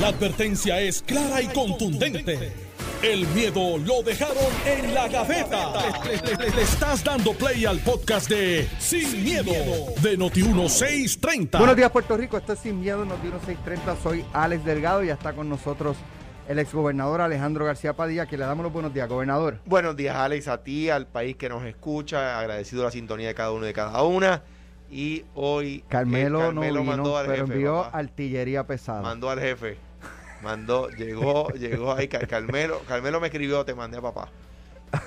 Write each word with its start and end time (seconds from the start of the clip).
La 0.00 0.08
advertencia 0.08 0.80
es 0.80 1.02
clara 1.02 1.40
y 1.40 1.46
contundente. 1.48 2.52
El 3.02 3.26
miedo 3.28 3.76
lo 3.78 4.02
dejaron 4.02 4.36
en 4.66 4.94
la 4.94 5.08
gaveta. 5.08 5.72
Le, 6.04 6.16
le- 6.16 6.36
le- 6.36 6.56
le 6.56 6.62
estás 6.62 7.04
dando 7.04 7.32
play 7.34 7.64
al 7.66 7.78
podcast 7.80 8.28
de 8.30 8.66
Sin, 8.78 9.22
miedo, 9.22 9.52
de 10.02 10.18
Noti1630. 10.18 11.58
Buenos 11.58 11.76
días, 11.76 11.90
Puerto 11.90 12.16
Rico. 12.16 12.38
Esto 12.38 12.54
es 12.54 12.58
Sin 12.60 12.80
Miedo, 12.80 13.04
Noti 13.04 13.26
1630. 13.28 13.96
Soy 14.02 14.24
Alex 14.32 14.64
Delgado 14.64 15.04
y 15.04 15.08
ya 15.08 15.14
está 15.14 15.32
con 15.34 15.48
nosotros 15.48 15.96
el 16.48 16.58
exgobernador 16.58 17.20
Alejandro 17.20 17.64
García 17.64 17.92
Padilla, 17.94 18.26
que 18.26 18.36
le 18.38 18.44
damos 18.46 18.64
los 18.64 18.72
buenos 18.72 18.92
días, 18.92 19.08
gobernador. 19.08 19.58
Buenos 19.66 19.96
días, 19.96 20.16
Alex, 20.16 20.48
a 20.48 20.62
ti, 20.62 20.88
al 20.90 21.06
país 21.06 21.36
que 21.36 21.48
nos 21.48 21.64
escucha. 21.64 22.38
Agradecido 22.38 22.84
la 22.84 22.90
sintonía 22.90 23.28
de 23.28 23.34
cada 23.34 23.52
uno 23.52 23.64
y 23.64 23.68
de 23.68 23.74
cada 23.74 24.02
una. 24.02 24.42
Y 24.96 25.24
hoy 25.34 25.78
eh, 25.78 25.84
Carmelo, 25.88 26.38
Carmelo 26.38 26.54
no 26.76 26.80
vino, 26.82 26.84
mandó 26.84 27.16
al 27.18 27.26
pero 27.26 27.46
jefe. 27.46 27.52
envió 27.54 27.82
papá. 27.82 27.98
artillería 27.98 28.64
pesada. 28.64 29.02
Mandó 29.02 29.28
al 29.28 29.40
jefe. 29.40 29.76
Mandó, 30.40 30.88
llegó, 30.90 31.48
llegó 31.54 31.92
ahí. 31.92 32.06
Car- 32.06 32.28
Carmelo, 32.28 32.80
Carmelo 32.86 33.18
me 33.20 33.26
escribió, 33.26 33.64
te 33.64 33.74
mandé 33.74 33.96
a 33.98 34.02
papá. 34.02 34.28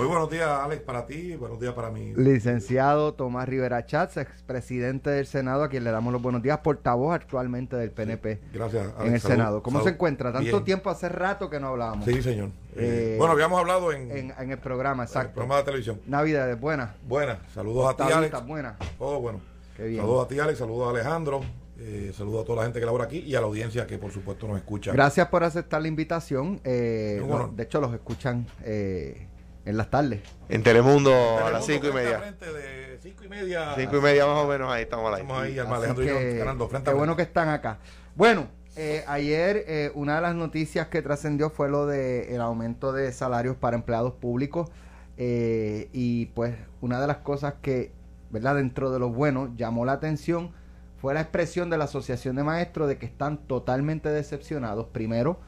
Muy 0.00 0.08
buenos 0.08 0.30
días, 0.30 0.48
Alex, 0.48 0.80
para 0.82 1.04
ti, 1.04 1.36
buenos 1.36 1.60
días 1.60 1.74
para 1.74 1.90
mí. 1.90 2.14
Licenciado 2.16 3.12
Tomás 3.12 3.46
Rivera 3.46 3.84
Chats, 3.84 4.16
expresidente 4.16 5.10
del 5.10 5.26
Senado, 5.26 5.62
a 5.64 5.68
quien 5.68 5.84
le 5.84 5.90
damos 5.90 6.10
los 6.10 6.22
buenos 6.22 6.40
días, 6.42 6.56
portavoz 6.60 7.14
actualmente 7.14 7.76
del 7.76 7.90
PNP 7.90 8.40
Gracias, 8.54 8.86
Alex. 8.96 9.00
en 9.06 9.14
el 9.14 9.20
Salud, 9.20 9.34
Senado. 9.36 9.62
¿Cómo 9.62 9.80
salud. 9.80 9.88
se 9.90 9.94
encuentra? 9.94 10.32
Tanto 10.32 10.50
Bien. 10.52 10.64
tiempo, 10.64 10.88
hace 10.88 11.10
rato 11.10 11.50
que 11.50 11.60
no 11.60 11.66
hablábamos 11.68 12.06
Sí, 12.06 12.22
señor. 12.22 12.48
Eh, 12.76 13.12
Eh, 13.12 13.16
bueno, 13.18 13.34
habíamos 13.34 13.60
hablado 13.60 13.92
en, 13.92 14.10
en, 14.10 14.32
en 14.38 14.50
el 14.50 14.58
programa, 14.58 15.02
en 15.02 15.06
el 15.06 15.06
exacto. 15.08 15.34
programa 15.34 15.58
de 15.58 15.64
televisión. 15.64 16.00
Navidades, 16.06 16.58
buenas. 16.58 16.92
Buenas, 17.06 17.36
saludos 17.52 17.90
a 17.92 17.96
ti, 18.06 18.10
Alex. 18.10 18.46
Buenas. 18.46 18.76
Todo 18.98 19.20
bueno. 19.20 19.40
Qué 19.76 19.82
bien. 19.84 20.00
Saludos 20.00 20.24
a 20.24 20.28
ti, 20.28 20.38
Alex, 20.40 20.58
saludos 20.60 20.86
a 20.86 20.90
Alejandro, 20.92 21.40
eh, 21.78 22.10
saludos 22.16 22.44
a 22.44 22.46
toda 22.46 22.56
la 22.60 22.62
gente 22.64 22.80
que 22.80 22.86
labora 22.86 23.04
aquí 23.04 23.18
y 23.18 23.34
a 23.34 23.40
la 23.40 23.46
audiencia 23.48 23.86
que, 23.86 23.98
por 23.98 24.10
supuesto, 24.12 24.48
nos 24.48 24.56
escucha. 24.56 24.92
Gracias 24.92 25.28
por 25.28 25.44
aceptar 25.44 25.82
la 25.82 25.88
invitación. 25.88 26.58
eh, 26.64 27.20
honor. 27.22 27.52
de 27.52 27.64
hecho, 27.64 27.82
los 27.82 27.92
escuchan 27.92 28.46
eh, 28.64 29.26
en 29.70 29.76
las 29.76 29.88
tardes. 29.88 30.20
En 30.48 30.62
Telemundo 30.62 31.10
Telemundo, 31.10 31.46
a 31.46 31.50
las 31.50 31.64
cinco 31.64 31.88
y 31.88 31.92
media. 31.92 32.18
de 32.20 32.98
cinco 33.00 33.24
y 33.24 33.28
media. 33.28 33.74
Cinco 33.76 33.96
y 33.96 34.00
media 34.00 34.26
más 34.26 34.38
o 34.38 34.48
menos, 34.48 34.70
ahí 34.70 34.82
estamos 34.82 35.12
al. 35.12 35.20
Estamos 35.20 35.42
ahí, 35.42 35.58
Alejandro 35.58 36.04
y 36.04 36.08
yo, 36.08 36.18
que, 36.18 36.38
ganando 36.38 36.68
frente 36.68 36.84
qué 36.84 36.90
a 36.90 36.94
bueno 36.94 37.16
que 37.16 37.22
están 37.22 37.48
acá. 37.48 37.78
Bueno, 38.14 38.48
eh, 38.76 39.04
ayer 39.06 39.64
eh, 39.66 39.92
una 39.94 40.16
de 40.16 40.20
las 40.22 40.34
noticias 40.34 40.88
que 40.88 41.02
trascendió 41.02 41.50
fue 41.50 41.68
lo 41.70 41.86
de 41.86 42.34
el 42.34 42.40
aumento 42.40 42.92
de 42.92 43.12
salarios 43.12 43.56
para 43.56 43.76
empleados 43.76 44.12
públicos 44.14 44.68
eh, 45.16 45.88
y 45.92 46.26
pues 46.26 46.54
una 46.80 47.00
de 47.00 47.06
las 47.06 47.18
cosas 47.18 47.54
que, 47.62 47.92
¿verdad? 48.30 48.56
Dentro 48.56 48.90
de 48.90 48.98
lo 48.98 49.10
bueno 49.10 49.52
llamó 49.56 49.84
la 49.84 49.92
atención 49.92 50.52
fue 51.00 51.14
la 51.14 51.22
expresión 51.22 51.70
de 51.70 51.78
la 51.78 51.84
Asociación 51.84 52.36
de 52.36 52.42
Maestros 52.42 52.88
de 52.88 52.98
que 52.98 53.06
están 53.06 53.38
totalmente 53.38 54.10
decepcionados, 54.10 54.86
primero 54.88 55.40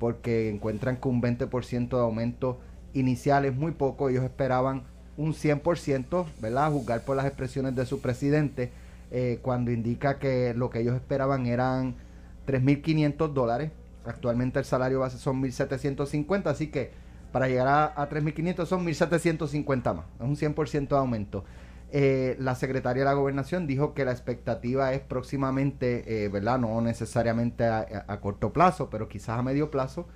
porque 0.00 0.48
encuentran 0.48 0.96
que 0.96 1.08
un 1.08 1.20
20% 1.20 1.90
de 1.90 2.00
aumento 2.00 2.58
inicial 2.94 3.44
es 3.44 3.54
muy 3.54 3.72
poco, 3.72 4.08
ellos 4.08 4.24
esperaban 4.24 4.84
un 5.16 5.34
100%, 5.34 6.24
¿verdad? 6.40 6.66
A 6.66 6.70
juzgar 6.70 7.04
por 7.04 7.16
las 7.16 7.26
expresiones 7.26 7.74
de 7.76 7.86
su 7.86 8.00
presidente, 8.00 8.72
eh, 9.10 9.38
cuando 9.42 9.70
indica 9.70 10.18
que 10.18 10.54
lo 10.54 10.70
que 10.70 10.80
ellos 10.80 10.94
esperaban 10.94 11.46
eran 11.46 11.96
3.500 12.46 13.32
dólares. 13.32 13.70
Actualmente 14.04 14.58
el 14.58 14.64
salario 14.64 15.00
base 15.00 15.18
son 15.18 15.42
1.750, 15.42 16.46
así 16.46 16.68
que 16.68 16.90
para 17.32 17.48
llegar 17.48 17.68
a, 17.68 17.84
a 18.02 18.08
3.500 18.08 18.66
son 18.66 18.86
1.750 18.86 19.94
más, 19.94 20.06
es 20.18 20.26
un 20.26 20.54
100% 20.54 20.88
de 20.88 20.96
aumento. 20.96 21.44
Eh, 21.92 22.36
la 22.38 22.54
secretaria 22.54 23.02
de 23.02 23.04
la 23.04 23.14
gobernación 23.14 23.66
dijo 23.66 23.94
que 23.94 24.04
la 24.04 24.12
expectativa 24.12 24.92
es 24.94 25.00
próximamente, 25.00 26.24
eh, 26.24 26.28
¿verdad? 26.28 26.58
No 26.58 26.80
necesariamente 26.80 27.64
a 27.64 28.20
corto 28.20 28.52
plazo, 28.52 28.90
pero 28.90 29.08
quizás 29.08 29.38
a 29.38 29.42
medio 29.42 29.70
plazo, 29.70 30.06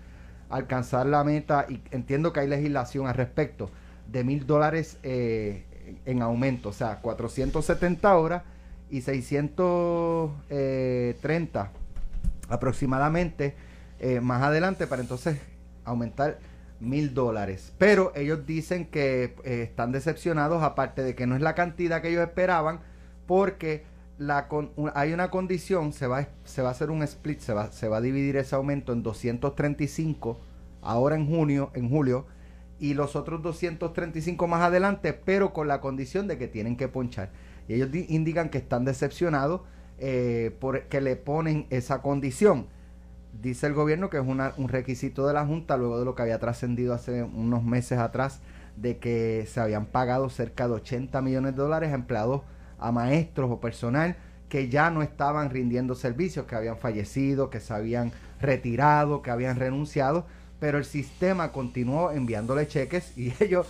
alcanzar 0.54 1.06
la 1.06 1.24
meta, 1.24 1.66
y 1.68 1.80
entiendo 1.90 2.32
que 2.32 2.40
hay 2.40 2.48
legislación 2.48 3.06
al 3.06 3.14
respecto, 3.14 3.70
de 4.10 4.24
mil 4.24 4.46
dólares 4.46 4.98
eh, 5.02 5.64
en 6.06 6.22
aumento, 6.22 6.68
o 6.68 6.72
sea, 6.72 7.00
470 7.00 8.16
horas 8.16 8.42
y 8.90 9.00
630 9.00 11.72
aproximadamente 12.48 13.54
eh, 13.98 14.20
más 14.20 14.42
adelante 14.42 14.86
para 14.86 15.02
entonces 15.02 15.40
aumentar 15.84 16.38
mil 16.78 17.14
dólares. 17.14 17.72
Pero 17.78 18.12
ellos 18.14 18.46
dicen 18.46 18.86
que 18.86 19.34
eh, 19.44 19.62
están 19.62 19.92
decepcionados, 19.92 20.62
aparte 20.62 21.02
de 21.02 21.14
que 21.14 21.26
no 21.26 21.34
es 21.34 21.42
la 21.42 21.54
cantidad 21.54 22.02
que 22.02 22.10
ellos 22.10 22.22
esperaban, 22.22 22.80
porque 23.26 23.84
la 24.18 24.48
con- 24.48 24.70
hay 24.94 25.12
una 25.12 25.30
condición, 25.30 25.92
se 25.92 26.06
va, 26.06 26.18
a- 26.20 26.68
hacer 26.70 26.90
un 26.90 27.02
split, 27.02 27.40
se 27.40 27.52
va, 27.52 27.70
a 27.96 28.00
dividir 28.00 28.36
ese 28.36 28.54
aumento 28.54 28.92
en 28.92 29.02
235 29.02 30.38
ahora 30.82 31.16
en 31.16 31.26
junio, 31.26 31.70
en 31.74 31.88
julio, 31.88 32.26
y 32.78 32.94
los 32.94 33.16
otros 33.16 33.42
235 33.42 34.46
más 34.46 34.60
adelante, 34.62 35.12
pero 35.12 35.52
con 35.52 35.68
la 35.68 35.80
condición 35.80 36.26
de 36.28 36.38
que 36.38 36.48
tienen 36.48 36.76
que 36.76 36.88
ponchar. 36.88 37.30
Y 37.68 37.74
ellos 37.74 37.90
di- 37.90 38.06
indican 38.08 38.50
que 38.50 38.58
están 38.58 38.84
decepcionados 38.84 39.62
eh, 39.98 40.54
porque 40.60 41.00
le 41.00 41.14
ponen 41.16 41.66
esa 41.70 42.02
condición. 42.02 42.66
Dice 43.40 43.66
el 43.68 43.74
gobierno 43.74 44.10
que 44.10 44.18
es 44.18 44.24
un 44.26 44.68
requisito 44.68 45.26
de 45.26 45.32
la 45.34 45.46
Junta, 45.46 45.76
luego 45.76 45.98
de 45.98 46.04
lo 46.04 46.14
que 46.14 46.22
había 46.22 46.38
trascendido 46.38 46.94
hace 46.94 47.22
unos 47.22 47.62
meses 47.64 47.98
atrás, 47.98 48.40
de 48.76 48.98
que 48.98 49.46
se 49.48 49.60
habían 49.60 49.86
pagado 49.86 50.28
cerca 50.30 50.66
de 50.68 50.74
80 50.74 51.22
millones 51.22 51.54
de 51.56 51.62
dólares 51.62 51.92
a 51.92 51.94
empleados, 51.94 52.42
a 52.78 52.92
maestros 52.92 53.50
o 53.50 53.60
personal 53.60 54.16
que 54.48 54.68
ya 54.68 54.90
no 54.90 55.02
estaban 55.02 55.50
rindiendo 55.50 55.94
servicios, 55.94 56.46
que 56.46 56.54
habían 56.54 56.78
fallecido, 56.78 57.50
que 57.50 57.58
se 57.58 57.74
habían 57.74 58.12
retirado, 58.40 59.20
que 59.20 59.32
habían 59.32 59.56
renunciado, 59.56 60.26
pero 60.60 60.78
el 60.78 60.84
sistema 60.84 61.50
continuó 61.50 62.12
enviándole 62.12 62.68
cheques 62.68 63.18
y 63.18 63.32
ellos, 63.42 63.66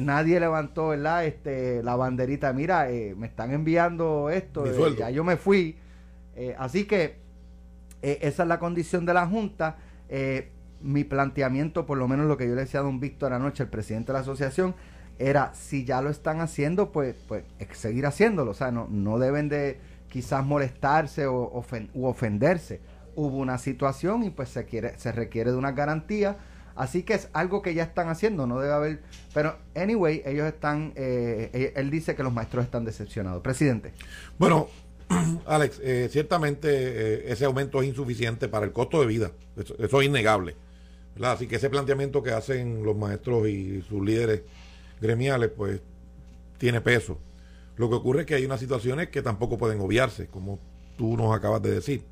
nadie 0.00 0.40
levantó 0.40 0.88
¿verdad? 0.88 1.24
Este, 1.24 1.82
la 1.82 1.94
banderita, 1.94 2.52
mira, 2.52 2.90
eh, 2.90 3.14
me 3.16 3.28
están 3.28 3.52
enviando 3.52 4.28
esto, 4.28 4.66
eh, 4.66 4.96
ya 4.98 5.10
yo 5.10 5.22
me 5.24 5.36
fui. 5.36 5.76
Eh, 6.36 6.56
así 6.58 6.84
que 6.84 7.16
esa 8.02 8.42
es 8.42 8.48
la 8.48 8.58
condición 8.58 9.06
de 9.06 9.14
la 9.14 9.26
Junta. 9.26 9.76
Mi 10.82 11.04
planteamiento, 11.04 11.86
por 11.86 11.96
lo 11.96 12.08
menos 12.08 12.26
lo 12.26 12.36
que 12.36 12.46
yo 12.46 12.54
le 12.54 12.62
decía 12.62 12.80
a 12.80 12.82
don 12.82 13.00
Víctor 13.00 13.32
anoche, 13.32 13.62
el 13.62 13.70
presidente 13.70 14.08
de 14.08 14.14
la 14.14 14.18
asociación, 14.18 14.74
era 15.18 15.52
si 15.54 15.84
ya 15.84 16.00
lo 16.02 16.10
están 16.10 16.40
haciendo, 16.40 16.90
pues, 16.92 17.14
pues 17.28 17.44
es 17.58 17.76
seguir 17.78 18.06
haciéndolo. 18.06 18.50
O 18.50 18.54
sea, 18.54 18.70
no, 18.70 18.88
no 18.90 19.18
deben 19.18 19.48
de 19.48 19.78
quizás 20.08 20.44
molestarse 20.44 21.26
o 21.26 21.50
ofen- 21.52 21.88
u 21.94 22.06
ofenderse. 22.06 22.80
Hubo 23.16 23.36
una 23.38 23.58
situación 23.58 24.24
y 24.24 24.30
pues 24.30 24.48
se 24.48 24.64
quiere, 24.64 24.98
se 24.98 25.12
requiere 25.12 25.52
de 25.52 25.56
una 25.56 25.72
garantía. 25.72 26.36
Así 26.76 27.04
que 27.04 27.14
es 27.14 27.28
algo 27.32 27.62
que 27.62 27.72
ya 27.74 27.84
están 27.84 28.08
haciendo, 28.08 28.48
no 28.48 28.58
debe 28.58 28.72
haber. 28.74 29.02
Pero, 29.32 29.56
anyway, 29.76 30.22
ellos 30.26 30.46
están. 30.48 30.92
eh, 30.96 31.50
él- 31.52 31.72
él 31.76 31.90
dice 31.90 32.16
que 32.16 32.24
los 32.24 32.32
maestros 32.32 32.64
están 32.64 32.84
decepcionados. 32.84 33.42
Presidente. 33.42 33.92
Bueno, 34.38 34.66
Alex, 35.46 35.80
eh, 35.84 36.08
ciertamente 36.10 36.68
eh, 36.70 37.24
ese 37.32 37.44
aumento 37.44 37.80
es 37.82 37.88
insuficiente 37.88 38.48
para 38.48 38.66
el 38.66 38.72
costo 38.72 39.00
de 39.00 39.06
vida. 39.06 39.30
Eso, 39.56 39.76
eso 39.78 40.00
es 40.00 40.06
innegable. 40.08 40.56
Así 41.22 41.46
que 41.46 41.56
ese 41.56 41.70
planteamiento 41.70 42.24
que 42.24 42.32
hacen 42.32 42.82
los 42.82 42.96
maestros 42.96 43.46
y 43.48 43.82
sus 43.82 44.04
líderes 44.04 44.42
gremiales, 45.04 45.50
pues 45.56 45.80
tiene 46.58 46.80
peso. 46.80 47.18
Lo 47.76 47.88
que 47.88 47.96
ocurre 47.96 48.20
es 48.20 48.26
que 48.26 48.34
hay 48.34 48.44
unas 48.44 48.60
situaciones 48.60 49.08
que 49.08 49.22
tampoco 49.22 49.58
pueden 49.58 49.80
obviarse, 49.80 50.26
como 50.28 50.58
tú 50.96 51.16
nos 51.16 51.34
acabas 51.34 51.62
de 51.62 51.70
decir. 51.70 52.04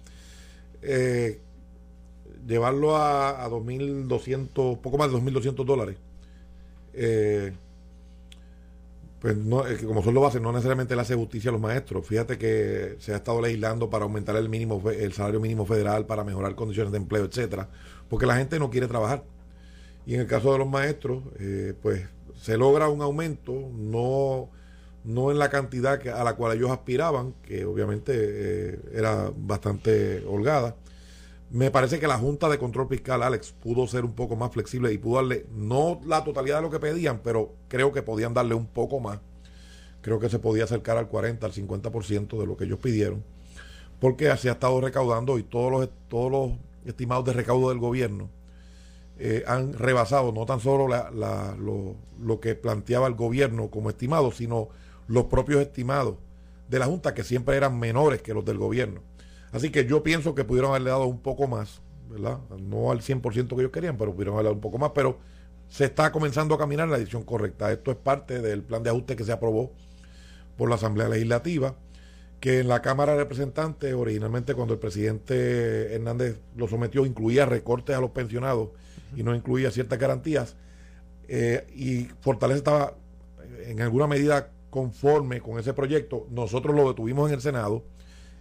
Eh, 0.83 1.41
llevarlo 2.47 2.97
a, 2.97 3.45
a 3.45 3.49
2.200, 3.49 4.79
poco 4.81 4.99
más 4.99 5.11
de 5.11 5.19
2.200 5.19 5.65
dólares, 5.65 5.97
eh, 6.95 7.53
pues 9.21 9.37
no, 9.37 9.63
que 9.63 9.87
como 9.87 10.03
son 10.03 10.15
los 10.15 10.23
bases, 10.23 10.43
no 10.43 10.51
necesariamente 10.51 10.97
le 10.97 11.03
hace 11.03 11.15
justicia 11.15 11.51
a 11.51 11.53
los 11.53 11.61
maestros. 11.61 12.05
Fíjate 12.05 12.39
que 12.39 12.97
se 12.99 13.13
ha 13.13 13.17
estado 13.17 13.41
legislando 13.41 13.89
para 13.89 14.05
aumentar 14.05 14.35
el 14.35 14.49
mínimo, 14.49 14.83
el 14.91 15.13
salario 15.13 15.39
mínimo 15.39 15.65
federal, 15.65 16.07
para 16.07 16.25
mejorar 16.25 16.57
condiciones 16.57 16.91
de 16.91 16.99
empleo, 16.99 17.25
etcétera, 17.25 17.69
porque 18.09 18.27
la 18.27 18.37
gente 18.37 18.59
no 18.59 18.69
quiere 18.69 18.89
trabajar. 18.89 19.23
Y 20.07 20.15
en 20.15 20.23
el 20.23 20.27
caso 20.27 20.53
de 20.53 20.59
los 20.59 20.69
maestros, 20.69 21.23
eh, 21.39 21.73
pues 21.81 22.03
se 22.43 22.59
logra 22.59 22.89
un 22.89 23.01
aumento, 23.03 23.53
no, 23.73 24.51
no 25.05 25.31
en 25.31 25.39
la 25.39 25.49
cantidad 25.49 26.01
que- 26.01 26.11
a 26.11 26.25
la 26.25 26.35
cual 26.35 26.57
ellos 26.59 26.73
aspiraban, 26.73 27.35
que 27.45 27.65
obviamente 27.65 28.13
eh, 28.17 28.81
era 28.95 29.31
bastante 29.37 30.25
holgada. 30.27 30.75
Me 31.51 31.71
parece 31.71 32.01
que 32.01 32.09
la 32.09 32.19
Junta 32.19 32.49
de 32.49 32.59
Control 32.59 32.89
Fiscal, 32.89 33.23
Alex, 33.23 33.53
pudo 33.53 33.87
ser 33.87 34.05
un 34.05 34.15
poco 34.15 34.35
más 34.35 34.51
flexible 34.53 34.93
y 34.93 34.99
pudo 34.99 35.17
darle, 35.17 35.47
no 35.55 36.01
la 36.05 36.25
totalidad 36.25 36.57
de 36.57 36.63
lo 36.63 36.71
que 36.71 36.81
pedían, 36.81 37.21
pero 37.23 37.55
creo 37.69 37.93
que 37.93 38.03
podían 38.03 38.35
darle 38.35 38.55
un 38.57 38.67
poco 38.67 38.99
más. 38.99 39.21
Creo 40.01 40.19
que 40.19 40.29
se 40.29 40.41
podía 40.41 40.65
acercar 40.65 40.97
al 40.97 41.07
40, 41.09 41.47
al 41.47 41.53
50% 41.53 42.41
de 42.41 42.47
lo 42.47 42.57
que 42.57 42.65
ellos 42.65 42.81
pidieron, 42.81 43.23
porque 44.01 44.37
se 44.37 44.49
ha 44.49 44.53
estado 44.55 44.81
recaudando 44.81 45.39
y 45.39 45.45
todos 45.45 45.71
los, 45.71 45.89
todos 46.09 46.33
los 46.33 46.53
estimados 46.87 47.25
de 47.25 47.35
recaudo 47.35 47.69
del 47.69 47.79
gobierno 47.79 48.31
eh, 49.19 49.45
han 49.47 49.73
rebasado 49.75 50.33
no 50.33 50.47
tan 50.47 50.61
solo 50.61 50.89
la- 50.89 51.11
lo, 51.59 51.97
lo 52.21 52.41
que 52.41 52.55
planteaba 52.55 53.07
el 53.07 53.15
gobierno 53.15 53.71
como 53.71 53.91
estimado, 53.91 54.33
sino 54.33 54.69
los 55.09 55.25
propios 55.27 55.61
estimados 55.61 56.17
de 56.69 56.79
la 56.79 56.87
Junta, 56.87 57.15
que 57.15 57.25
siempre 57.25 57.57
eran 57.57 57.79
menores 57.79 58.23
que 58.23 58.35
los 58.35 58.45
del 58.45 58.59
gobierno. 58.59 59.03
Así 59.53 59.71
que 59.71 59.85
yo 59.87 60.03
pienso 60.03 60.35
que 60.35 60.45
pudieron 60.45 60.71
haberle 60.71 60.91
dado 60.91 61.07
un 61.07 61.21
poco 61.21 61.47
más, 61.47 61.83
¿verdad? 62.11 62.39
No 62.59 62.91
al 62.91 63.03
100% 63.03 63.55
que 63.57 63.63
ellos 63.63 63.73
querían, 63.73 63.99
pero 63.99 64.13
pudieron 64.13 64.35
haberle 64.35 64.49
dado 64.49 64.55
un 64.57 64.61
poco 64.63 64.79
más, 64.79 64.93
pero 64.95 65.19
se 65.69 65.85
está 65.85 66.11
comenzando 66.13 66.55
a 66.55 66.59
caminar 66.59 66.85
en 66.87 66.93
la 66.93 66.99
dirección 66.99 67.25
correcta. 67.25 67.71
Esto 67.73 67.91
es 67.91 67.97
parte 67.99 68.41
del 68.41 68.63
plan 68.63 68.83
de 68.83 68.91
ajuste 68.91 69.17
que 69.17 69.25
se 69.25 69.33
aprobó 69.33 69.73
por 70.57 70.69
la 70.69 70.77
Asamblea 70.77 71.09
Legislativa, 71.09 71.75
que 72.41 72.61
en 72.61 72.69
la 72.69 72.83
Cámara 72.83 73.13
de 73.13 73.19
Representantes, 73.19 73.95
originalmente 73.95 74.55
cuando 74.55 74.75
el 74.75 74.81
presidente 74.81 75.95
Hernández 75.95 76.41
lo 76.57 76.69
sometió, 76.69 77.07
incluía 77.07 77.47
recortes 77.47 77.97
a 77.97 78.01
los 78.01 78.11
pensionados 78.11 78.71
y 79.15 79.23
no 79.23 79.35
incluía 79.35 79.71
ciertas 79.71 79.99
garantías. 79.99 80.57
Eh, 81.29 81.67
y 81.75 82.09
Fortaleza 82.21 82.59
estaba 82.59 82.97
en 83.67 83.81
alguna 83.81 84.07
medida 84.07 84.51
conforme 84.71 85.41
con 85.41 85.59
ese 85.59 85.75
proyecto. 85.75 86.27
Nosotros 86.31 86.75
lo 86.75 86.89
detuvimos 86.89 87.29
en 87.29 87.35
el 87.35 87.41
Senado, 87.41 87.85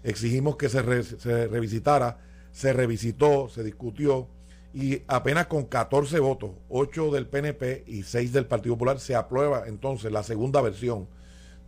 exigimos 0.03 0.56
que 0.56 0.69
se, 0.69 1.03
se 1.03 1.47
revisitara, 1.47 2.19
se 2.51 2.73
revisitó, 2.73 3.50
se 3.50 3.63
discutió 3.63 4.27
y 4.73 5.01
apenas 5.07 5.47
con 5.47 5.65
14 5.65 6.19
votos, 6.19 6.51
8 6.69 7.12
del 7.12 7.27
PNP 7.27 7.83
y 7.88 8.03
6 8.03 8.31
del 8.31 8.45
Partido 8.45 8.75
Popular, 8.75 9.00
se 9.00 9.15
aprueba 9.15 9.63
entonces 9.68 10.12
la 10.12 10.23
segunda 10.23 10.62
versión 10.62 11.07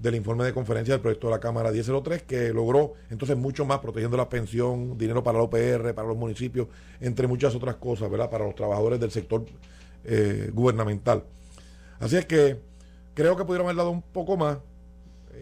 del 0.04 0.16
informe 0.16 0.44
de 0.44 0.54
conferencia 0.54 0.94
del 0.94 1.02
proyecto 1.02 1.28
de 1.28 1.32
la 1.32 1.40
Cámara 1.40 1.72
1003, 1.72 2.24
que 2.24 2.54
logró 2.54 2.94
entonces 3.10 3.38
mucho 3.38 3.64
más 3.64 3.80
protegiendo 3.80 4.18
la 4.18 4.28
pensión, 4.28 4.98
dinero 4.98 5.24
para 5.24 5.38
la 5.38 5.46
OPR, 5.46 5.96
para 5.96 6.10
los 6.10 6.18
municipios, 6.18 6.68
entre 7.00 7.26
muchas 7.26 7.56
otras 7.56 7.76
cosas, 7.76 8.12
¿verdad? 8.12 8.30
Para 8.30 8.44
los 8.44 8.54
trabajadores 8.54 9.00
del 9.00 9.12
sector 9.12 9.46
eh, 10.04 10.52
gubernamental. 10.54 11.24
Así 12.02 12.18
es 12.18 12.26
que 12.26 12.60
creo 13.14 13.38
que 13.38 13.46
pudieron 13.46 13.66
haber 13.68 13.78
dado 13.78 13.92
un 13.92 14.02
poco 14.02 14.36
más. 14.36 14.58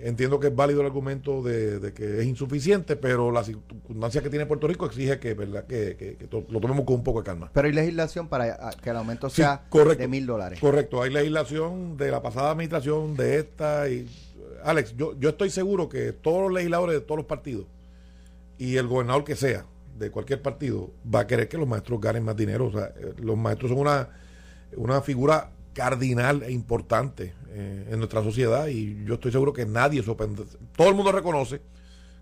Entiendo 0.04 0.40
que 0.40 0.48
es 0.48 0.56
válido 0.56 0.82
el 0.82 0.88
argumento 0.88 1.42
de, 1.42 1.92
que 1.94 2.22
es 2.22 2.26
insuficiente, 2.26 2.96
pero 2.96 3.32
la 3.32 3.44
circunstancia 3.44 4.22
que 4.22 4.30
tiene 4.30 4.46
Puerto 4.46 4.68
Rico 4.68 4.86
exige 4.86 5.20
que, 5.20 5.34
¿verdad? 5.34 5.66
que, 5.66 6.18
lo 6.32 6.60
tomemos 6.60 6.86
con 6.86 6.96
un 6.96 7.04
poco 7.04 7.20
de 7.20 7.26
calma. 7.26 7.50
Pero 7.54 7.68
hay 7.68 7.74
legislación 7.74 8.28
para 8.28 8.58
ah, 8.62 8.72
que 8.82 8.90
el 8.90 8.96
aumento 8.96 9.30
sea 9.30 9.64
de 9.98 10.08
mil 10.08 10.26
dólares. 10.26 10.60
Correcto, 10.60 11.02
hay 11.02 11.12
legislación 11.12 11.98
de 11.98 12.10
la 12.10 12.22
pasada 12.22 12.52
administración, 12.52 13.16
de 13.18 13.40
esta 13.40 13.90
y 13.90 14.08
Alex, 14.64 14.96
yo, 14.96 15.18
yo 15.20 15.30
estoy 15.30 15.50
seguro 15.50 15.90
que 15.90 16.12
todos 16.14 16.42
los 16.44 16.54
legisladores 16.54 16.96
de 16.96 17.02
todos 17.02 17.18
los 17.18 17.26
partidos 17.26 17.66
y 18.58 18.78
el 18.78 18.88
gobernador 18.88 19.24
que 19.24 19.36
sea 19.36 19.66
de 19.98 20.12
cualquier 20.12 20.42
partido 20.42 20.92
va 21.14 21.22
a 21.22 21.28
querer 21.28 21.48
que 21.48 21.58
los 21.58 21.68
maestros 21.68 22.00
ganen 22.00 22.24
más 22.24 22.36
dinero. 22.36 22.68
O 22.68 22.72
sea, 22.72 22.94
eh, 22.96 23.14
los 23.18 23.38
maestros 23.38 23.72
son 23.72 23.80
una, 23.80 24.10
una 24.76 25.02
figura 25.02 25.52
cardinal 25.74 26.44
e 26.44 26.52
importante 26.52 27.34
eh, 27.50 27.88
en 27.90 27.98
nuestra 27.98 28.24
sociedad 28.24 28.68
y 28.68 29.04
yo 29.06 29.16
estoy 29.16 29.32
seguro 29.32 29.54
que 29.54 29.66
nadie. 29.66 30.04
Todo 30.04 30.90
el 30.90 30.96
mundo 30.96 31.12
reconoce 31.12 31.62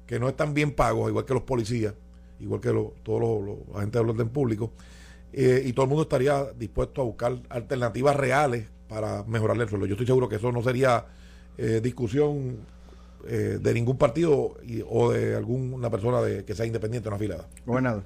que 0.06 0.20
no 0.20 0.30
están 0.30 0.54
bien 0.54 0.72
pagos, 0.72 1.10
igual 1.10 1.26
que 1.26 1.34
los 1.34 1.44
policías, 1.44 1.94
igual 2.40 2.62
que 2.62 2.70
todos 3.04 3.22
los, 3.22 3.76
agentes 3.76 4.02
del 4.02 4.10
orden 4.10 4.30
público, 4.30 4.74
eh, 5.32 5.64
y 5.66 5.74
todo 5.74 5.84
el 5.84 5.90
mundo 5.90 6.04
estaría 6.04 6.46
dispuesto 6.58 7.02
a 7.02 7.06
buscar 7.06 7.40
alternativas 7.50 8.16
reales 8.16 8.68
para 8.88 9.24
mejorar 9.24 9.60
el 9.62 9.70
sueldo. 9.70 9.86
Yo 9.86 9.94
estoy 9.94 10.08
seguro 10.08 10.28
que 10.28 10.38
eso 10.38 10.52
no 10.52 10.64
sería 10.64 11.06
eh, 11.62 11.82
discusión 11.82 12.66
eh, 13.28 13.58
de 13.60 13.74
ningún 13.74 13.98
partido 13.98 14.56
o 14.88 15.12
de 15.12 15.36
alguna 15.36 15.90
persona 15.90 16.22
de, 16.22 16.46
que 16.46 16.56
sea 16.56 16.66
independiente 16.66 17.10
o 17.10 17.12
no 17.12 17.18
afiliada. 17.18 17.50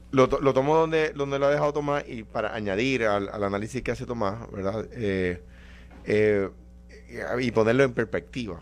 Lo, 0.09 0.25
lo 0.25 0.53
tomo 0.55 0.75
donde, 0.75 1.13
donde 1.13 1.37
lo 1.37 1.45
ha 1.45 1.51
dejado 1.51 1.71
Tomás 1.71 2.03
y 2.07 2.23
para 2.23 2.55
añadir 2.55 3.05
al, 3.05 3.43
análisis 3.43 3.83
que 3.83 3.91
hace 3.91 4.07
Tomás, 4.07 4.49
¿verdad? 4.51 4.87
Eh, 4.93 5.39
y 7.39 7.51
ponerlo 7.51 7.83
en 7.83 7.93
perspectiva. 7.93 8.59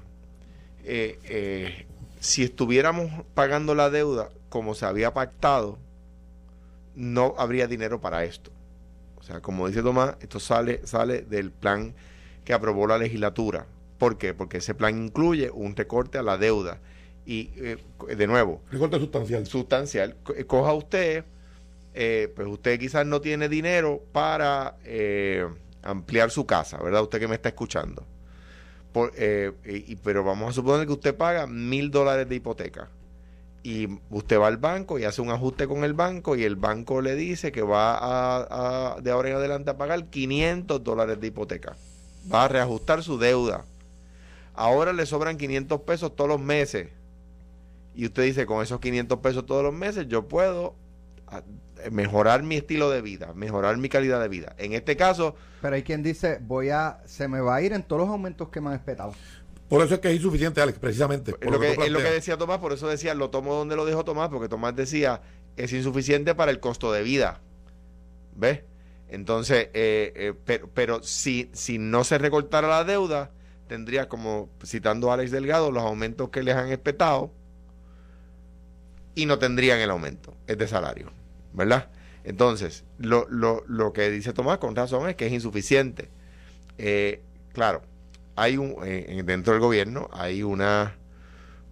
si 2.19 2.43
estuviéramos 2.43 3.23
pagando 3.33 3.75
la 3.75 3.89
deuda 3.89 4.27
como 4.49 4.75
se 4.75 4.85
había 4.85 5.13
pactado, 5.13 5.79
no 6.95 7.33
habría 7.37 7.67
dinero 7.67 8.01
para 8.01 8.25
esto. 8.25 8.51
O 9.15 9.23
sea, 9.23 9.39
como 9.39 9.69
dice 9.69 9.83
Tomás, 9.83 10.17
esto 10.19 10.41
sale, 10.41 10.85
sale 10.85 11.21
del 11.21 11.51
plan 11.51 11.93
que 12.43 12.51
aprobó 12.51 12.87
la 12.87 12.97
legislatura 12.97 13.67
¿Por 14.01 14.17
qué? 14.17 14.33
Porque 14.33 14.57
ese 14.57 14.73
plan 14.73 14.97
incluye 14.97 15.51
un 15.51 15.75
recorte 15.75 16.17
a 16.17 16.23
la 16.23 16.39
deuda. 16.39 16.79
Y 17.23 17.51
eh, 17.57 17.77
de 18.17 18.25
nuevo. 18.25 18.63
Recorte 18.71 18.97
sustancial. 18.97 19.45
Sustancial. 19.45 20.15
Eh, 20.35 20.45
coja 20.45 20.73
usted, 20.73 21.23
eh, 21.93 22.33
pues 22.35 22.47
usted 22.47 22.79
quizás 22.79 23.05
no 23.05 23.21
tiene 23.21 23.47
dinero 23.47 24.01
para 24.11 24.75
ampliar 25.83 26.31
su 26.31 26.47
casa, 26.47 26.79
¿verdad? 26.81 27.03
Usted 27.03 27.19
que 27.19 27.27
me 27.27 27.35
está 27.35 27.49
escuchando. 27.49 28.07
pero 28.91 30.23
vamos 30.23 30.49
a 30.49 30.53
suponer 30.53 30.87
que 30.87 30.93
usted 30.93 31.15
paga 31.15 31.45
mil 31.45 31.91
dólares 31.91 32.27
de 32.27 32.37
hipoteca 32.37 32.89
y 33.61 33.87
usted 34.09 34.39
va 34.39 34.47
al 34.47 34.57
banco 34.57 34.97
y 34.97 35.03
hace 35.03 35.21
un 35.21 35.29
ajuste 35.29 35.67
con 35.67 35.83
el 35.83 35.93
banco 35.93 36.35
y 36.35 36.43
el 36.43 36.55
banco 36.55 37.01
le 37.01 37.15
dice 37.15 37.51
que 37.51 37.61
va 37.61 37.99
a, 38.01 38.99
de 38.99 39.11
ahora 39.11 39.29
en 39.29 39.35
adelante 39.35 39.69
a 39.69 39.77
pagar 39.77 40.05
500 40.05 40.83
dólares 40.83 41.21
de 41.21 41.27
hipoteca. 41.27 41.77
Va 42.33 42.45
a 42.45 42.47
reajustar 42.47 43.03
su 43.03 43.19
deuda. 43.19 43.65
Ahora 44.53 44.93
le 44.93 45.05
sobran 45.05 45.37
500 45.37 45.81
pesos 45.81 46.15
todos 46.15 46.29
los 46.29 46.41
meses. 46.41 46.89
Y 47.95 48.05
usted 48.05 48.23
dice, 48.23 48.45
con 48.45 48.63
esos 48.63 48.79
500 48.79 49.19
pesos 49.19 49.45
todos 49.45 49.63
los 49.63 49.73
meses, 49.73 50.07
yo 50.07 50.27
puedo 50.27 50.75
ah, 51.27 51.41
mejorar 51.91 52.43
mi 52.43 52.55
estilo 52.55 52.89
de 52.89 53.01
vida, 53.01 53.33
mejorar 53.33 53.77
mi 53.77 53.89
calidad 53.89 54.21
de 54.21 54.29
vida. 54.29 54.55
En 54.57 54.73
este 54.73 54.95
caso... 54.95 55.35
Pero 55.61 55.75
hay 55.75 55.83
quien 55.83 56.03
dice, 56.03 56.39
voy 56.41 56.69
a, 56.69 57.01
se 57.05 57.27
me 57.27 57.41
va 57.41 57.55
a 57.55 57.61
ir 57.61 57.73
en 57.73 57.83
todos 57.83 58.03
los 58.03 58.09
aumentos 58.09 58.49
que 58.49 58.61
me 58.61 58.69
han 58.69 58.75
espetado. 58.75 59.13
Por 59.67 59.83
eso 59.85 59.95
es 59.95 59.99
que 60.01 60.09
es 60.09 60.15
insuficiente, 60.15 60.61
Alex, 60.61 60.79
precisamente. 60.79 61.33
Es 61.39 61.49
lo, 61.49 61.59
que, 61.59 61.71
es 61.71 61.91
lo 61.91 61.99
que 61.99 62.11
decía 62.11 62.37
Tomás, 62.37 62.59
por 62.59 62.73
eso 62.73 62.87
decía, 62.87 63.13
lo 63.13 63.29
tomo 63.29 63.53
donde 63.53 63.75
lo 63.75 63.85
dejó 63.85 64.03
Tomás, 64.03 64.29
porque 64.29 64.49
Tomás 64.49 64.75
decía, 64.75 65.21
es 65.55 65.71
insuficiente 65.71 66.35
para 66.35 66.51
el 66.51 66.59
costo 66.59 66.91
de 66.91 67.03
vida. 67.03 67.39
¿Ves? 68.35 68.63
Entonces, 69.07 69.69
eh, 69.73 70.11
eh, 70.15 70.33
pero, 70.45 70.69
pero 70.73 71.03
si, 71.03 71.49
si 71.53 71.77
no 71.77 72.03
se 72.03 72.17
recortara 72.17 72.67
la 72.67 72.83
deuda, 72.83 73.31
tendría, 73.71 74.09
como 74.09 74.49
citando 74.65 75.11
a 75.11 75.13
Alex 75.13 75.31
Delgado, 75.31 75.71
los 75.71 75.81
aumentos 75.81 76.27
que 76.27 76.43
les 76.43 76.57
han 76.57 76.67
espetado 76.73 77.31
y 79.15 79.25
no 79.25 79.39
tendrían 79.39 79.79
el 79.79 79.89
aumento, 79.89 80.35
es 80.45 80.57
de 80.57 80.67
salario, 80.67 81.13
¿verdad? 81.53 81.89
Entonces, 82.25 82.83
lo, 82.97 83.29
lo, 83.29 83.63
lo 83.69 83.93
que 83.93 84.11
dice 84.11 84.33
Tomás 84.33 84.57
con 84.57 84.75
razón 84.75 85.07
es 85.07 85.15
que 85.15 85.25
es 85.27 85.31
insuficiente. 85.31 86.09
Eh, 86.77 87.21
claro, 87.53 87.81
hay 88.35 88.57
un, 88.57 88.75
eh, 88.83 89.23
dentro 89.23 89.53
del 89.53 89.61
gobierno 89.61 90.09
hay 90.11 90.43
una 90.43 90.97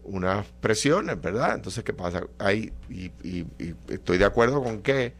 unas 0.03 0.45
presiones, 0.61 1.19
¿verdad? 1.19 1.55
Entonces, 1.55 1.83
¿qué 1.83 1.91
pasa? 1.91 2.23
Hay, 2.37 2.71
y, 2.89 3.11
estoy 3.89 4.17
de 4.17 4.23
acuerdo 4.23 4.63
con 4.63 4.83
que 4.83 5.15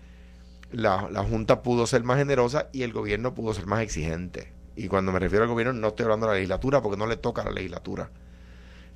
la, 0.72 1.10
la 1.12 1.26
Junta 1.26 1.62
pudo 1.62 1.86
ser 1.88 2.06
más 2.06 2.20
generosa 2.20 2.70
y 2.72 2.84
el 2.84 2.94
gobierno 2.94 3.34
pudo 3.34 3.54
ser 3.54 3.66
más 3.66 3.82
exigente. 3.82 4.59
Y 4.80 4.88
cuando 4.88 5.12
me 5.12 5.20
refiero 5.20 5.44
al 5.44 5.50
gobierno 5.50 5.74
no 5.74 5.90
estoy 5.90 6.06
hablando 6.06 6.26
de 6.26 6.32
la 6.32 6.36
legislatura 6.36 6.82
porque 6.82 6.98
no 6.98 7.06
le 7.06 7.18
toca 7.18 7.42
a 7.42 7.46
la 7.46 7.52
legislatura. 7.52 8.10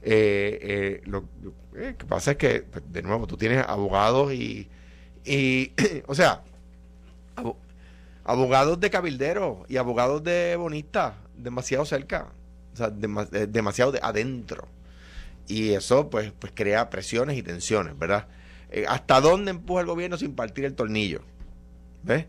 Eh, 0.02 0.60
eh, 0.62 1.02
lo, 1.08 1.26
eh, 1.76 1.96
que 1.98 2.06
pasa 2.06 2.32
es 2.32 2.38
que, 2.38 2.62
pues, 2.62 2.86
de 2.90 3.02
nuevo, 3.02 3.28
tú 3.28 3.36
tienes 3.36 3.66
abogados 3.68 4.32
y, 4.32 4.70
y 5.26 5.74
o 6.08 6.16
sea, 6.16 6.42
abogados 8.24 8.80
de 8.80 8.90
cabilderos 8.90 9.58
y 9.68 9.76
abogados 9.76 10.24
de 10.24 10.56
bonistas 10.56 11.16
demasiado 11.36 11.84
cerca, 11.84 12.28
o 12.74 12.78
sea, 12.78 12.90
demasiado 12.90 13.92
de 13.92 14.00
adentro. 14.02 14.70
Y 15.50 15.72
eso, 15.72 16.10
pues, 16.10 16.32
pues 16.40 16.54
crea 16.56 16.90
presiones 16.90 17.38
y 17.38 17.44
tensiones, 17.44 18.00
¿verdad? 18.00 18.28
¿Hasta 18.88 19.20
dónde 19.20 19.52
empuja 19.52 19.82
el 19.82 19.88
gobierno 19.88 20.16
sin 20.16 20.34
partir 20.34 20.64
el 20.64 20.76
tornillo? 20.76 21.24
¿Ves? 22.04 22.26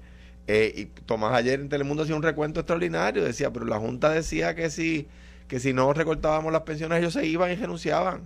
Eh, 0.47 0.73
y 0.77 0.85
Tomás 0.87 1.33
ayer 1.33 1.61
en 1.61 1.69
Telemundo 1.69 2.03
hacía 2.03 2.17
un 2.17 2.23
recuento 2.23 2.61
extraordinario, 2.61 3.25
decía, 3.25 3.53
pero 3.53 3.65
la 3.65 3.79
Junta 3.79 4.11
decía 4.11 4.55
que 4.55 4.69
si, 4.71 5.09
que 5.49 5.59
si 5.59 5.73
no 5.73 5.93
recortábamos 5.93 6.53
las 6.53 6.63
pensiones 6.63 6.99
ellos 6.99 7.15
se 7.15 7.27
iban 7.27 7.51
y 7.51 7.55
renunciaban. 7.55 8.23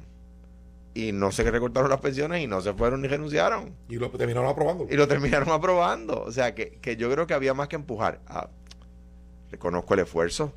Y 0.95 1.13
no 1.13 1.31
sé 1.31 1.45
qué 1.45 1.53
recortaron 1.53 1.91
las 1.91 2.01
pensiones 2.01 2.43
y 2.43 2.49
no 2.49 2.61
se 2.61 2.73
fueron 2.73 3.03
ni 3.03 3.09
renunciaron. 3.09 3.73
Y 3.89 3.97
lo 3.97 4.11
terminaron 4.11 4.49
aprobando. 4.49 4.87
Y 4.91 4.97
lo 4.97 5.07
terminaron 5.07 5.51
aprobando. 5.51 6.23
O 6.23 6.33
sea, 6.33 6.57
que, 6.57 6.79
que 6.81 6.97
yo 6.97 7.09
creo 7.11 7.27
que 7.27 7.35
había 7.35 7.55
más 7.55 7.69
que 7.69 7.77
empujar. 7.77 8.21
Ah, 8.27 8.49
reconozco 9.53 9.95
el 9.95 10.01
esfuerzo. 10.01 10.53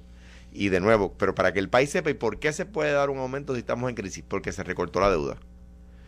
Y 0.52 0.70
de 0.70 0.80
nuevo, 0.80 1.14
pero 1.18 1.36
para 1.36 1.54
que 1.54 1.60
el 1.60 1.70
país 1.70 1.92
sepa 1.92 2.10
y 2.10 2.16
por 2.16 2.40
qué 2.40 2.54
se 2.54 2.66
puede 2.66 2.92
dar 2.92 3.10
un 3.10 3.20
aumento 3.20 3.54
si 3.54 3.60
estamos 3.60 3.88
en 3.90 3.96
crisis, 3.96 4.24
porque 4.28 4.52
se 4.52 4.64
recortó 4.64 5.00
la 5.00 5.12
deuda. 5.12 5.38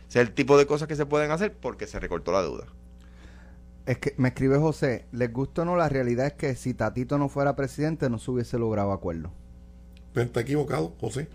O 0.07 0.12
sea, 0.12 0.22
el 0.22 0.31
tipo 0.31 0.57
de 0.57 0.65
cosas 0.65 0.88
que 0.88 0.95
se 0.95 1.05
pueden 1.05 1.31
hacer 1.31 1.53
porque 1.53 1.88
se 1.88 2.00
recortó 2.00 2.31
la 2.31 2.41
deuda. 2.41 2.65
Es 3.86 3.98
que 3.98 4.13
me 4.18 4.30
escribe 4.30 4.58
José, 4.58 5.06
les 5.12 5.32
gusta 5.32 5.63
o 5.63 5.66
no, 5.66 5.75
la 5.75 5.90
realidad 5.90 6.25
es 6.25 6.34
que 6.34 6.56
si 6.56 6.74
Tatito 6.74 7.18
no 7.18 7.28
fuera 7.28 7.56
presidente 7.56 8.10
no 8.10 8.18
se 8.18 8.32
hubiese 8.32 8.58
logrado 8.58 8.94
acuerdo. 8.94 9.32
Pero 10.13 10.25
está 10.25 10.42
equivocado, 10.42 10.94
José. 11.02 11.28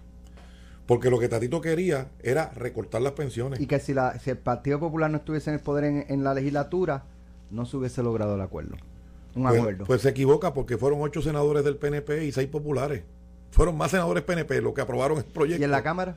Porque 0.87 1.11
lo 1.11 1.19
que 1.19 1.29
Tatito 1.29 1.61
quería 1.61 2.09
era 2.23 2.51
recortar 2.55 3.03
las 3.03 3.13
pensiones. 3.13 3.61
Y 3.61 3.67
que 3.67 3.79
si, 3.79 3.93
la, 3.93 4.19
si 4.19 4.31
el 4.31 4.39
Partido 4.39 4.81
Popular 4.81 5.11
no 5.11 5.19
estuviese 5.19 5.51
en 5.51 5.57
el 5.57 5.61
poder 5.61 6.07
en, 6.09 6.25
la 6.25 6.33
legislatura, 6.33 7.05
no 7.51 7.67
se 7.67 7.77
hubiese 7.77 8.03
logrado 8.03 8.37
el 8.37 8.41
acuerdo. 8.41 8.77
Un 9.35 9.43
pues, 9.43 9.59
acuerdo. 9.59 9.85
Pues 9.85 10.01
se 10.01 10.09
equivoca 10.09 10.55
porque 10.55 10.79
fueron 10.79 11.03
ocho 11.03 11.21
senadores 11.21 11.63
del 11.65 11.77
PNP 11.77 12.25
y 12.25 12.33
seis 12.33 12.49
populares. 12.49 13.03
Fueron 13.51 13.77
más 13.77 13.91
senadores 13.91 14.25
PNP 14.25 14.63
los 14.63 14.73
que 14.73 14.81
aprobaron 14.81 15.19
el 15.19 15.25
proyecto. 15.25 15.61
¿Y 15.61 15.65
en 15.65 15.71
la 15.71 15.83
Cámara? 15.83 16.17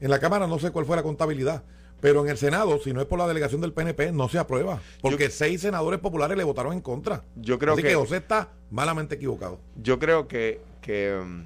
En 0.00 0.10
la 0.10 0.18
Cámara 0.18 0.46
no 0.46 0.58
sé 0.58 0.70
cuál 0.70 0.84
fue 0.84 0.96
la 0.96 1.02
contabilidad, 1.02 1.62
Pero 2.00 2.22
en 2.24 2.30
el 2.30 2.36
Senado, 2.38 2.78
si 2.78 2.92
no 2.92 3.00
es 3.00 3.06
por 3.06 3.18
la 3.18 3.28
delegación 3.28 3.60
del 3.60 3.72
PNP, 3.72 4.12
no 4.12 4.28
se 4.28 4.38
aprueba. 4.38 4.80
Porque 5.02 5.30
seis 5.30 5.60
senadores 5.60 6.00
populares 6.00 6.36
le 6.36 6.44
votaron 6.44 6.72
en 6.72 6.80
contra. 6.80 7.22
Yo 7.36 7.58
creo 7.58 7.74
Así 7.74 7.82
que- 7.82 7.88
que 7.90 7.94
José 7.94 8.16
está 8.18 8.48
malamente 8.70 9.16
equivocado. 9.16 9.60
Yo 9.76 9.98
creo 9.98 10.26
que, 10.28 10.60
que, 10.80 11.20
mm, 11.22 11.40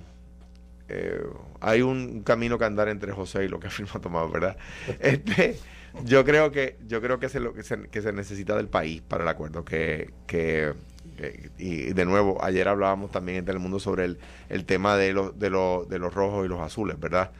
eh, 0.88 1.20
hay 1.60 1.82
un 1.82 2.22
camino 2.22 2.58
que 2.58 2.64
andar 2.66 2.88
entre 2.88 3.12
José 3.12 3.44
y 3.44 3.48
lo 3.48 3.58
que 3.58 3.66
afirma 3.68 4.00
Tomás, 4.00 4.30
¿verdad? 4.30 4.56
Este, 5.00 5.58
yo 6.04 6.24
creo 6.24 6.50
que 6.50 6.76
yo 6.88 7.00
creo 7.00 7.18
que 7.20 7.26
es 7.26 7.34
lo 7.36 7.54
que 7.54 7.62
se, 7.62 7.88
que 7.88 8.02
se 8.02 8.12
necesita 8.12 8.56
del 8.56 8.68
país 8.68 9.00
para 9.00 9.22
el 9.24 9.28
acuerdo. 9.28 9.64
Que, 9.64 10.10
que 10.26 10.72
que- 11.16 11.50
y 11.58 11.92
de 11.92 12.04
nuevo, 12.04 12.42
ayer 12.42 12.66
hablábamos 12.66 13.12
también 13.12 13.38
en 13.38 13.44
Telemundo 13.44 13.78
sobre 13.78 14.04
el, 14.04 14.18
el 14.48 14.64
tema 14.64 14.96
de 14.96 15.12
los, 15.12 15.38
de, 15.38 15.48
los, 15.48 15.88
de 15.88 15.98
los 16.00 16.12
rojos 16.12 16.44
y 16.44 16.48
los 16.48 16.60
azules, 16.60 16.98
¿verdad? 16.98 17.30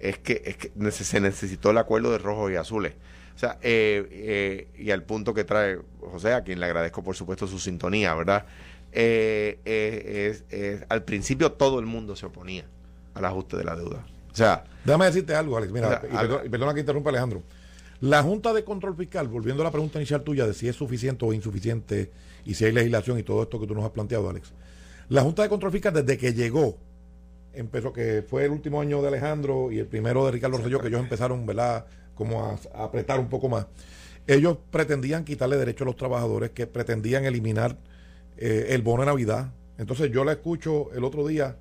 Es 0.00 0.18
que, 0.18 0.42
es 0.44 0.56
que 0.56 0.90
se 0.90 1.20
necesitó 1.20 1.70
el 1.70 1.78
acuerdo 1.78 2.10
de 2.10 2.18
rojos 2.18 2.50
y 2.50 2.56
azules. 2.56 2.94
O 3.36 3.38
sea, 3.38 3.58
eh, 3.62 4.06
eh, 4.10 4.68
y 4.78 4.90
al 4.90 5.02
punto 5.02 5.32
que 5.32 5.44
trae 5.44 5.78
José, 6.00 6.34
a 6.34 6.42
quien 6.42 6.60
le 6.60 6.66
agradezco 6.66 7.02
por 7.02 7.16
supuesto 7.16 7.46
su 7.46 7.58
sintonía, 7.58 8.14
¿verdad? 8.14 8.46
Eh, 8.92 9.60
eh, 9.64 10.84
al 10.88 11.04
principio 11.04 11.52
todo 11.52 11.78
el 11.78 11.86
mundo 11.86 12.16
se 12.16 12.26
oponía 12.26 12.64
al 13.14 13.24
ajuste 13.24 13.56
de 13.56 13.64
la 13.64 13.76
deuda. 13.76 14.04
O 14.32 14.34
sea, 14.34 14.64
Déjame 14.84 15.06
decirte 15.06 15.34
algo, 15.34 15.56
Alex. 15.56 15.72
Mira, 15.72 15.88
O 15.88 15.90
sea, 15.90 16.00
y, 16.04 16.16
perdona, 16.16 16.44
y 16.44 16.48
perdona 16.48 16.74
que 16.74 16.80
interrumpa 16.80 17.10
Alejandro. 17.10 17.42
La 18.00 18.22
Junta 18.22 18.52
de 18.52 18.64
Control 18.64 18.96
Fiscal, 18.96 19.28
volviendo 19.28 19.62
a 19.62 19.64
la 19.64 19.70
pregunta 19.70 19.98
inicial 19.98 20.22
tuya 20.22 20.46
de 20.46 20.54
si 20.54 20.68
es 20.68 20.76
suficiente 20.76 21.24
o 21.24 21.32
insuficiente 21.32 22.10
y 22.44 22.54
si 22.54 22.64
hay 22.64 22.72
legislación 22.72 23.18
y 23.18 23.22
todo 23.22 23.42
esto 23.42 23.60
que 23.60 23.66
tú 23.66 23.74
nos 23.74 23.84
has 23.84 23.90
planteado, 23.90 24.28
Alex. 24.30 24.52
La 25.08 25.22
Junta 25.22 25.42
de 25.42 25.48
Control 25.48 25.72
Fiscal, 25.72 25.92
desde 25.92 26.16
que 26.16 26.32
llegó, 26.32 26.78
empezó, 27.52 27.92
que 27.92 28.22
fue 28.22 28.44
el 28.44 28.50
último 28.50 28.80
año 28.80 29.02
de 29.02 29.08
Alejandro 29.08 29.72
y 29.72 29.78
el 29.78 29.86
primero 29.86 30.24
de 30.26 30.32
Ricardo 30.32 30.58
Rosselló, 30.58 30.80
que 30.80 30.88
ellos 30.88 31.00
empezaron, 31.00 31.46
¿verdad?, 31.46 31.86
como 32.14 32.44
a, 32.44 32.58
a 32.74 32.84
apretar 32.84 33.18
un 33.18 33.28
poco 33.28 33.48
más. 33.48 33.66
Ellos 34.26 34.58
pretendían 34.70 35.24
quitarle 35.24 35.56
derechos 35.56 35.82
a 35.82 35.86
los 35.86 35.96
trabajadores, 35.96 36.50
que 36.50 36.66
pretendían 36.66 37.24
eliminar 37.24 37.76
eh, 38.36 38.74
el 38.74 38.82
bono 38.82 39.02
de 39.02 39.06
Navidad. 39.06 39.52
Entonces 39.76 40.10
yo 40.10 40.24
la 40.24 40.32
escucho 40.32 40.90
el 40.94 41.04
otro 41.04 41.26
día 41.26 41.56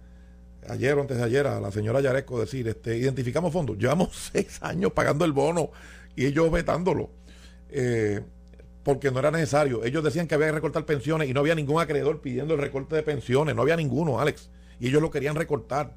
ayer 0.67 0.97
o 0.97 1.01
antes 1.01 1.17
de 1.17 1.23
ayer 1.23 1.47
a 1.47 1.59
la 1.59 1.71
señora 1.71 2.01
Yaresco 2.01 2.39
decir, 2.39 2.67
este, 2.67 2.97
identificamos 2.97 3.51
fondos, 3.51 3.77
llevamos 3.77 4.29
seis 4.33 4.59
años 4.61 4.93
pagando 4.93 5.25
el 5.25 5.33
bono 5.33 5.71
y 6.15 6.25
ellos 6.25 6.51
vetándolo, 6.51 7.09
eh, 7.69 8.21
porque 8.83 9.11
no 9.11 9.19
era 9.19 9.31
necesario. 9.31 9.83
Ellos 9.83 10.03
decían 10.03 10.27
que 10.27 10.35
había 10.35 10.47
que 10.47 10.53
recortar 10.53 10.85
pensiones 10.85 11.29
y 11.29 11.33
no 11.33 11.41
había 11.41 11.55
ningún 11.55 11.81
acreedor 11.81 12.21
pidiendo 12.21 12.53
el 12.53 12.61
recorte 12.61 12.95
de 12.95 13.03
pensiones, 13.03 13.55
no 13.55 13.61
había 13.61 13.75
ninguno, 13.75 14.19
Alex, 14.19 14.49
y 14.79 14.87
ellos 14.87 15.01
lo 15.01 15.11
querían 15.11 15.35
recortar. 15.35 15.93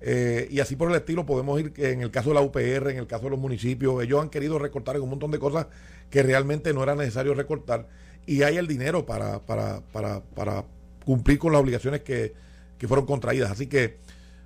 Eh, 0.00 0.48
y 0.50 0.58
así 0.60 0.74
por 0.74 0.90
el 0.90 0.96
estilo 0.96 1.24
podemos 1.24 1.60
ir 1.60 1.72
que 1.72 1.90
en 1.90 2.00
el 2.00 2.10
caso 2.10 2.30
de 2.30 2.34
la 2.34 2.40
UPR, 2.40 2.90
en 2.90 2.98
el 2.98 3.06
caso 3.06 3.24
de 3.24 3.30
los 3.30 3.38
municipios, 3.38 4.02
ellos 4.02 4.20
han 4.20 4.30
querido 4.30 4.58
recortar 4.58 4.96
en 4.96 5.02
un 5.02 5.10
montón 5.10 5.30
de 5.30 5.38
cosas 5.38 5.68
que 6.10 6.22
realmente 6.22 6.74
no 6.74 6.82
era 6.82 6.94
necesario 6.94 7.34
recortar 7.34 7.86
y 8.26 8.42
hay 8.42 8.56
el 8.56 8.66
dinero 8.66 9.06
para, 9.06 9.40
para, 9.40 9.80
para, 9.92 10.22
para 10.22 10.64
cumplir 11.04 11.38
con 11.38 11.52
las 11.52 11.60
obligaciones 11.60 12.02
que, 12.02 12.34
que 12.78 12.88
fueron 12.88 13.06
contraídas. 13.06 13.50
Así 13.50 13.66
que, 13.66 13.96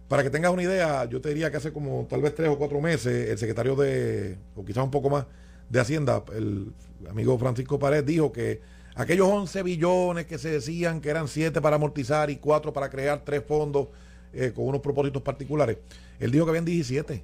para 0.08 0.22
que 0.22 0.30
tengas 0.30 0.52
una 0.52 0.62
idea, 0.62 1.04
yo 1.06 1.20
te 1.20 1.30
diría 1.30 1.50
que 1.50 1.56
hace 1.56 1.72
como 1.72 2.06
tal 2.08 2.22
vez 2.22 2.34
tres 2.34 2.48
o 2.48 2.58
cuatro 2.58 2.80
meses, 2.80 3.30
el 3.30 3.38
secretario 3.38 3.74
de, 3.76 4.36
o 4.54 4.64
quizás 4.64 4.84
un 4.84 4.90
poco 4.90 5.10
más, 5.10 5.26
de 5.68 5.80
Hacienda, 5.80 6.22
el 6.34 6.72
amigo 7.08 7.36
Francisco 7.38 7.78
Pared, 7.78 8.04
dijo 8.04 8.32
que 8.32 8.60
aquellos 8.96 9.28
11 9.28 9.62
billones 9.62 10.26
que 10.26 10.38
se 10.38 10.50
decían 10.50 11.00
que 11.00 11.10
eran 11.10 11.28
7 11.28 11.60
para 11.60 11.76
amortizar 11.76 12.30
y 12.30 12.36
4 12.36 12.72
para 12.72 12.90
crear 12.90 13.22
tres 13.24 13.44
fondos 13.46 13.88
eh, 14.32 14.52
con 14.54 14.66
unos 14.66 14.80
propósitos 14.80 15.22
particulares, 15.22 15.78
él 16.18 16.30
dijo 16.32 16.44
que 16.44 16.50
habían 16.50 16.64
17, 16.64 17.22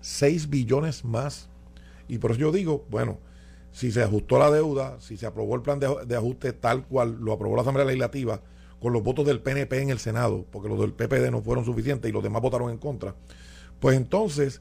6 0.00 0.48
billones 0.48 1.04
más. 1.04 1.48
Y 2.06 2.18
por 2.18 2.30
eso 2.30 2.40
yo 2.40 2.52
digo, 2.52 2.84
bueno, 2.90 3.18
si 3.72 3.90
se 3.90 4.02
ajustó 4.02 4.38
la 4.38 4.50
deuda, 4.50 5.00
si 5.00 5.16
se 5.16 5.26
aprobó 5.26 5.56
el 5.56 5.62
plan 5.62 5.80
de, 5.80 5.88
de 6.06 6.16
ajuste 6.16 6.52
tal 6.52 6.86
cual 6.86 7.16
lo 7.18 7.32
aprobó 7.32 7.56
la 7.56 7.62
Asamblea 7.62 7.86
Legislativa, 7.86 8.40
con 8.78 8.92
los 8.92 9.02
votos 9.02 9.24
del 9.24 9.40
PNP 9.40 9.80
en 9.80 9.88
el 9.88 9.98
Senado, 9.98 10.44
porque 10.50 10.68
los 10.68 10.78
del 10.78 10.92
PPD 10.92 11.30
no 11.30 11.40
fueron 11.40 11.64
suficientes 11.64 12.08
y 12.08 12.12
los 12.12 12.22
demás 12.22 12.42
votaron 12.42 12.70
en 12.70 12.76
contra, 12.76 13.14
pues 13.80 13.96
entonces 13.96 14.60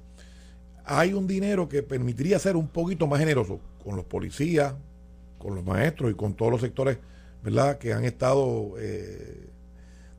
hay 0.85 1.13
un 1.13 1.27
dinero 1.27 1.67
que 1.67 1.83
permitiría 1.83 2.39
ser 2.39 2.55
un 2.55 2.69
poquito 2.69 3.05
más 3.05 3.19
generoso 3.19 3.59
con 3.83 3.97
los 3.97 4.05
policías, 4.05 4.75
con 5.43 5.53
los 5.55 5.63
maestros 5.65 6.09
y 6.11 6.15
con 6.15 6.33
todos 6.33 6.51
los 6.51 6.61
sectores, 6.61 6.97
¿verdad?, 7.43 7.77
que 7.77 7.93
han 7.93 8.03
estado 8.05 8.73
eh, 8.79 9.49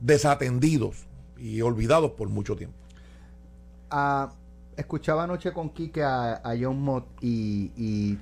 desatendidos 0.01 1.07
y 1.39 1.61
olvidados 1.63 2.13
por 2.13 2.29
mucho 2.29 2.55
tiempo. 2.55 2.77
Ah, 3.91 4.31
escuchaba 4.77 5.25
anoche 5.25 5.53
con 5.53 5.71
Quique 5.71 6.03
a, 6.03 6.35
a 6.35 6.55
John 6.61 6.81
Mott 6.81 7.07
y, 7.21 7.73
y 7.77 8.19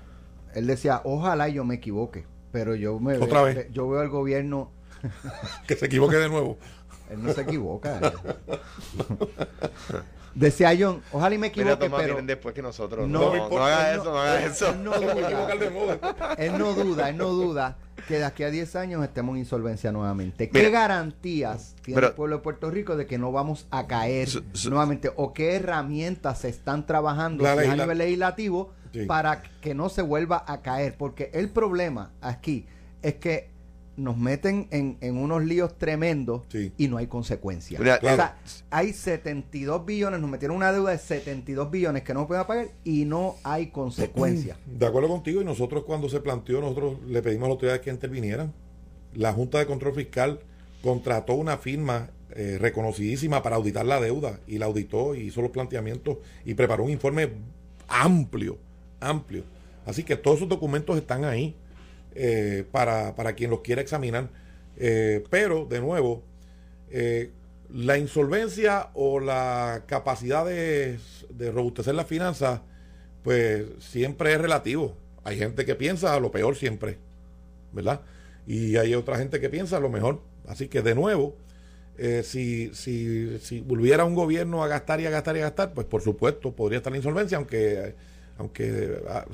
él 0.55 0.67
decía, 0.67 1.01
ojalá 1.05 1.49
yo 1.49 1.65
me 1.65 1.75
equivoque, 1.77 2.25
pero 2.53 2.75
yo 2.75 2.99
me 3.01 3.17
Otra 3.19 3.43
ve- 3.43 3.55
vez. 3.55 3.69
yo 3.73 3.89
veo 3.89 4.01
al 4.01 4.09
gobierno, 4.09 4.71
Que 5.67 5.75
se 5.77 5.87
equivoque 5.87 6.17
de 6.17 6.29
nuevo. 6.29 6.57
él 7.11 7.23
no 7.23 7.33
se 7.33 7.41
equivoca. 7.43 8.01
decía 10.35 10.71
John, 10.79 11.03
ojalá 11.13 11.35
y 11.35 11.39
me 11.39 11.51
mira, 11.51 11.63
equivoque, 11.73 11.85
Tomás, 11.87 12.03
pero 12.03 12.23
después 12.23 12.55
que 12.55 12.63
nosotros. 12.63 13.09
No 13.09 13.35
No, 13.35 13.49
no, 13.51 13.65
hagas 13.65 13.95
eso, 13.97 14.05
no- 14.05 14.11
no 14.13 14.19
hagas 14.21 14.45
eso. 14.45 14.69
él 14.71 14.83
no 14.85 14.93
duda, 15.01 16.35
él 16.39 16.59
no 16.59 16.73
duda, 16.75 17.09
él 17.11 17.17
no 17.17 17.29
duda 17.29 17.77
que 18.09 18.19
de 18.19 18.25
aquí 18.25 18.43
a 18.43 18.51
10 18.51 18.75
años 18.77 19.05
estemos 19.05 19.35
en 19.35 19.39
insolvencia 19.41 19.93
nuevamente. 19.93 20.49
¿Qué 20.51 20.59
Mira. 20.59 20.71
garantías 20.71 21.75
tiene 21.83 21.97
Pero- 21.97 22.09
el 22.09 22.15
pueblo 22.15 22.37
de 22.37 22.43
Puerto 22.43 22.71
Rico 22.71 22.97
de 22.97 23.07
que 23.07 23.19
no 23.19 23.31
vamos 23.33 23.67
a 23.71 23.87
caer 23.87 24.29
Su- 24.29 24.43
su- 24.53 24.71
nuevamente? 24.71 25.13
¿O 25.17 25.33
qué 25.33 25.55
herramientas 25.57 26.41
se 26.41 26.49
están 26.49 26.87
trabajando 26.87 27.47
a 27.47 27.55
nivel 27.55 27.99
legislativo 27.99 28.73
Sí. 28.93 29.07
para 29.07 29.43
que 29.61 29.75
no 29.75 29.89
se 29.89 30.03
vuelva 30.03 30.45
a 30.47 30.63
caer? 30.63 30.97
Porque 30.99 31.31
el 31.33 31.49
problema 31.51 32.11
aquí 32.21 32.67
es 33.03 33.15
que 33.15 33.52
nos 33.97 34.17
meten 34.17 34.69
en, 34.71 34.97
en 35.01 35.19
unos 35.19 35.45
líos 35.45 35.77
tremendos 35.77 36.43
Sí. 36.49 36.73
y 36.79 36.89
no 36.89 36.97
hay 36.97 37.07
consecuencias. 37.07 37.81
O 37.81 37.85
sea, 37.85 38.39
hay 38.71 38.93
72 38.93 39.85
billones, 39.85 40.21
nos 40.21 40.31
metieron 40.31 40.57
una 40.57 40.73
deuda 40.73 40.93
de 40.93 40.99
72 40.99 41.71
billones 41.71 42.03
que 42.03 42.15
no 42.15 42.27
pueden 42.27 42.47
pagar 42.47 42.69
y 42.85 43.05
no 43.05 43.37
hay 43.45 43.67
consecuencias. 43.69 44.57
De 44.67 44.87
acuerdo 44.87 45.09
contigo, 45.09 45.43
y 45.43 45.45
nosotros 45.45 45.85
cuando 45.85 46.09
se 46.09 46.21
planteó, 46.21 46.61
nosotros 46.61 46.99
le 47.07 47.23
pedimos 47.23 47.45
a 47.45 47.49
las 47.49 47.55
autoridades 47.55 47.83
que 47.83 47.91
intervinieran. 47.91 48.53
La 49.15 49.33
Junta 49.33 49.59
de 49.59 49.67
Control 49.67 49.95
Fiscal 49.95 50.41
contrató 50.83 51.35
una 51.35 51.59
firma 51.59 52.11
eh, 52.35 52.57
reconocidísima 52.59 53.43
para 53.43 53.57
auditar 53.57 53.85
la 53.85 54.01
deuda 54.01 54.41
y 54.47 54.57
la 54.59 54.67
auditó 54.67 55.15
y 55.15 55.21
hizo 55.21 55.43
los 55.43 55.51
planteamientos 55.51 56.17
y 56.47 56.55
preparó 56.55 56.85
un 56.85 56.91
informe 56.91 57.29
amplio, 57.89 58.57
amplio. 59.01 59.45
Así 59.85 60.03
que 60.03 60.17
todos 60.17 60.39
esos 60.39 60.49
documentos 60.49 60.97
están 60.97 61.25
ahí 61.25 61.55
eh, 62.15 62.65
para, 62.71 63.15
para 63.15 63.35
quien 63.35 63.51
los 63.51 63.61
quiera 63.61 63.81
examinar. 63.81 64.29
Eh, 64.77 65.25
pero, 65.31 65.65
de 65.67 65.81
nuevo, 65.81 66.23
eh, 66.91 67.31
la 67.73 67.99
insolvencia 67.99 68.91
o 68.95 69.21
la 69.21 69.85
capacidad 69.87 70.45
de, 70.45 70.99
robustecer 71.53 71.95
las 71.95 72.07
finanzas, 72.07 72.61
pues 73.23 73.65
siempre 73.79 74.33
es 74.33 74.41
relativo. 74.41 74.97
Hay 75.25 75.39
gente 75.39 75.65
que 75.65 75.75
piensa 75.75 76.19
lo 76.21 76.31
peor 76.31 76.57
siempre, 76.57 76.99
¿verdad? 77.73 78.01
Y 78.47 78.77
hay 78.77 78.95
otra 78.95 79.17
gente 79.17 79.41
que 79.41 79.49
piensa 79.49 79.81
lo 79.81 79.89
mejor. 79.89 80.21
Así 80.47 80.69
que, 80.69 80.83
de 80.83 80.95
nuevo, 80.95 81.37
si, 82.25 82.75
si, 82.75 83.39
si 83.39 83.61
volviera 83.61 84.05
un 84.05 84.15
gobierno 84.15 84.65
a 84.65 84.69
gastar 84.69 85.01
y 85.01 85.07
a 85.07 85.11
gastar 85.11 85.37
y 85.37 85.41
a 85.41 85.45
gastar, 85.45 85.73
pues 85.73 85.87
por 85.87 86.03
supuesto 86.03 86.53
podría 86.53 86.79
estar 86.79 86.91
la 86.91 86.97
insolvencia, 86.99 87.39
aunque, 87.39 87.95
aunque 88.43 89.01
ah, 89.09 89.25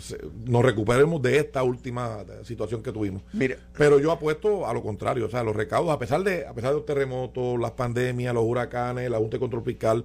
nos 0.46 0.62
recuperemos 0.64 1.20
de 1.22 1.38
esta 1.38 1.62
última 1.62 2.24
situación 2.44 2.82
que 2.82 2.92
tuvimos. 2.92 3.22
Mira, 3.32 3.56
Pero 3.76 3.98
yo 3.98 4.12
apuesto 4.12 4.66
a 4.66 4.72
lo 4.74 4.82
contrario, 4.82 5.26
o 5.26 5.30
sea, 5.30 5.42
los 5.42 5.56
recaudos, 5.56 5.92
a 5.92 5.98
pesar 5.98 6.22
de, 6.22 6.46
a 6.46 6.52
pesar 6.52 6.70
de 6.70 6.76
los 6.76 6.86
terremotos, 6.86 7.58
las 7.58 7.72
pandemias, 7.72 8.34
los 8.34 8.44
huracanes, 8.44 9.10
la 9.10 9.18
Junta 9.18 9.36
de 9.36 9.40
Control 9.40 9.64
Fiscal, 9.64 10.04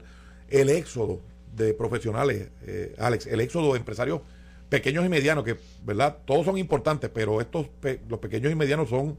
el 0.49 0.69
éxodo 0.69 1.19
de 1.55 1.73
profesionales, 1.73 2.49
eh, 2.65 2.95
Alex, 2.97 3.27
el 3.27 3.41
éxodo 3.41 3.73
de 3.73 3.79
empresarios 3.79 4.21
pequeños 4.69 5.05
y 5.05 5.09
medianos, 5.09 5.43
que, 5.43 5.57
¿verdad? 5.85 6.17
Todos 6.25 6.45
son 6.45 6.57
importantes, 6.57 7.09
pero 7.13 7.41
estos, 7.41 7.67
pe- 7.67 7.99
los 8.09 8.19
pequeños 8.19 8.51
y 8.51 8.55
medianos 8.55 8.89
son 8.89 9.17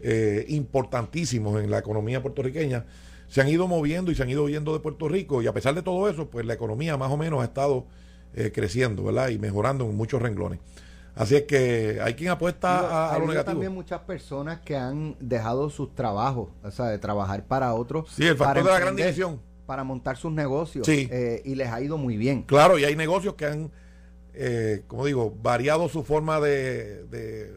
eh, 0.00 0.44
importantísimos 0.48 1.62
en 1.62 1.70
la 1.70 1.78
economía 1.78 2.20
puertorriqueña. 2.20 2.84
Se 3.28 3.40
han 3.40 3.48
ido 3.48 3.68
moviendo 3.68 4.10
y 4.10 4.14
se 4.16 4.22
han 4.24 4.28
ido 4.30 4.48
yendo 4.48 4.72
de 4.72 4.80
Puerto 4.80 5.08
Rico 5.08 5.40
y 5.40 5.46
a 5.46 5.52
pesar 5.54 5.74
de 5.74 5.82
todo 5.82 6.08
eso, 6.10 6.28
pues 6.28 6.44
la 6.44 6.54
economía 6.54 6.96
más 6.96 7.12
o 7.12 7.16
menos 7.16 7.40
ha 7.40 7.44
estado 7.44 7.86
eh, 8.34 8.52
creciendo, 8.54 9.04
¿verdad? 9.04 9.28
Y 9.28 9.38
mejorando 9.38 9.84
en 9.84 9.96
muchos 9.96 10.20
renglones. 10.22 10.58
Así 11.14 11.34
es 11.36 11.42
que 11.42 11.98
hay 12.02 12.14
quien 12.14 12.30
apuesta 12.30 12.78
a, 12.78 13.14
a 13.14 13.18
lo 13.18 13.26
negativo. 13.26 13.52
también 13.52 13.72
muchas 13.72 14.00
personas 14.02 14.60
que 14.60 14.76
han 14.76 15.16
dejado 15.20 15.68
sus 15.68 15.94
trabajos, 15.94 16.48
o 16.62 16.70
sea, 16.70 16.86
de 16.86 16.98
trabajar 16.98 17.44
para 17.46 17.74
otros. 17.74 18.08
Sí, 18.14 18.26
el 18.26 18.36
para 18.36 18.50
factor 18.54 18.64
de 18.64 18.70
la 18.72 18.80
gran 18.80 18.96
división. 18.96 19.40
Para 19.66 19.84
montar 19.84 20.16
sus 20.16 20.32
negocios. 20.32 20.86
Sí. 20.86 21.08
eh, 21.10 21.42
y 21.44 21.54
les 21.56 21.68
ha 21.68 21.80
ido 21.80 21.98
muy 21.98 22.16
bien. 22.16 22.42
Claro, 22.42 22.78
y 22.78 22.84
hay 22.84 22.96
negocios 22.96 23.34
que 23.34 23.46
han, 23.46 23.70
eh, 24.34 24.82
como 24.86 25.04
digo, 25.04 25.34
variado 25.42 25.88
su 25.88 26.02
forma 26.04 26.40
de, 26.40 27.04
de- 27.06 27.52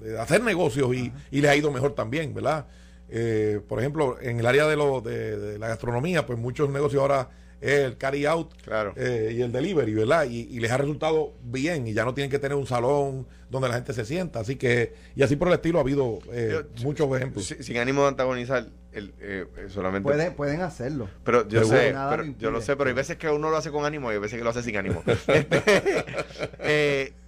de 0.00 0.18
hacer 0.18 0.42
negocios 0.42 0.94
y, 0.94 1.12
y 1.30 1.40
les 1.42 1.50
ha 1.50 1.56
ido 1.56 1.70
mejor 1.70 1.94
también, 1.94 2.32
¿verdad? 2.32 2.66
Eh, 3.10 3.60
por 3.68 3.80
ejemplo, 3.80 4.18
en 4.20 4.38
el 4.40 4.46
área 4.46 4.66
de, 4.66 4.76
lo, 4.76 5.00
de, 5.02 5.36
de 5.38 5.58
la 5.58 5.68
gastronomía, 5.68 6.24
pues 6.26 6.38
muchos 6.38 6.70
negocios 6.70 7.02
ahora 7.02 7.28
el 7.60 7.96
carry 7.98 8.24
out 8.26 8.54
Claro. 8.62 8.94
eh, 8.96 9.34
y 9.36 9.42
el 9.42 9.52
delivery, 9.52 9.92
¿verdad? 9.94 10.24
Y, 10.28 10.48
y 10.50 10.60
les 10.60 10.70
ha 10.70 10.76
resultado 10.78 11.34
bien 11.42 11.86
y 11.86 11.92
ya 11.92 12.04
no 12.04 12.14
tienen 12.14 12.30
que 12.30 12.38
tener 12.38 12.56
un 12.56 12.66
salón 12.66 13.26
donde 13.50 13.68
la 13.68 13.74
gente 13.74 13.92
se 13.92 14.04
sienta. 14.04 14.40
Así 14.40 14.56
que, 14.56 14.94
y 15.14 15.22
así 15.22 15.36
por 15.36 15.48
el 15.48 15.54
estilo 15.54 15.78
ha 15.78 15.82
habido 15.82 16.18
eh, 16.32 16.62
Yo- 16.76 16.84
muchos 16.84 17.14
ejemplos. 17.16 17.44
Si- 17.46 17.62
sin 17.62 17.76
ánimo 17.78 18.02
de 18.02 18.08
antagonizar, 18.08 18.66
el, 18.92 19.12
eh, 19.20 19.46
eh, 19.56 19.66
solamente. 19.68 20.04
Pueden, 20.04 20.34
pueden 20.34 20.60
hacerlo. 20.62 21.08
Pero 21.24 21.46
yo 21.48 21.64
sé, 21.64 21.94
pero 22.10 22.24
yo 22.38 22.50
lo 22.50 22.60
sé, 22.60 22.76
pero 22.76 22.88
hay 22.88 22.94
veces 22.94 23.16
que 23.18 23.28
uno 23.28 23.50
lo 23.50 23.56
hace 23.56 23.70
con 23.70 23.84
ánimo 23.84 24.10
y 24.10 24.14
hay 24.14 24.20
veces 24.20 24.38
que 24.38 24.44
lo 24.44 24.50
hace 24.50 24.62
sin 24.62 24.76
ánimo. 24.76 25.02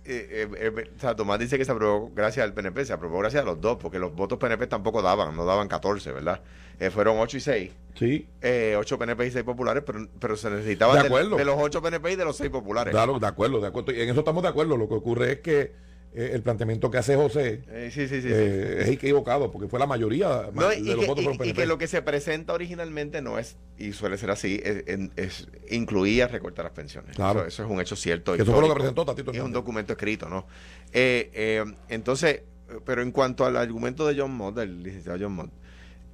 Eh, 0.05 0.27
eh, 0.31 0.49
eh, 0.59 0.73
eh, 0.77 0.91
o 0.97 1.01
sea, 1.01 1.15
Tomás 1.15 1.39
dice 1.39 1.57
que 1.59 1.65
se 1.65 1.71
aprobó 1.73 2.11
gracias 2.15 2.45
al 2.45 2.53
PNP, 2.55 2.85
se 2.85 2.93
aprobó 2.93 3.19
gracias 3.21 3.43
a 3.43 3.47
los 3.47 3.61
dos, 3.61 3.79
porque 3.81 3.99
los 3.99 4.15
votos 4.15 4.39
PNP 4.39 4.67
tampoco 4.67 5.01
daban, 5.01 5.37
no 5.37 5.45
daban 5.45 5.69
14, 5.69 6.11
¿verdad? 6.13 6.41
Eh, 6.81 6.91
fueron 6.91 7.19
8 7.19 7.37
y 7.37 7.41
6. 7.41 7.71
Sí, 7.95 8.27
Eh, 8.41 8.75
8 8.77 8.99
PNP 8.99 9.27
y 9.27 9.31
6 9.31 9.45
populares, 9.45 9.85
pero, 9.87 10.09
pero 10.19 10.37
se 10.37 10.51
necesitaban 10.51 10.97
De 10.97 11.09
de, 11.09 11.37
de 11.37 11.45
los 11.45 11.57
8 11.59 11.81
PNP 11.83 12.13
y 12.13 12.17
de 12.17 12.25
los 12.25 12.37
6 12.37 12.51
populares. 12.51 12.91
claro, 12.91 13.19
de 13.21 13.27
acuerdo, 13.27 13.61
de 13.61 13.69
acuerdo. 13.69 13.93
Y 13.93 14.01
en 14.01 14.09
eso 14.11 14.21
estamos 14.21 14.43
de 14.43 14.49
acuerdo. 14.49 14.77
Lo 14.77 14.89
que 14.89 14.95
ocurre 14.95 15.33
es 15.33 15.39
que 15.41 15.73
eh, 16.15 16.31
el 16.35 16.43
planteamiento 16.43 16.91
que 16.91 16.99
hace 16.99 17.17
José 17.17 17.63
Eh, 17.69 17.91
sí, 17.93 18.07
sí, 18.07 18.17
sí. 18.17 18.29
sí. 18.29 18.29
eh, 18.31 18.77
es 18.83 18.89
equivocado, 18.89 19.51
porque 19.51 19.69
fue 19.69 19.79
la 19.79 19.87
mayoría 19.87 20.51
No, 20.53 20.69
de 20.69 20.79
y, 20.79 20.85
los 20.85 20.97
que, 21.01 21.07
votos 21.07 21.23
y- 21.23 21.25
fueron 21.25 21.35
y 21.35 21.39
PNP. 21.39 21.61
que 21.61 21.67
lo 21.67 21.79
que 21.79 21.87
se 21.87 22.03
presenta 22.03 22.53
originalmente 22.53 23.23
no 23.23 23.39
es, 23.39 23.57
y 23.79 23.93
suele 23.93 24.19
ser 24.19 24.31
así, 24.31 24.61
es, 24.63 24.85
es- 25.17 25.49
incluía 25.71 26.29
recortar 26.29 26.65
las 26.67 26.75
pensiones. 26.75 27.17
Claro. 27.17 27.41
Eso, 27.41 27.49
eso 27.49 27.65
es 27.65 27.71
un 27.71 27.81
hecho 27.81 27.97
cierto. 27.97 28.35
Eso 28.35 28.45
fue 28.53 28.61
lo 28.61 28.69
que 28.69 28.75
presentó 28.75 29.05
Tatito 29.05 29.31
Es 29.33 29.41
un 29.41 29.53
documento 29.53 29.93
escrito, 29.95 30.29
¿no? 30.29 30.47
Entonces, 30.93 32.43
pero 32.85 33.03
en 33.03 33.11
cuanto 33.13 33.45
al 33.47 33.57
argumento 33.57 34.07
de 34.07 34.19
John 34.21 34.33
Mott, 34.33 34.57
del 34.57 34.83
licenciado 34.83 35.19
John 35.21 35.33
Mott, 35.35 35.51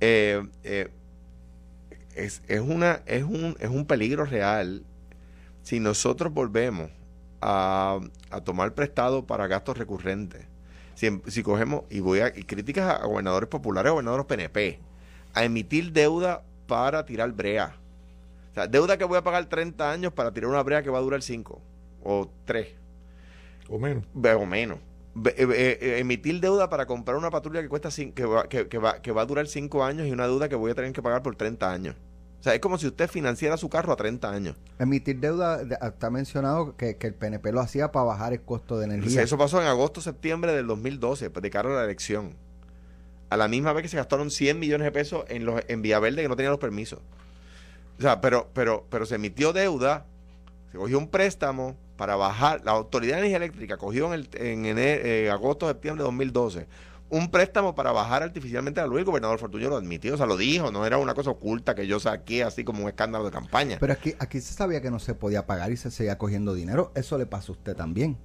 es, 0.01 0.41
es, 2.49 2.61
una, 2.61 3.03
es, 3.07 3.23
un, 3.25 3.57
es 3.61 3.69
un 3.69 3.87
peligro 3.87 4.25
real 4.25 4.85
si 5.63 5.81
nosotros 5.81 6.33
volvemos 6.33 6.91
a, 7.41 8.01
a 8.31 8.41
tomar 8.43 8.75
prestado 8.75 9.27
para 9.27 9.47
gastos 9.47 9.77
recurrentes. 9.79 10.47
Si, 10.95 11.07
em- 11.07 11.23
si 11.27 11.43
cogemos, 11.43 11.85
y 11.91 12.01
voy 12.01 12.21
a 12.21 12.29
y 12.29 12.43
críticas 12.43 13.01
a 13.01 13.07
gobernadores 13.07 13.49
populares, 13.49 13.89
a 13.89 13.93
gobernadores 13.93 14.27
PNP, 14.27 14.81
a 15.35 15.45
emitir 15.45 15.93
deuda 15.93 16.43
para 16.67 17.05
tirar 17.05 17.31
brea. 17.33 17.77
O 18.51 18.55
sea, 18.55 18.67
deuda 18.67 18.97
que 18.97 19.05
voy 19.05 19.19
a 19.19 19.23
pagar 19.23 19.47
30 19.47 19.91
años 19.91 20.13
para 20.13 20.33
tirar 20.33 20.51
una 20.51 20.63
brea 20.63 20.83
que 20.83 20.91
va 20.91 20.99
a 20.99 21.03
durar 21.03 21.23
5 21.23 21.61
o 22.03 22.29
3 22.45 22.69
O 23.69 23.79
menos. 23.79 24.05
o 24.15 24.47
menos. 24.47 24.79
Be- 25.15 25.35
eh, 25.37 25.79
eh, 25.81 25.99
emitir 25.99 26.41
deuda 26.41 26.69
para 26.69 26.87
comprar 26.87 27.17
una 27.17 27.31
patrulla 27.31 27.61
que 27.63 27.69
cuesta 27.69 27.89
cin- 27.91 28.13
que 28.15 28.25
va, 28.25 28.49
que, 28.49 28.69
que 28.69 28.79
va, 28.79 29.01
que 29.03 29.13
va 29.13 29.23
a 29.23 29.27
durar 29.27 29.47
5 29.47 29.85
años 29.85 30.07
y 30.07 30.13
una 30.13 30.27
deuda 30.27 30.49
que 30.49 30.55
voy 30.57 30.71
a 30.71 30.75
tener 30.75 30.93
que 30.93 31.03
pagar 31.03 31.23
por 31.23 31.37
30 31.37 31.71
años. 31.73 31.95
O 32.39 32.43
sea, 32.43 32.55
es 32.55 32.61
como 32.61 32.79
si 32.79 32.87
usted 32.87 33.09
financiara 33.11 33.57
su 33.57 33.69
carro 33.69 33.93
a 33.93 33.97
30 33.97 34.31
años. 34.31 34.57
Emitir 34.79 35.19
deuda, 35.19 35.59
de- 35.65 35.77
está 35.81 36.09
mencionado 36.09 36.77
que, 36.77 36.97
que 36.97 37.09
el 37.09 37.15
PNP 37.15 37.51
lo 37.53 37.61
hacía 37.61 37.91
para 37.91 38.05
bajar 38.05 38.33
el 38.33 38.43
costo 38.43 38.79
de 38.79 38.85
energía. 38.87 39.23
eso 39.23 39.37
pasó 39.37 39.61
en 39.61 39.67
agosto, 39.67 40.01
septiembre 40.01 40.53
del 40.53 40.67
2012, 40.69 41.31
pues, 41.31 41.43
de 41.43 41.51
cara 41.51 41.69
a 41.71 41.73
la 41.75 41.85
elección. 41.85 42.35
A 43.31 43.37
la 43.37 43.49
misma 43.49 43.73
vez 43.73 43.83
que 43.83 43.89
se 43.89 43.97
gastaron 43.97 44.31
100 44.31 44.59
millones 44.59 44.85
de 44.85 44.93
pesos 44.93 45.25
en, 45.29 45.45
los, 45.45 45.61
en 45.69 45.83
Vía 45.83 45.99
Verde 45.99 46.23
que 46.23 46.29
no 46.29 46.37
tenían 46.37 46.53
los 46.53 46.61
permisos. 46.61 47.01
O 47.99 48.03
sea, 48.03 48.21
pero, 48.21 48.49
pero, 48.55 48.87
pero 48.89 49.05
se 49.05 49.17
emitió 49.17 49.53
deuda, 49.53 50.07
se 50.71 50.79
cogió 50.79 50.97
un 50.97 51.09
préstamo 51.09 51.77
para 51.97 52.15
bajar. 52.15 52.63
La 52.65 52.71
Autoridad 52.71 53.15
de 53.17 53.19
Energía 53.23 53.39
Eléctrica 53.39 53.77
cogió 53.77 54.07
en, 54.07 54.13
el, 54.13 54.29
en 54.35 54.65
ene- 54.65 55.01
eh, 55.03 55.31
agosto, 55.31 55.67
septiembre 55.67 56.03
de 56.05 56.07
2012 56.07 56.67
un 57.11 57.31
préstamo 57.31 57.75
para 57.75 57.93
bajar 57.93 58.23
artificialmente 58.23 58.81
la 58.81 58.87
luz. 58.87 58.99
El 58.99 59.05
gobernador 59.05 59.39
Fortuño 59.39 59.69
lo 59.69 59.77
admitió, 59.77 60.15
o 60.15 60.17
sea, 60.17 60.27
lo 60.27 60.37
dijo, 60.37 60.71
no 60.71 60.85
era 60.87 60.99
una 60.99 61.15
cosa 61.15 61.31
oculta 61.31 61.75
que 61.75 61.87
yo 61.87 62.01
saqué 62.01 62.45
así 62.45 62.65
como 62.65 62.83
un 62.83 62.89
escándalo 62.89 63.25
de 63.25 63.31
campaña. 63.31 63.79
Pero 63.81 63.93
aquí, 63.93 64.15
aquí 64.19 64.41
se 64.41 64.55
sabía 64.55 64.81
que 64.81 64.91
no 64.91 64.99
se 64.99 65.15
podía 65.15 65.47
pagar 65.47 65.73
y 65.73 65.77
se 65.77 65.91
seguía 65.91 66.19
cogiendo 66.19 66.55
dinero. 66.55 66.93
Eso 66.95 67.19
le 67.19 67.27
pasó 67.27 67.53
a 67.53 67.57
usted 67.57 67.77
también. 67.77 68.19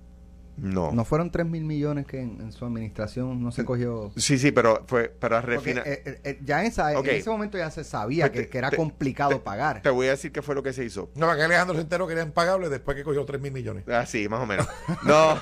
No. 0.58 0.92
No 0.92 1.06
fueron 1.06 1.32
3 1.32 1.46
mil 1.46 1.64
millones 1.64 2.06
que 2.06 2.22
en, 2.22 2.40
en 2.42 2.52
su 2.52 2.66
administración 2.66 3.42
no 3.44 3.52
se 3.52 3.66
cogió. 3.66 4.12
Sí, 4.16 4.38
sí, 4.38 4.52
pero 4.52 4.84
fue 4.88 5.10
para 5.10 5.42
refinar. 5.42 5.88
eh, 5.88 6.02
eh, 6.06 6.20
eh, 6.24 6.40
ya 6.44 6.62
en, 6.62 6.68
esa- 6.68 6.94
en 6.94 7.06
ese 7.06 7.30
momento 7.30 7.58
ya 7.58 7.72
se 7.72 7.84
sabía 7.84 8.32
Te- 8.32 8.44
que, 8.44 8.50
que 8.50 8.58
era 8.58 8.70
te- 8.70 8.78
complicado 8.78 9.32
te- 9.32 9.40
pagar. 9.40 9.82
Te 9.82 9.90
voy 9.90 10.08
a 10.08 10.12
decir 10.12 10.32
qué 10.32 10.42
fue 10.42 10.56
lo 10.56 10.64
que 10.64 10.74
se 10.74 10.84
hizo. 10.86 11.10
No, 11.16 11.34
que 11.36 11.42
Alejandro 11.42 11.76
se 11.76 11.82
enteró 11.82 12.06
que 12.08 12.14
era 12.14 12.24
impagable 12.24 12.70
después 12.70 12.96
que 12.96 13.04
cogió 13.04 13.26
3 13.26 13.42
mil 13.42 13.52
millones. 13.52 13.84
Ah, 13.88 14.06
sí, 14.06 14.28
más 14.30 14.42
o 14.42 14.46
menos. 14.46 14.68
No, 15.04 15.40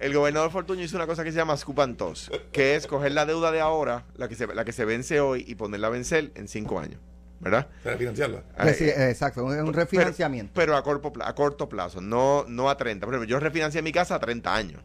el 0.00 0.14
gobernador 0.14 0.50
Fortuño 0.50 0.82
hizo 0.82 0.96
una 0.96 1.06
cosa 1.06 1.24
que 1.24 1.30
se 1.32 1.36
llama 1.38 1.56
toss, 1.96 2.30
que 2.52 2.74
es 2.76 2.86
coger 2.86 3.12
la 3.12 3.26
deuda 3.26 3.52
de 3.52 3.60
ahora, 3.60 4.04
la 4.16 4.28
que 4.28 4.34
se, 4.34 4.46
la 4.46 4.64
que 4.64 4.72
se 4.72 4.84
vence 4.84 5.20
hoy, 5.20 5.44
y 5.46 5.54
ponerla 5.54 5.88
a 5.88 5.90
vencer 5.90 6.32
en 6.34 6.48
cinco 6.48 6.78
años. 6.78 7.00
¿Verdad? 7.44 7.66
Para 7.84 7.98
financiarla. 7.98 8.42
Eh, 8.64 9.10
exacto, 9.10 9.44
un, 9.44 9.72
refinanciamiento. 9.74 10.52
Pero, 10.54 10.76
a, 10.76 10.82
corto, 10.82 11.12
pla- 11.12 11.28
a 11.28 11.34
corto 11.34 11.68
plazo, 11.68 12.00
no, 12.00 12.44
no 12.48 12.70
a 12.70 12.76
30. 12.76 13.04
Por 13.06 13.14
ejemplo, 13.14 13.28
yo 13.28 13.38
refinancié 13.38 13.82
mi 13.82 13.92
casa 13.92 14.14
a 14.14 14.18
30 14.18 14.54
años, 14.54 14.80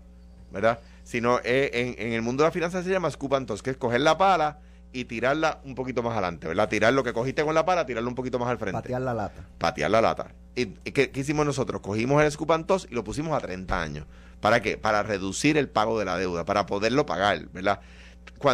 ¿verdad? 0.51 0.79
Sino 1.03 1.39
eh, 1.43 1.71
en, 1.73 2.07
en 2.07 2.13
el 2.13 2.21
mundo 2.21 2.43
de 2.43 2.49
la 2.49 2.51
finanza 2.51 2.83
se 2.83 2.89
llama 2.89 3.09
toss, 3.47 3.63
que 3.63 3.69
es 3.71 3.77
coger 3.77 4.01
la 4.01 4.17
pala 4.17 4.59
y 4.91 5.05
tirarla 5.05 5.61
un 5.63 5.73
poquito 5.75 6.03
más 6.03 6.13
adelante, 6.13 6.47
¿verdad? 6.47 6.67
Tirar 6.67 6.93
lo 6.93 7.03
que 7.03 7.13
cogiste 7.13 7.43
con 7.43 7.55
la 7.55 7.65
pala, 7.65 7.85
tirarlo 7.85 8.09
un 8.09 8.15
poquito 8.15 8.39
más 8.39 8.49
al 8.49 8.57
frente. 8.57 8.73
patear 8.81 9.01
la 9.01 9.13
lata. 9.13 9.41
patear 9.57 9.91
la 9.91 10.01
lata. 10.01 10.33
¿Y 10.55 10.65
qué, 10.65 11.11
qué 11.11 11.19
hicimos 11.19 11.45
nosotros? 11.45 11.81
Cogimos 11.81 12.21
el 12.21 12.65
toss 12.65 12.87
y 12.89 12.93
lo 12.93 13.03
pusimos 13.03 13.37
a 13.37 13.39
30 13.39 13.81
años. 13.81 14.05
¿Para 14.41 14.61
qué? 14.61 14.77
Para 14.77 15.03
reducir 15.03 15.57
el 15.57 15.69
pago 15.69 15.99
de 15.99 16.05
la 16.05 16.17
deuda, 16.17 16.45
para 16.45 16.65
poderlo 16.65 17.05
pagar, 17.05 17.47
¿verdad? 17.53 17.79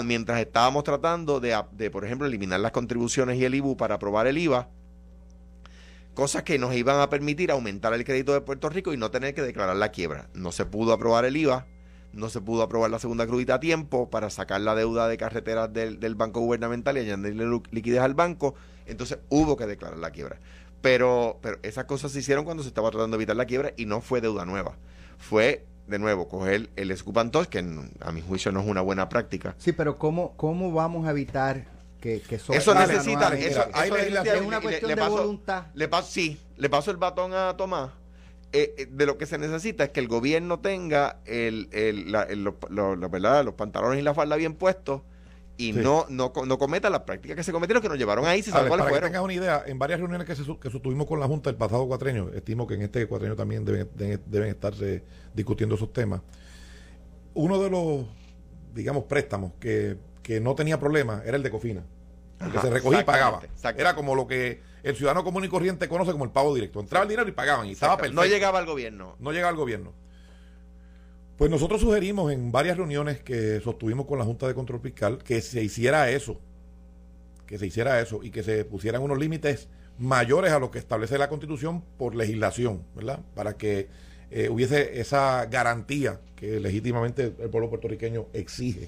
Mientras 0.03 0.39
estábamos 0.39 0.83
tratando 0.83 1.39
de, 1.39 1.89
por 1.91 2.05
ejemplo, 2.05 2.27
eliminar 2.27 2.59
las 2.59 2.71
contribuciones 2.71 3.37
y 3.37 3.45
el 3.45 3.55
IBU 3.55 3.77
para 3.77 3.95
aprobar 3.95 4.27
el 4.27 4.37
IVA, 4.37 4.67
cosas 6.15 6.43
que 6.43 6.57
nos 6.57 6.73
iban 6.73 6.99
a 6.99 7.09
permitir 7.09 7.51
aumentar 7.51 7.93
el 7.93 8.03
crédito 8.03 8.33
de 8.33 8.41
Puerto 8.41 8.69
Rico 8.69 8.93
y 8.93 8.97
no 8.97 9.11
tener 9.11 9.35
que 9.35 9.41
declarar 9.41 9.75
la 9.75 9.89
quiebra. 9.89 10.29
No 10.33 10.51
se 10.51 10.65
pudo 10.65 10.93
aprobar 10.93 11.25
el 11.25 11.37
IVA, 11.37 11.67
no 12.15 12.29
se 12.29 12.41
pudo 12.41 12.63
aprobar 12.63 12.89
la 12.89 12.99
segunda 12.99 13.27
crudita 13.27 13.55
a 13.55 13.59
tiempo 13.59 14.09
para 14.09 14.29
sacar 14.29 14.61
la 14.61 14.73
deuda 14.73 15.07
de 15.07 15.17
carreteras 15.17 15.71
del, 15.71 16.15
banco 16.15 16.39
gubernamental 16.39 16.97
y 16.97 17.01
añadirle 17.01 17.45
liquidez 17.71 17.99
al 17.99 18.15
banco, 18.15 18.55
entonces 18.85 19.19
hubo 19.29 19.57
que 19.57 19.67
declarar 19.67 19.97
la 19.99 20.11
quiebra. 20.11 20.39
Pero, 20.81 21.39
pero 21.41 21.59
esas 21.63 21.85
cosas 21.85 22.11
se 22.11 22.19
hicieron 22.19 22.45
cuando 22.45 22.63
se 22.63 22.69
estaba 22.69 22.89
tratando 22.89 23.17
de 23.17 23.21
evitar 23.21 23.35
la 23.35 23.45
quiebra 23.45 23.73
y 23.75 23.85
no 23.85 24.01
fue 24.01 24.21
deuda 24.21 24.45
nueva. 24.45 24.77
Fue, 25.17 25.65
de 25.87 25.99
nuevo, 25.99 26.27
coger 26.27 26.69
el 26.75 26.95
scoop 26.97 27.17
and 27.19 27.31
toss, 27.31 27.47
que 27.47 27.59
a 28.01 28.11
mi 28.11 28.21
juicio 28.21 28.51
no 28.51 28.61
es 28.61 28.67
una 28.67 28.81
buena 28.81 29.07
práctica. 29.09 29.55
Sí, 29.57 29.71
pero 29.71 29.97
¿cómo, 29.97 30.33
cómo 30.37 30.71
vamos 30.71 31.07
a 31.07 31.11
evitar 31.11 31.65
que, 32.01 32.21
que 32.21 32.35
eso 32.35 32.53
Eso 32.53 32.73
necesita, 32.75 33.33
eso, 33.35 33.65
Hay 33.73 33.91
necesita- 33.91 34.35
es 34.35 34.41
una 34.41 34.57
le- 34.57 34.63
cuestión 34.63 34.89
le 34.89 34.95
de 34.95 35.01
paso- 35.01 35.17
voluntad. 35.17 35.65
Le 35.73 35.87
paso, 35.87 36.11
sí, 36.11 36.39
le 36.57 36.69
paso 36.69 36.91
el 36.91 36.97
batón 36.97 37.33
a 37.33 37.55
Tomás. 37.57 37.91
Eh, 38.53 38.73
eh, 38.77 38.87
de 38.89 39.05
lo 39.05 39.17
que 39.17 39.25
se 39.25 39.37
necesita 39.37 39.83
es 39.85 39.89
que 39.89 39.99
el 39.99 40.07
gobierno 40.07 40.59
tenga 40.59 41.17
el, 41.25 41.67
el- 41.71 42.11
la- 42.11 42.23
el- 42.23 42.43
lo- 42.43 42.57
lo- 42.69 42.95
lo- 42.95 43.09
¿verdad? 43.09 43.43
los 43.43 43.55
pantalones 43.55 43.99
y 43.99 44.01
la 44.01 44.13
falda 44.13 44.35
bien 44.37 44.53
puestos 44.53 45.01
y 45.57 45.71
Sí. 45.73 45.79
no, 45.79 46.05
no, 46.09 46.33
no 46.45 46.57
cometa 46.57 46.89
las 46.89 47.01
prácticas 47.01 47.37
que 47.37 47.43
se 47.43 47.51
cometieron 47.51 47.81
que 47.81 47.87
nos 47.89 47.97
llevaron 47.97 48.25
ahí, 48.25 48.43
si 48.43 48.51
saben 48.51 48.67
cuáles 48.67 48.85
para 48.85 48.97
que 48.97 49.05
tengas 49.05 49.21
una 49.23 49.33
idea, 49.33 49.63
en 49.65 49.79
varias 49.79 49.99
reuniones 49.99 50.27
que, 50.27 50.35
se, 50.35 50.43
que 50.59 50.69
sostuvimos 50.69 51.07
con 51.07 51.19
la 51.19 51.27
Junta 51.27 51.49
el 51.49 51.55
pasado 51.55 51.87
cuatrenio, 51.87 52.31
estimo 52.33 52.67
que 52.67 52.73
en 52.73 52.81
este 52.81 53.07
cuatrenio 53.07 53.35
también 53.35 53.63
deben, 53.63 53.89
deben, 53.95 54.21
deben 54.25 54.49
estarse 54.49 55.03
discutiendo 55.33 55.75
esos 55.75 55.93
temas. 55.93 56.21
Uno 57.33 57.61
de 57.61 57.69
los, 57.69 58.05
digamos, 58.73 59.03
préstamos 59.05 59.53
que, 59.59 59.97
que 60.23 60.39
no 60.39 60.55
tenía 60.55 60.79
problema 60.79 61.21
era 61.25 61.37
el 61.37 61.43
de 61.43 61.49
Cofina. 61.51 61.83
El 62.39 62.51
que 62.51 62.57
Ajá, 62.57 62.67
se 62.67 62.73
recogía 62.73 63.01
y 63.01 63.03
pagaba. 63.03 63.41
Era 63.77 63.95
como 63.95 64.13
lo 64.15 64.27
que 64.27 64.61
el 64.83 64.95
ciudadano 64.95 65.23
común 65.23 65.45
y 65.45 65.47
corriente 65.47 65.87
conoce 65.87 66.11
como 66.11 66.25
el 66.25 66.31
pago 66.31 66.53
directo. 66.53 66.79
Entraba 66.79 67.03
el 67.03 67.09
dinero 67.09 67.27
y 67.27 67.31
pagaban 67.31 67.67
y 67.67 67.71
estaba 67.71 67.97
perfecto. 67.97 68.21
No 68.21 68.27
llegaba 68.27 68.59
al 68.59 68.65
gobierno. 68.65 69.15
no 69.19 69.31
llega 69.31 69.47
al 69.49 69.55
gobierno. 69.55 69.93
Pues 71.37 71.51
nosotros 71.51 71.81
sugerimos 71.81 72.31
en 72.31 72.51
varias 72.51 72.77
reuniones 72.77 73.19
que 73.21 73.59
sostuvimos 73.59 74.05
con 74.05 74.17
la 74.17 74.25
Junta 74.25 74.47
de 74.47 74.53
Control 74.53 74.79
Fiscal 74.79 75.17
que 75.17 75.41
se 75.41 75.61
hiciera 75.61 76.09
eso, 76.09 76.39
que 77.45 77.57
se 77.57 77.67
hiciera 77.67 77.99
eso 77.99 78.23
y 78.23 78.31
que 78.31 78.41
se 78.41 78.63
pusieran 78.63 79.01
unos 79.01 79.19
límites 79.19 79.67
mayores 79.99 80.53
a 80.53 80.59
lo 80.59 80.71
que 80.71 80.79
establece 80.79 81.17
la 81.17 81.27
Constitución 81.27 81.83
por 81.97 82.15
legislación, 82.15 82.83
¿verdad? 82.95 83.19
Para 83.35 83.57
que 83.57 83.89
eh, 84.31 84.47
hubiese 84.49 84.99
esa 85.01 85.45
garantía 85.47 86.21
que 86.37 86.59
legítimamente 86.59 87.33
el 87.37 87.49
pueblo 87.49 87.69
puertorriqueño 87.69 88.27
exige. 88.33 88.87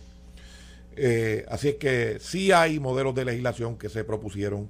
Eh, 0.96 1.46
así 1.50 1.70
es 1.70 1.76
que 1.76 2.18
sí 2.22 2.54
hay 2.54 2.80
modelos 2.80 3.14
de 3.14 3.26
legislación 3.26 3.78
que 3.78 3.90
se 3.90 4.06
propusieron, 4.06 4.70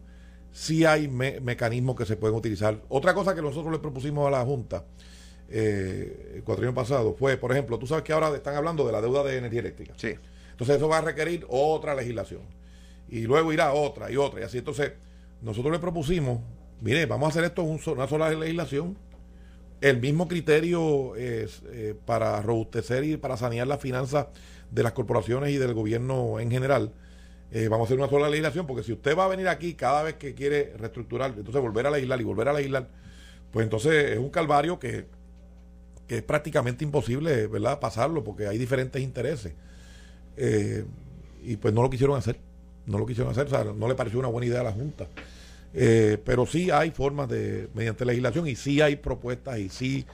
sí 0.51 0.83
hay 0.83 1.07
me- 1.07 1.39
mecanismos 1.41 1.95
que 1.95 2.05
se 2.05 2.17
pueden 2.17 2.35
utilizar. 2.35 2.81
Otra 2.89 3.13
cosa 3.13 3.35
que 3.35 3.41
nosotros 3.43 3.71
le 3.71 3.79
propusimos 3.79 4.27
a 4.27 4.31
la 4.31 4.43
Junta 4.43 4.83
eh, 5.49 6.33
el 6.35 6.43
cuatrienio 6.43 6.73
pasado 6.73 7.13
fue, 7.13 7.37
por 7.37 7.51
ejemplo, 7.51 7.79
tú 7.79 7.87
sabes 7.87 8.03
que 8.03 8.13
ahora 8.13 8.35
están 8.35 8.55
hablando 8.55 8.85
de 8.85 8.91
la 8.91 9.01
deuda 9.01 9.23
de 9.23 9.37
energía 9.37 9.61
eléctrica. 9.61 9.93
Sí. 9.97 10.15
Entonces 10.51 10.77
eso 10.77 10.87
va 10.87 10.97
a 10.97 11.01
requerir 11.01 11.45
otra 11.49 11.95
legislación. 11.95 12.41
Y 13.09 13.21
luego 13.21 13.53
irá 13.53 13.73
otra 13.73 14.11
y 14.11 14.17
otra. 14.17 14.41
Y 14.41 14.43
así 14.43 14.57
entonces 14.57 14.93
nosotros 15.41 15.71
le 15.71 15.79
propusimos, 15.79 16.39
mire, 16.81 17.05
vamos 17.05 17.27
a 17.27 17.29
hacer 17.29 17.43
esto 17.45 17.63
un 17.63 17.79
una 17.85 18.07
sola 18.07 18.29
legislación. 18.29 18.97
El 19.79 19.99
mismo 19.99 20.27
criterio 20.27 21.15
es, 21.15 21.61
eh, 21.71 21.95
para 22.05 22.41
robustecer 22.41 23.03
y 23.03 23.17
para 23.17 23.37
sanear 23.37 23.67
las 23.67 23.79
finanzas 23.79 24.27
de 24.71 24.83
las 24.83 24.93
corporaciones 24.93 25.51
y 25.51 25.57
del 25.57 25.73
gobierno 25.73 26.39
en 26.39 26.49
general. 26.51 26.91
eh, 27.51 27.67
vamos 27.69 27.85
a 27.85 27.87
hacer 27.87 27.97
una 27.97 28.09
sola 28.09 28.27
legislación, 28.29 28.67
porque 28.67 28.83
si 28.83 28.91
usted 28.91 29.17
va 29.17 29.25
a 29.25 29.27
venir 29.29 29.47
aquí 29.47 29.73
cada 29.75 30.03
vez 30.03 30.15
que 30.15 30.33
quiere 30.33 30.73
reestructurar, 30.77 31.33
entonces 31.37 31.61
volver 31.61 31.87
a 31.87 31.91
legislar 31.91 32.19
y 32.19 32.23
volver 32.25 32.49
a 32.49 32.53
legislar, 32.53 32.89
pues 33.51 33.63
entonces 33.63 34.11
es 34.11 34.17
un 34.17 34.29
calvario 34.29 34.79
que, 34.79 35.05
que 36.07 36.17
es 36.17 36.23
prácticamente 36.23 36.83
imposible, 36.83 37.47
¿verdad?, 37.47 37.79
pasarlo, 37.79 38.23
porque 38.23 38.47
hay 38.47 38.57
diferentes 38.57 39.01
intereses. 39.01 39.53
Eh, 40.37 40.85
y 41.43 41.57
pues 41.57 41.73
no 41.73 41.81
lo 41.81 41.89
quisieron 41.89 42.17
hacer, 42.17 42.39
no 42.85 42.97
lo 42.99 43.05
quisieron 43.05 43.31
hacer, 43.31 43.47
o 43.47 43.49
sea, 43.49 43.63
no 43.63 43.87
le 43.87 43.95
pareció 43.95 44.19
una 44.19 44.27
buena 44.29 44.47
idea 44.47 44.61
a 44.61 44.63
la 44.63 44.71
Junta. 44.71 45.07
Eh, 45.73 46.17
pero 46.23 46.45
sí 46.45 46.71
hay 46.71 46.91
formas 46.91 47.27
de, 47.29 47.69
mediante 47.73 48.05
legislación, 48.05 48.47
y 48.47 48.55
sí 48.55 48.81
hay 48.81 48.95
propuestas, 48.95 49.59
y 49.59 49.69
sí 49.69 50.05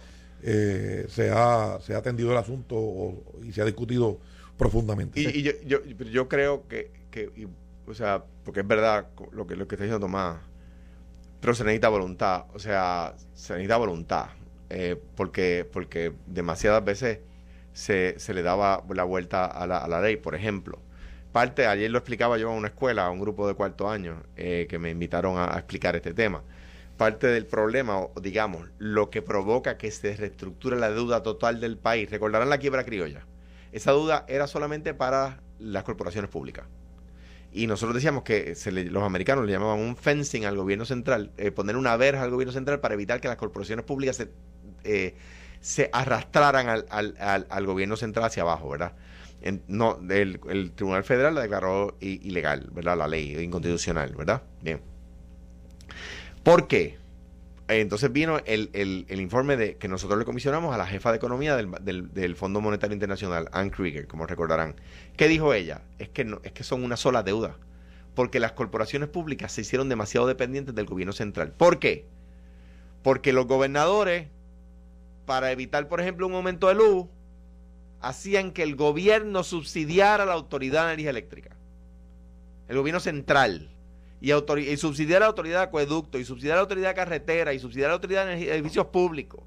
eh, 0.42 1.06
se, 1.10 1.30
ha, 1.32 1.80
se 1.82 1.94
ha 1.94 1.98
atendido 2.00 2.32
el 2.32 2.38
asunto 2.38 2.76
o- 2.76 3.24
y 3.44 3.52
se 3.54 3.62
ha 3.62 3.66
discutido 3.66 4.20
profundamente. 4.58 5.22
Y, 5.22 5.40
y 5.40 5.42
yo, 5.44 5.52
yo, 5.66 5.84
yo 5.86 6.28
creo 6.28 6.68
que, 6.68 6.92
que 7.12 7.32
y, 7.36 7.48
o 7.90 7.94
sea, 7.94 8.24
porque 8.44 8.62
es 8.62 8.68
verdad 8.68 9.08
lo 9.32 9.46
que, 9.48 9.56
lo 9.56 9.68
que 9.68 9.76
está 9.76 9.86
diciendo 9.86 10.06
Tomás, 10.06 10.40
pero 11.40 11.54
se 11.54 11.64
necesita 11.64 11.90
voluntad, 11.90 12.46
o 12.54 12.60
sea, 12.60 13.16
se 13.34 13.54
necesita 13.54 13.78
voluntad, 13.78 14.28
eh, 14.70 15.02
porque, 15.16 15.68
porque 15.72 16.14
demasiadas 16.28 16.84
veces 16.84 17.20
se, 17.74 18.20
se 18.20 18.34
le 18.34 18.44
daba 18.44 18.84
la 18.90 19.04
vuelta 19.04 19.46
a 19.46 19.68
la, 19.68 19.78
a 19.78 19.88
la 19.88 20.02
ley, 20.02 20.18
por 20.18 20.36
ejemplo. 20.36 20.80
Parte, 21.32 21.66
ayer 21.66 21.90
lo 21.90 21.98
explicaba 21.98 22.38
yo 22.38 22.52
en 22.52 22.58
una 22.58 22.68
escuela, 22.68 23.08
a 23.08 23.10
un 23.10 23.20
grupo 23.20 23.48
de 23.48 23.56
cuarto 23.56 23.90
año, 23.90 24.22
eh, 24.36 24.68
que 24.70 24.78
me 24.80 24.92
invitaron 24.92 25.38
a, 25.38 25.56
a 25.56 25.58
explicar 25.58 25.96
este 25.96 26.14
tema. 26.14 26.44
Parte 26.98 27.28
del 27.28 27.48
problema, 27.48 28.00
o 28.00 28.14
digamos, 28.22 28.68
lo 28.78 29.10
que 29.10 29.24
provoca 29.24 29.78
que 29.78 29.90
se 29.90 30.16
reestructure 30.16 30.78
la 30.78 30.92
deuda 30.92 31.24
total 31.24 31.60
del 31.60 31.78
país, 31.78 32.10
recordarán 32.12 32.50
la 32.50 32.60
quiebra 32.60 32.86
criolla. 32.86 33.26
Esa 33.72 33.92
duda 33.92 34.26
era 34.28 34.46
solamente 34.46 34.94
para 34.94 35.42
las 35.58 35.84
corporaciones 35.84 36.30
públicas. 36.30 36.66
Y 37.54 37.68
nosotros 37.68 37.94
decíamos 37.96 38.24
que 38.24 38.56
los 38.90 39.04
americanos 39.04 39.46
le 39.46 39.52
llamaban 39.52 39.80
un 39.80 39.96
fencing 39.96 40.46
al 40.46 40.58
gobierno 40.58 40.86
central, 40.86 41.32
eh, 41.38 41.52
poner 41.52 41.78
una 41.78 41.96
verja 41.98 42.24
al 42.24 42.32
gobierno 42.32 42.52
central 42.52 42.80
para 42.80 42.96
evitar 42.96 43.22
que 43.22 43.28
las 43.28 43.38
corporaciones 43.38 43.86
públicas 43.86 44.16
se, 44.18 44.32
eh, 44.84 45.16
se 45.62 45.90
arrastraran 45.94 46.68
al, 46.68 46.86
al- 46.90 47.16
al- 47.20 47.66
gobierno 47.66 47.96
central 47.96 48.26
hacia 48.26 48.42
abajo, 48.44 48.70
¿verdad? 48.70 48.94
No, 49.68 50.00
el, 50.10 50.40
Tribunal 50.74 51.04
Federal 51.04 51.36
la 51.36 51.42
declaró 51.42 51.96
ilegal, 52.00 52.70
¿verdad? 52.74 52.98
La 52.98 53.08
ley, 53.08 53.36
inconstitucional, 53.44 54.16
¿verdad? 54.16 54.42
Bien. 54.62 54.82
¿Por 56.44 56.68
qué? 56.68 56.98
Eh, 57.74 57.82
Entonces 57.82 58.12
vino 58.12 58.38
el, 58.46 58.70
el- 58.74 59.20
informe 59.20 59.58
de 59.58 59.78
que 59.78 59.88
nosotros 59.88 60.20
le 60.20 60.26
comisionamos 60.26 60.74
a 60.76 60.78
la 60.78 60.86
jefa 60.86 61.10
de 61.12 61.18
economía 61.18 61.56
del, 61.56 61.72
del- 62.14 62.36
Fondo 62.36 62.62
Monetario 62.62 62.94
Internacional, 62.94 63.50
Ann 63.52 63.72
Krieger, 63.72 64.08
como 64.08 64.28
recordarán. 64.28 64.76
¿Qué 65.18 65.28
dijo 65.28 65.54
ella? 65.54 65.82
Es 65.98 66.10
que, 66.10 66.38
es 66.44 66.52
que 66.52 66.64
son 66.64 66.84
una 66.84 66.98
sola 66.98 67.24
deuda. 67.24 67.58
Porque 68.14 68.40
las 68.40 68.52
corporaciones 68.52 69.10
públicas 69.10 69.52
se 69.52 69.62
hicieron 69.62 69.90
demasiado 69.90 70.28
dependientes 70.28 70.76
del 70.76 70.86
gobierno 70.86 71.14
central. 71.14 71.52
¿Por 71.52 71.80
qué? 71.80 72.06
Porque 73.02 73.34
los 73.34 73.48
gobernadores, 73.48 74.28
para 75.26 75.52
evitar, 75.52 75.88
por 75.88 76.00
ejemplo, 76.00 76.28
un 76.28 76.36
aumento 76.36 76.68
de 76.68 76.76
luz, 76.76 77.08
hacían 78.02 78.52
que 78.52 78.62
el 78.62 78.76
gobierno 78.76 79.44
subsidiara 79.44 80.26
la 80.26 80.34
autoridad 80.34 80.84
de 80.86 80.94
energía 80.94 81.10
eléctrica. 81.10 81.56
El 82.68 82.78
gobierno 82.78 83.00
central 83.00 83.72
y, 84.32 84.78
subsidiar 84.78 85.18
a 85.18 85.26
la 85.26 85.26
autoridad 85.28 85.58
de 85.60 85.64
acueducto, 85.66 86.18
y 86.18 86.26
subsidiar 86.26 86.54
a 86.54 86.56
la 86.58 86.62
autoridad 86.62 86.90
de 86.90 86.96
carretera, 86.96 87.54
y 87.54 87.60
subsidiar 87.60 87.88
a 87.88 87.92
la 87.92 87.96
autoridad 87.96 88.26
de 88.26 88.56
edificios 88.56 88.86
públicos. 88.88 89.42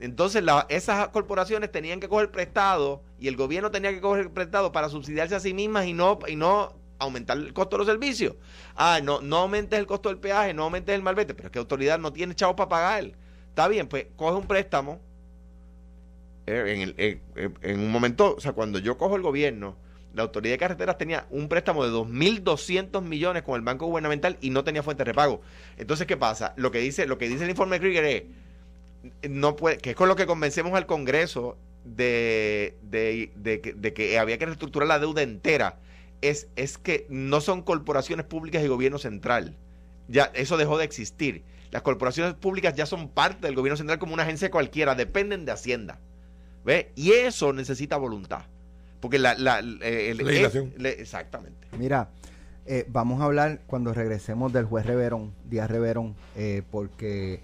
Entonces 0.00 0.42
esas 0.68 1.08
corporaciones 1.08 1.72
tenían 1.72 1.98
que 2.00 2.08
coger 2.08 2.30
prestado 2.30 3.02
y 3.18 3.28
el 3.28 3.36
gobierno 3.36 3.70
tenía 3.70 3.90
que 3.90 4.00
coger 4.00 4.30
prestado 4.32 4.70
para 4.72 4.88
subsidiarse 4.88 5.34
a 5.34 5.40
sí 5.40 5.54
mismas 5.54 5.86
y 5.86 5.92
no, 5.92 6.18
y 6.28 6.36
no 6.36 6.74
aumentar 7.00 7.36
el 7.36 7.52
costo 7.52 7.76
de 7.76 7.78
los 7.78 7.86
servicios. 7.86 8.34
Ah, 8.76 9.00
no, 9.02 9.20
no 9.20 9.38
aumentes 9.38 9.78
el 9.78 9.86
costo 9.86 10.08
del 10.08 10.18
peaje, 10.18 10.52
no 10.54 10.64
aumentes 10.64 10.94
el 10.94 11.02
malvete, 11.02 11.34
pero 11.34 11.46
es 11.48 11.52
que 11.52 11.58
autoridad 11.60 11.98
no 11.98 12.12
tiene 12.12 12.34
chavos 12.34 12.56
para 12.56 12.68
pagar. 12.68 13.12
Está 13.48 13.66
bien, 13.68 13.88
pues 13.88 14.06
coge 14.16 14.36
un 14.36 14.46
préstamo. 14.46 15.00
eh, 16.46 16.94
en- 16.96 17.22
en- 17.36 17.54
en 17.60 17.80
un 17.80 17.90
momento, 17.92 18.34
o 18.36 18.40
sea, 18.40 18.52
cuando 18.52 18.78
yo 18.78 18.96
cojo 18.96 19.16
el 19.16 19.22
gobierno, 19.22 19.76
la 20.18 20.24
autoridad 20.24 20.54
de 20.54 20.58
carreteras 20.58 20.98
tenía 20.98 21.26
un 21.30 21.48
préstamo 21.48 21.84
de 21.84 21.92
2.200 21.92 23.02
millones 23.02 23.44
con 23.44 23.54
el 23.54 23.62
banco 23.62 23.86
gubernamental 23.86 24.36
y 24.40 24.50
no 24.50 24.64
tenía 24.64 24.82
fuente 24.82 25.02
de 25.02 25.12
repago. 25.12 25.40
Entonces, 25.76 26.08
¿qué 26.08 26.16
pasa? 26.16 26.54
Lo 26.56 26.72
que 26.72 26.80
dice, 26.80 27.06
lo 27.06 27.18
que 27.18 27.28
dice 27.28 27.44
el 27.44 27.50
informe 27.50 27.78
de 27.78 27.80
Krieger 27.80 28.04
es, 28.04 29.30
no 29.30 29.54
puede, 29.54 29.78
que 29.78 29.90
es 29.90 29.96
con 29.96 30.08
lo 30.08 30.16
que 30.16 30.26
convencemos 30.26 30.74
al 30.74 30.86
Congreso 30.86 31.56
de, 31.84 32.76
de, 32.82 33.92
que 33.94 34.18
había 34.18 34.38
que 34.38 34.46
reestructurar 34.46 34.88
la 34.88 34.98
deuda 34.98 35.22
entera, 35.22 35.78
es, 36.20 36.48
es 36.56 36.78
que 36.78 37.06
no 37.08 37.40
son 37.40 37.62
corporaciones 37.62 38.26
públicas 38.26 38.62
y 38.64 38.66
gobierno 38.66 38.98
central. 38.98 39.54
Ya 40.08 40.32
eso 40.34 40.56
dejó 40.56 40.78
de 40.78 40.84
existir. 40.84 41.44
Las 41.70 41.82
corporaciones 41.82 42.34
públicas 42.34 42.74
ya 42.74 42.86
son 42.86 43.08
parte 43.08 43.46
del 43.46 43.54
gobierno 43.54 43.76
central 43.76 44.00
como 44.00 44.14
una 44.14 44.24
agencia 44.24 44.50
cualquiera, 44.50 44.96
dependen 44.96 45.44
de 45.44 45.52
Hacienda. 45.52 46.00
¿Ve? 46.64 46.90
Y 46.96 47.12
eso 47.12 47.52
necesita 47.52 47.96
voluntad. 47.96 48.46
Porque 49.00 49.18
la... 49.18 49.34
la 49.34 49.58
el- 49.60 49.78
Legislación. 50.18 50.72
exactamente. 50.84 51.68
Mira, 51.78 52.08
eh, 52.66 52.84
vamos 52.88 53.20
a 53.20 53.24
hablar 53.24 53.60
cuando 53.66 53.94
regresemos 53.94 54.52
del 54.52 54.64
juez 54.64 54.84
Reverón, 54.86 55.32
Díaz 55.48 55.70
Reverón, 55.70 56.14
eh, 56.36 56.62
porque 56.70 57.40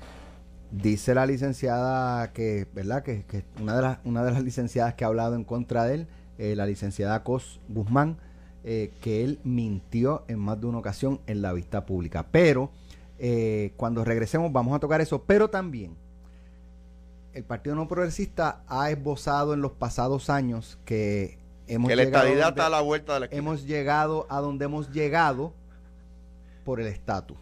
dice 0.71 1.15
la 1.15 1.25
licenciada 1.27 2.33
que, 2.33 2.67
¿verdad? 2.75 3.03
Que, 3.03 3.25
que 3.25 3.45
una, 3.63 3.77
de 3.77 3.83
las, 3.83 3.99
una 4.05 4.25
de 4.25 4.33
las 4.33 4.43
licenciadas 4.43 4.95
que 4.95 5.05
ha 5.05 5.07
hablado 5.07 5.35
en 5.37 5.45
contra 5.45 5.85
de 5.85 5.95
él, 5.95 6.07
eh, 6.39 6.57
la 6.57 6.67
licenciada 6.67 7.23
Cos 7.23 7.61
Guzmán, 7.69 8.19
eh, 8.65 8.91
que 9.01 9.23
él 9.23 9.39
mintió 9.45 10.25
en 10.27 10.39
más 10.41 10.61
de 10.61 10.67
una 10.67 10.79
ocasión 10.79 11.21
en 11.27 11.43
la 11.43 11.53
vista 11.53 11.87
pública. 11.87 12.27
Pero 12.33 12.71
eh, 13.19 13.73
cuando 13.77 14.05
regresemos 14.05 14.53
vamos 14.53 14.75
a 14.75 14.81
tocar 14.81 15.01
eso, 15.01 15.23
pero 15.23 15.49
también 15.49 15.95
el 17.35 17.45
Partido 17.45 17.77
No 17.77 17.89
Progresista 17.89 18.63
ha 18.69 18.91
esbozado 18.91 19.55
en 19.55 19.61
los 19.61 19.73
pasados 19.73 20.31
años 20.31 20.79
que 20.85 21.39
hemos 21.67 21.89
que 21.89 21.97
la 21.97 22.05
llegado 22.05 22.25
estadidad 22.25 22.49
está 22.51 22.67
a 22.67 22.71
la 22.71 22.81
vuelta 22.81 23.15
de 23.15 23.21
la 23.21 23.27
esquina. 23.27 23.39
hemos 23.39 23.65
llegado 23.65 24.27
a 24.29 24.41
donde 24.41 24.65
hemos 24.65 24.91
llegado 24.91 25.53
por 26.65 26.81
el 26.81 26.87
estatus, 26.87 27.39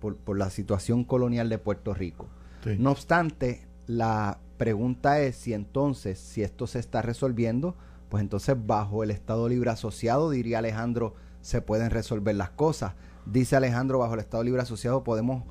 por, 0.00 0.16
por 0.16 0.38
la 0.38 0.50
situación 0.50 1.04
colonial 1.04 1.48
de 1.48 1.58
Puerto 1.58 1.94
Rico. 1.94 2.28
Sí. 2.64 2.76
No 2.78 2.90
obstante, 2.90 3.66
la 3.86 4.38
pregunta 4.56 5.20
es 5.20 5.36
si 5.36 5.54
entonces, 5.54 6.18
si 6.18 6.42
esto 6.42 6.66
se 6.66 6.78
está 6.78 7.02
resolviendo, 7.02 7.74
pues 8.08 8.22
entonces 8.22 8.56
bajo 8.66 9.02
el 9.02 9.10
Estado 9.10 9.48
Libre 9.48 9.70
Asociado, 9.70 10.30
diría 10.30 10.58
Alejandro, 10.58 11.14
se 11.40 11.60
pueden 11.60 11.90
resolver 11.90 12.34
las 12.36 12.50
cosas. 12.50 12.94
Dice 13.26 13.56
Alejandro, 13.56 13.98
bajo 13.98 14.14
el 14.14 14.20
Estado 14.20 14.42
Libre 14.44 14.62
Asociado 14.62 15.02
podemos 15.02 15.44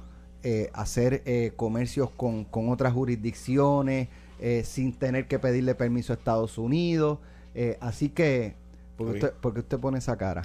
eh, 0.44 0.70
hacer 0.74 1.22
eh, 1.26 1.54
comercios 1.56 2.10
con, 2.10 2.46
con 2.46 2.70
otras 2.70 2.94
jurisdicciones 2.94 4.10
eh, 4.40 4.64
sin 4.66 4.94
tener 4.94 5.28
que 5.28 5.38
pedirle 5.38 5.76
permiso 5.76 6.14
a 6.14 6.16
Estados 6.16 6.58
Unidos. 6.58 7.20
Eh, 7.56 7.78
así 7.82 8.10
que, 8.10 8.56
¿por 8.98 9.08
qué 9.12 9.14
Está 9.16 9.28
usted, 9.28 9.40
por 9.42 9.54
qué 9.54 9.60
usted 9.62 9.80
pone 9.80 9.98
esa 10.00 10.18
cara? 10.18 10.42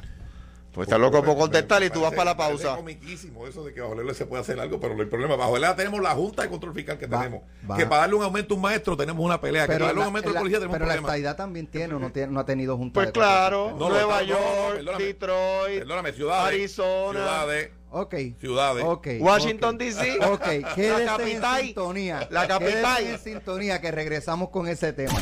Pues 0.73 0.89
está 0.89 0.99
loco 0.99 1.23
por 1.25 1.39
contestar 1.39 1.83
y 1.85 1.89
tú 1.89 2.03
vas 2.03 2.11
para 2.13 2.33
la 2.33 2.37
pausa. 2.37 2.77
comiquísimo 2.77 3.47
eso 3.47 3.65
de 3.65 3.73
que 3.73 3.81
bajo 3.81 3.99
el 3.99 4.15
se 4.15 4.27
puede 4.27 4.43
hacer 4.43 4.61
algo, 4.61 4.79
pero 4.79 4.93
el 5.01 5.09
problema, 5.09 5.35
bajo 5.35 5.57
el 5.57 5.65
tenemos 5.75 6.01
la 6.03 6.11
Junta 6.11 6.43
de 6.43 6.51
Control 6.51 6.75
Fiscal 6.75 6.99
que 6.99 7.07
Va- 7.07 7.21
tenemos. 7.21 7.41
va. 7.71 7.79
Que 7.79 7.87
para 7.87 8.03
darle 8.03 8.17
un 8.17 8.23
aumento 8.25 8.53
a 8.53 8.57
un 8.59 8.63
maestro 8.63 8.95
tenemos 8.95 9.25
una 9.25 9.41
pelea. 9.41 9.63
que 9.67 9.73
para 9.73 9.87
darle 9.87 9.93
un 9.95 9.99
la, 10.01 10.05
aumento 10.05 10.29
a 10.29 10.33
la- 10.33 10.35
la 10.35 10.41
policía 10.41 10.59
tenemos 10.59 10.75
pero 10.75 10.85
un 10.85 10.89
la 10.89 10.95
problema. 10.97 11.09
estadidad 11.09 11.37
también 11.37 11.67
tiene, 11.69 11.95
o 11.95 11.99
no, 11.99 12.13
tiene, 12.13 12.31
no 12.31 12.41
ha 12.41 12.45
tenido 12.45 12.77
junta 12.77 12.93
Pues 12.93 13.07
de 13.07 13.13
claro, 13.13 13.69
control 13.71 13.91
Nueva 13.93 14.23
York, 14.23 14.75
perdóname. 14.75 15.05
Detroit, 15.05 15.79
Perdóname, 15.79 16.13
ciudades. 16.13 16.55
Arizona. 16.55 17.11
Ciudades. 17.21 17.71
Ok. 17.93 18.15
Ciudades. 18.39 18.85
Ok. 18.87 19.07
Washington. 19.21 19.79
D.C. 19.79 20.19
Ok, 20.27 20.43
quédese 20.75 21.05
La 21.07 21.17
capital. 21.17 21.61
en 21.61 21.67
sintonía. 21.69 22.29
La 22.31 22.47
capital. 22.47 22.99
Quédese 22.99 23.13
en 23.33 23.37
sintonía 23.39 23.81
que 23.81 23.91
regresamos 23.93 24.51
con 24.51 24.69
ese 24.69 24.93
tema. 24.93 25.15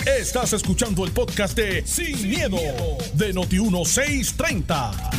Estás 0.00 0.52
escuchando 0.52 1.04
el 1.04 1.12
podcast 1.12 1.56
de 1.56 1.86
Sin, 1.86 2.28
miedo, 2.28 2.56
de 3.14 3.34
Noti1630. 3.34 5.10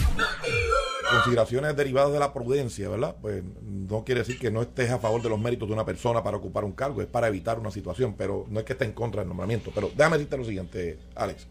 Consideraciones 1.09 1.75
derivadas 1.75 2.11
de 2.11 2.19
la 2.19 2.33
prudencia, 2.33 2.89
¿verdad? 2.89 3.15
Pues 3.21 3.43
no 3.61 4.03
quiere 4.03 4.21
decir 4.21 4.39
que 4.39 4.51
no 4.51 4.61
estés 4.61 4.89
a 4.89 4.99
favor 4.99 5.21
de 5.21 5.29
los 5.29 5.39
méritos 5.39 5.67
de 5.67 5.73
una 5.73 5.85
persona 5.85 6.23
para 6.23 6.37
ocupar 6.37 6.63
un 6.65 6.73
cargo, 6.73 7.01
es 7.01 7.07
para 7.07 7.27
evitar 7.27 7.59
una 7.59 7.71
situación, 7.71 8.15
pero 8.17 8.45
no 8.49 8.59
es 8.59 8.65
que 8.65 8.73
esté 8.73 8.85
en 8.85 8.93
contra 8.93 9.21
del 9.21 9.29
nombramiento. 9.29 9.71
Pero 9.73 9.91
déjame 9.95 10.17
decirte 10.17 10.37
lo 10.37 10.45
siguiente, 10.45 10.99
Alex. 11.15 11.47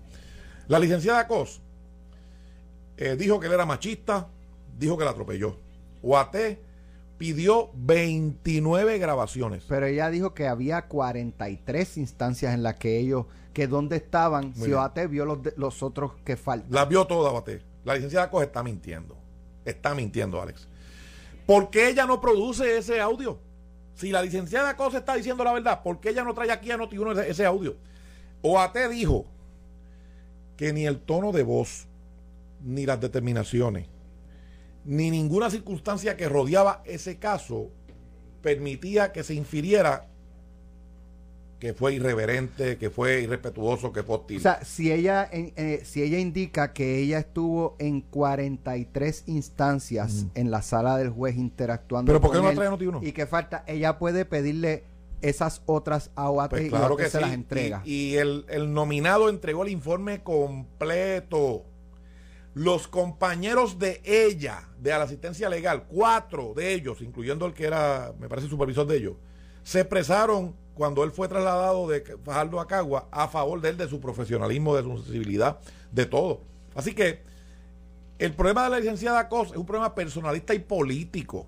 La 0.69 0.79
licenciada 0.79 1.27
Cos 1.27 1.61
eh, 2.97 3.17
dijo 3.17 3.41
que 3.41 3.47
él 3.47 3.53
era 3.53 3.65
machista, 3.65 4.29
dijo 4.79 4.99
que 4.99 5.05
la 5.05 5.13
atropelló. 5.13 5.57
Guaté 6.03 6.59
pidió 7.23 7.71
29 7.75 8.99
grabaciones. 8.99 9.63
Pero 9.69 9.87
ella 9.87 10.11
dijo 10.11 10.35
que 10.35 10.49
había 10.49 10.89
43 10.89 11.99
instancias 11.99 12.53
en 12.53 12.65
las 12.65 12.75
que 12.75 12.99
ellos, 12.99 13.27
que 13.53 13.69
dónde 13.69 13.95
estaban, 13.95 14.47
Muy 14.47 14.55
si 14.55 14.67
bien. 14.67 14.79
Oate 14.79 15.07
vio 15.07 15.25
los, 15.25 15.39
los 15.57 15.85
otros 15.85 16.15
que 16.25 16.37
faltan. 16.37 16.73
Las 16.73 16.89
vio 16.89 17.07
todas, 17.07 17.31
Guaté. 17.31 17.63
La 17.85 17.95
licenciada 17.95 18.29
Cos 18.29 18.43
está 18.43 18.65
mintiendo. 18.65 19.17
Está 19.65 19.95
mintiendo, 19.95 20.43
Alex. 20.43 20.67
¿Por 21.47 21.71
qué 21.71 21.91
ella 21.91 22.07
no 22.07 22.21
produce 22.21 22.77
ese 22.77 23.01
audio? 23.01 23.39
Si 23.95 24.11
la 24.11 24.21
licenciada 24.21 24.77
Cos 24.77 24.95
está 24.95 25.15
diciendo 25.15 25.45
la 25.45 25.53
verdad, 25.53 25.81
¿por 25.81 26.01
qué 26.01 26.09
ella 26.09 26.25
no 26.25 26.35
trae 26.35 26.51
aquí 26.51 26.73
a 26.73 26.77
Noti1 26.77 27.13
ese, 27.13 27.31
ese 27.31 27.47
audio? 27.47 27.77
Oate 28.43 28.89
dijo 28.89 29.27
que 30.57 30.73
ni 30.73 30.87
el 30.87 30.99
tono 30.99 31.31
de 31.31 31.45
voz, 31.45 31.87
ni 32.65 32.85
las 32.85 33.01
determinaciones, 33.01 33.87
ni 34.85 35.11
ninguna 35.11 35.51
circunstancia 35.51 36.17
que 36.17 36.29
rodeaba 36.29 36.83
ese 36.85 37.19
caso 37.19 37.71
permitía 38.43 39.13
que 39.13 39.23
se 39.23 39.35
infiriera 39.35 40.09
que 41.63 41.75
fue 41.75 41.95
irreverente, 41.95 42.77
que 42.77 42.91
fue 42.91 43.21
irrespetuoso, 43.21 43.93
que 43.93 44.03
fue 44.03 44.17
hostil. 44.17 44.39
O 44.39 44.41
sea, 44.41 44.65
si 44.65 44.91
ella, 44.91 45.29
eh, 45.31 45.83
si 45.85 46.03
ella 46.03 46.19
indica 46.19 46.73
que 46.73 46.99
ella 46.99 47.21
estuvo 47.21 47.77
en 47.79 48.01
43 48.01 49.23
instancias 49.29 50.27
en 50.35 50.51
la 50.51 50.61
sala 50.63 50.99
del 50.99 51.11
juez 51.11 51.37
interactuando 51.37 52.11
¿Pero 52.11 52.21
por 52.21 52.33
qué 52.33 52.39
no 52.39 52.49
la 52.49 52.55
trae 52.55 52.89
uno? 52.89 52.99
y 53.01 53.13
que 53.13 53.29
falta, 53.29 53.63
ella 53.69 53.97
puede 54.01 54.25
pedirle 54.25 54.83
esas 55.21 55.63
otras 55.67 56.11
AOAT 56.17 56.51
Pues 56.51 56.65
y 56.65 56.69
claro 56.69 56.97
que 56.97 57.05
se 57.05 57.19
sí. 57.19 57.21
las 57.21 57.33
entrega. 57.33 57.83
Y, 57.85 57.93
y 57.93 58.17
el, 58.17 58.45
el 58.49 58.75
nominado 58.75 59.29
entregó 59.29 59.63
el 59.63 59.71
informe 59.71 60.25
completo. 60.25 61.63
Los 62.55 62.87
compañeros 62.87 63.79
de 63.79 64.03
ella, 64.05 64.69
de 64.79 64.91
la 64.91 65.03
asistencia 65.03 65.49
legal, 65.49 65.85
cuatro 65.89 66.53
de 66.55 66.75
ellos, 66.75 67.01
incluyendo 67.01 67.47
el 67.47 67.55
que 67.55 67.65
era, 67.65 68.13
me 68.19 68.29
parece, 68.29 68.49
supervisor 68.49 68.87
de 68.87 68.99
ellos, 68.99 69.15
se 69.63 69.81
expresaron 69.81 70.55
cuando 70.75 71.05
él 71.05 71.13
fue 71.13 71.29
trasladado 71.29 71.89
de 71.89 72.03
Fajardo 72.25 72.61
a 72.61 72.67
Cagua 72.67 73.09
a 73.11 73.29
favor 73.29 73.61
de 73.61 73.71
él, 73.71 73.77
de 73.77 73.89
su 73.89 74.01
profesionalismo, 74.01 74.77
de 74.77 74.83
su 74.83 74.99
sensibilidad, 74.99 75.59
de 75.91 76.07
todo. 76.07 76.41
Así 76.75 76.95
que 76.95 77.23
el 78.19 78.35
problema 78.35 78.65
de 78.65 78.71
la 78.71 78.79
licenciada 78.81 79.29
Cos 79.29 79.51
es 79.51 79.57
un 79.57 79.67
problema 79.67 79.95
personalista 79.95 80.55
y 80.55 80.59
político. 80.59 81.47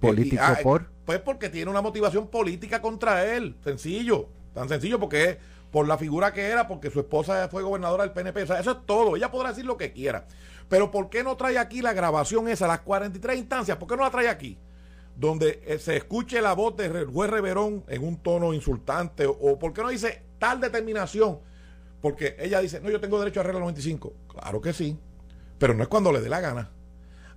Político 0.00 0.36
Y- 0.36 0.38
ah, 0.38 0.58
por. 0.62 0.90
Pues 1.04 1.18
porque 1.20 1.48
tiene 1.48 1.70
una 1.70 1.82
motivación 1.82 2.28
política 2.28 2.80
contra 2.80 3.34
él. 3.34 3.56
Sencillo. 3.64 4.28
Tan 4.54 4.68
sencillo 4.68 5.00
porque 5.00 5.30
es 5.30 5.36
por 5.72 5.88
la 5.88 5.96
figura 5.96 6.32
que 6.32 6.42
era, 6.42 6.68
porque 6.68 6.90
su 6.90 7.00
esposa 7.00 7.48
fue 7.48 7.62
gobernadora 7.62 8.04
del 8.04 8.12
PNP. 8.12 8.42
O 8.42 8.46
sea, 8.46 8.60
eso 8.60 8.70
es 8.72 8.86
todo. 8.86 9.16
Ella 9.16 9.30
podrá 9.30 9.48
decir 9.48 9.64
lo 9.64 9.78
que 9.78 9.92
quiera. 9.92 10.26
Pero 10.68 10.90
¿por 10.90 11.08
qué 11.08 11.24
no 11.24 11.36
trae 11.36 11.58
aquí 11.58 11.80
la 11.80 11.94
grabación 11.94 12.46
esa, 12.48 12.66
las 12.68 12.80
43 12.80 13.38
instancias? 13.38 13.78
¿Por 13.78 13.88
qué 13.88 13.96
no 13.96 14.02
la 14.02 14.10
trae 14.10 14.28
aquí? 14.28 14.58
Donde 15.16 15.62
eh, 15.66 15.78
se 15.78 15.96
escuche 15.96 16.42
la 16.42 16.52
voz 16.52 16.76
del 16.76 17.06
juez 17.06 17.30
Reverón 17.30 17.84
en 17.88 18.04
un 18.04 18.18
tono 18.18 18.52
insultante. 18.52 19.26
O 19.26 19.58
¿por 19.58 19.72
qué 19.72 19.82
no 19.82 19.88
dice 19.88 20.22
tal 20.38 20.60
determinación? 20.60 21.40
Porque 22.02 22.36
ella 22.38 22.60
dice, 22.60 22.80
no, 22.80 22.90
yo 22.90 23.00
tengo 23.00 23.18
derecho 23.18 23.40
a 23.40 23.44
regla 23.44 23.60
95. 23.60 24.12
Claro 24.28 24.60
que 24.60 24.74
sí. 24.74 24.98
Pero 25.58 25.72
no 25.72 25.82
es 25.82 25.88
cuando 25.88 26.12
le 26.12 26.20
dé 26.20 26.28
la 26.28 26.40
gana. 26.40 26.70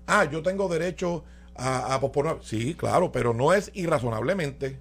Ah, 0.07 0.25
yo 0.25 0.43
tengo 0.43 0.67
derecho 0.67 1.23
a, 1.55 1.93
a 1.93 2.01
posponer. 2.01 2.39
Sí, 2.41 2.75
claro, 2.75 3.13
pero 3.13 3.33
no 3.33 3.53
es 3.53 3.71
irrazonablemente. 3.73 4.77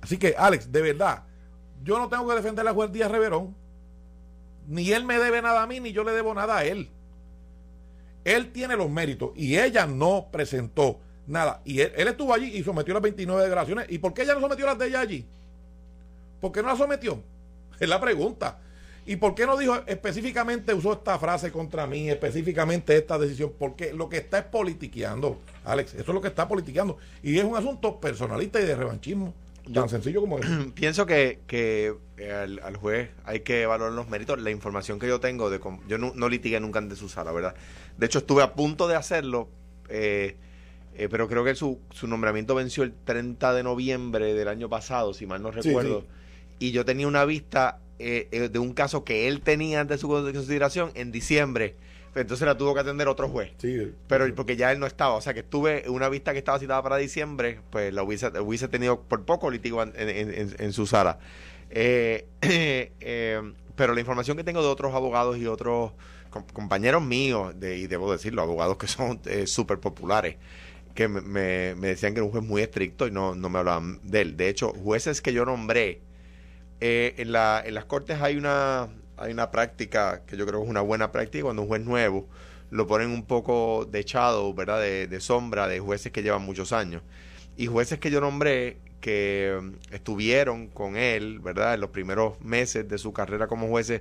Así 0.00 0.16
que, 0.16 0.34
Alex, 0.38 0.72
de 0.72 0.80
verdad, 0.80 1.24
yo 1.84 1.98
no 1.98 2.08
tengo 2.08 2.26
que 2.28 2.34
defender 2.34 2.66
al 2.66 2.74
juez 2.74 2.90
Díaz 2.90 3.10
Reverón. 3.10 3.54
Ni 4.66 4.90
él 4.92 5.04
me 5.04 5.18
debe 5.18 5.42
nada 5.42 5.62
a 5.62 5.66
mí, 5.66 5.78
ni 5.78 5.92
yo 5.92 6.02
le 6.04 6.12
debo 6.12 6.34
nada 6.34 6.58
a 6.58 6.64
él. 6.64 6.88
Él 8.24 8.50
tiene 8.52 8.76
los 8.76 8.90
méritos 8.90 9.30
y 9.36 9.58
ella 9.58 9.86
no 9.86 10.28
presentó 10.32 10.98
nada. 11.26 11.60
Y 11.66 11.80
él, 11.80 11.92
él 11.96 12.08
estuvo 12.08 12.32
allí 12.32 12.56
y 12.56 12.64
sometió 12.64 12.94
las 12.94 13.02
29 13.02 13.42
declaraciones. 13.42 13.86
¿Y 13.90 13.98
por 13.98 14.14
qué 14.14 14.22
ella 14.22 14.34
no 14.34 14.40
sometió 14.40 14.64
las 14.64 14.78
de 14.78 14.86
ella 14.86 15.00
allí? 15.00 15.26
¿Por 16.40 16.50
qué 16.50 16.62
no 16.62 16.68
las 16.68 16.78
sometió? 16.78 17.22
Es 17.80 17.88
la 17.88 18.00
pregunta. 18.00 18.58
¿Y 19.06 19.16
por 19.16 19.34
qué 19.34 19.44
no 19.44 19.58
dijo 19.58 19.76
específicamente, 19.86 20.72
usó 20.72 20.94
esta 20.94 21.18
frase 21.18 21.52
contra 21.52 21.86
mí, 21.86 22.08
específicamente 22.08 22.96
esta 22.96 23.18
decisión? 23.18 23.52
Porque 23.58 23.92
lo 23.92 24.08
que 24.08 24.16
está 24.18 24.38
es 24.38 24.44
politiqueando, 24.44 25.38
Alex. 25.64 25.92
Eso 25.94 26.02
es 26.02 26.14
lo 26.14 26.22
que 26.22 26.28
está 26.28 26.48
politiqueando. 26.48 26.96
Y 27.22 27.38
es 27.38 27.44
un 27.44 27.56
asunto 27.56 28.00
personalista 28.00 28.60
y 28.60 28.64
de 28.64 28.74
revanchismo. 28.74 29.34
Tan 29.72 29.88
sencillo 29.88 30.20
como 30.20 30.38
es. 30.38 30.46
Pienso 30.74 31.06
que, 31.06 31.40
que 31.46 31.94
eh, 32.18 32.32
al, 32.32 32.60
al 32.60 32.76
juez 32.76 33.10
hay 33.24 33.40
que 33.40 33.62
evaluar 33.62 33.92
los 33.92 34.08
méritos. 34.08 34.40
La 34.40 34.50
información 34.50 34.98
que 34.98 35.06
yo 35.06 35.20
tengo, 35.20 35.50
de 35.50 35.60
yo 35.88 35.98
no, 35.98 36.12
no 36.14 36.28
litigué 36.28 36.60
nunca 36.60 36.78
ante 36.78 36.96
su 36.96 37.08
sala, 37.08 37.32
¿verdad? 37.32 37.54
De 37.96 38.06
hecho, 38.06 38.18
estuve 38.18 38.42
a 38.42 38.54
punto 38.54 38.88
de 38.88 38.96
hacerlo, 38.96 39.48
eh, 39.88 40.36
eh, 40.94 41.08
pero 41.10 41.28
creo 41.28 41.44
que 41.44 41.54
su, 41.54 41.80
su 41.90 42.06
nombramiento 42.06 42.54
venció 42.54 42.82
el 42.82 42.92
30 42.92 43.54
de 43.54 43.62
noviembre 43.62 44.34
del 44.34 44.48
año 44.48 44.68
pasado, 44.68 45.14
si 45.14 45.26
mal 45.26 45.42
no 45.42 45.50
recuerdo. 45.50 46.00
sí. 46.02 46.06
Y 46.60 46.70
yo 46.70 46.84
tenía 46.84 47.08
una 47.08 47.24
vista 47.24 47.80
eh, 47.98 48.28
eh, 48.32 48.48
de 48.48 48.58
un 48.58 48.72
caso 48.72 49.04
que 49.04 49.28
él 49.28 49.40
tenía 49.40 49.80
ante 49.80 49.98
su 49.98 50.08
consideración 50.08 50.90
en 50.94 51.12
diciembre. 51.12 51.76
Entonces 52.14 52.46
la 52.46 52.56
tuvo 52.56 52.74
que 52.74 52.80
atender 52.80 53.08
otro 53.08 53.28
juez. 53.28 53.52
Sí, 53.58 53.92
Pero 54.06 54.32
porque 54.34 54.56
ya 54.56 54.70
él 54.72 54.78
no 54.78 54.86
estaba, 54.86 55.14
o 55.14 55.20
sea 55.20 55.34
que 55.34 55.40
estuve 55.40 55.84
una 55.88 56.08
vista 56.08 56.32
que 56.32 56.38
estaba 56.38 56.58
citada 56.58 56.82
para 56.82 56.96
diciembre, 56.96 57.60
pues 57.70 57.92
la 57.92 58.02
hubiese, 58.02 58.28
hubiese 58.40 58.68
tenido 58.68 59.00
por 59.02 59.24
poco 59.24 59.50
litigo 59.50 59.82
en, 59.82 59.92
en- 59.96 60.08
en- 60.32 60.56
en 60.58 60.72
su 60.72 60.86
sala. 60.86 61.18
Eh, 61.70 62.26
eh, 62.42 63.52
pero 63.74 63.94
la 63.94 64.00
información 64.00 64.36
que 64.36 64.44
tengo 64.44 64.62
de 64.62 64.68
otros 64.68 64.94
abogados 64.94 65.36
y 65.38 65.46
otros 65.46 65.92
com- 66.30 66.44
compañeros 66.52 67.02
míos, 67.02 67.52
de, 67.58 67.78
y 67.78 67.86
debo 67.88 68.12
decirlo, 68.12 68.42
abogados 68.42 68.76
que 68.76 68.86
son 68.86 69.20
eh, 69.26 69.46
súper 69.48 69.80
populares, 69.80 70.36
que 70.94 71.08
me, 71.08 71.20
me- 71.20 71.74
me 71.74 71.88
decían 71.88 72.12
que 72.14 72.18
era 72.20 72.24
un 72.26 72.30
juez 72.30 72.44
muy 72.44 72.62
estricto 72.62 73.08
y 73.08 73.10
no, 73.10 73.34
no 73.34 73.48
me 73.48 73.58
hablaban 73.58 73.98
de 74.04 74.20
él. 74.20 74.36
De 74.36 74.48
hecho, 74.48 74.72
jueces 74.72 75.20
que 75.20 75.32
yo 75.32 75.44
nombré, 75.44 76.00
eh, 76.80 77.14
en, 77.18 77.32
la, 77.32 77.60
en 77.64 77.74
las 77.74 77.84
cortes 77.86 78.20
hay 78.20 78.36
una, 78.36 78.88
hay 79.16 79.32
una 79.32 79.50
práctica 79.50 80.22
que 80.26 80.36
yo 80.36 80.46
creo 80.46 80.60
que 80.60 80.64
es 80.64 80.70
una 80.70 80.80
buena 80.80 81.12
práctica 81.12 81.44
cuando 81.44 81.62
un 81.62 81.68
juez 81.68 81.82
nuevo 81.82 82.28
lo 82.70 82.86
ponen 82.86 83.10
un 83.10 83.24
poco 83.24 83.86
de 83.90 84.00
echado, 84.00 84.52
¿verdad? 84.54 84.80
De, 84.80 85.06
de 85.06 85.20
sombra 85.20 85.68
de 85.68 85.80
jueces 85.80 86.10
que 86.12 86.22
llevan 86.22 86.42
muchos 86.42 86.72
años. 86.72 87.02
Y 87.56 87.66
jueces 87.66 87.98
que 88.00 88.10
yo 88.10 88.20
nombré 88.20 88.78
que 89.00 89.60
mm, 89.60 89.94
estuvieron 89.94 90.68
con 90.68 90.96
él, 90.96 91.38
¿verdad? 91.38 91.74
En 91.74 91.80
los 91.80 91.90
primeros 91.90 92.40
meses 92.40 92.88
de 92.88 92.98
su 92.98 93.12
carrera 93.12 93.46
como 93.46 93.68
jueces, 93.68 94.00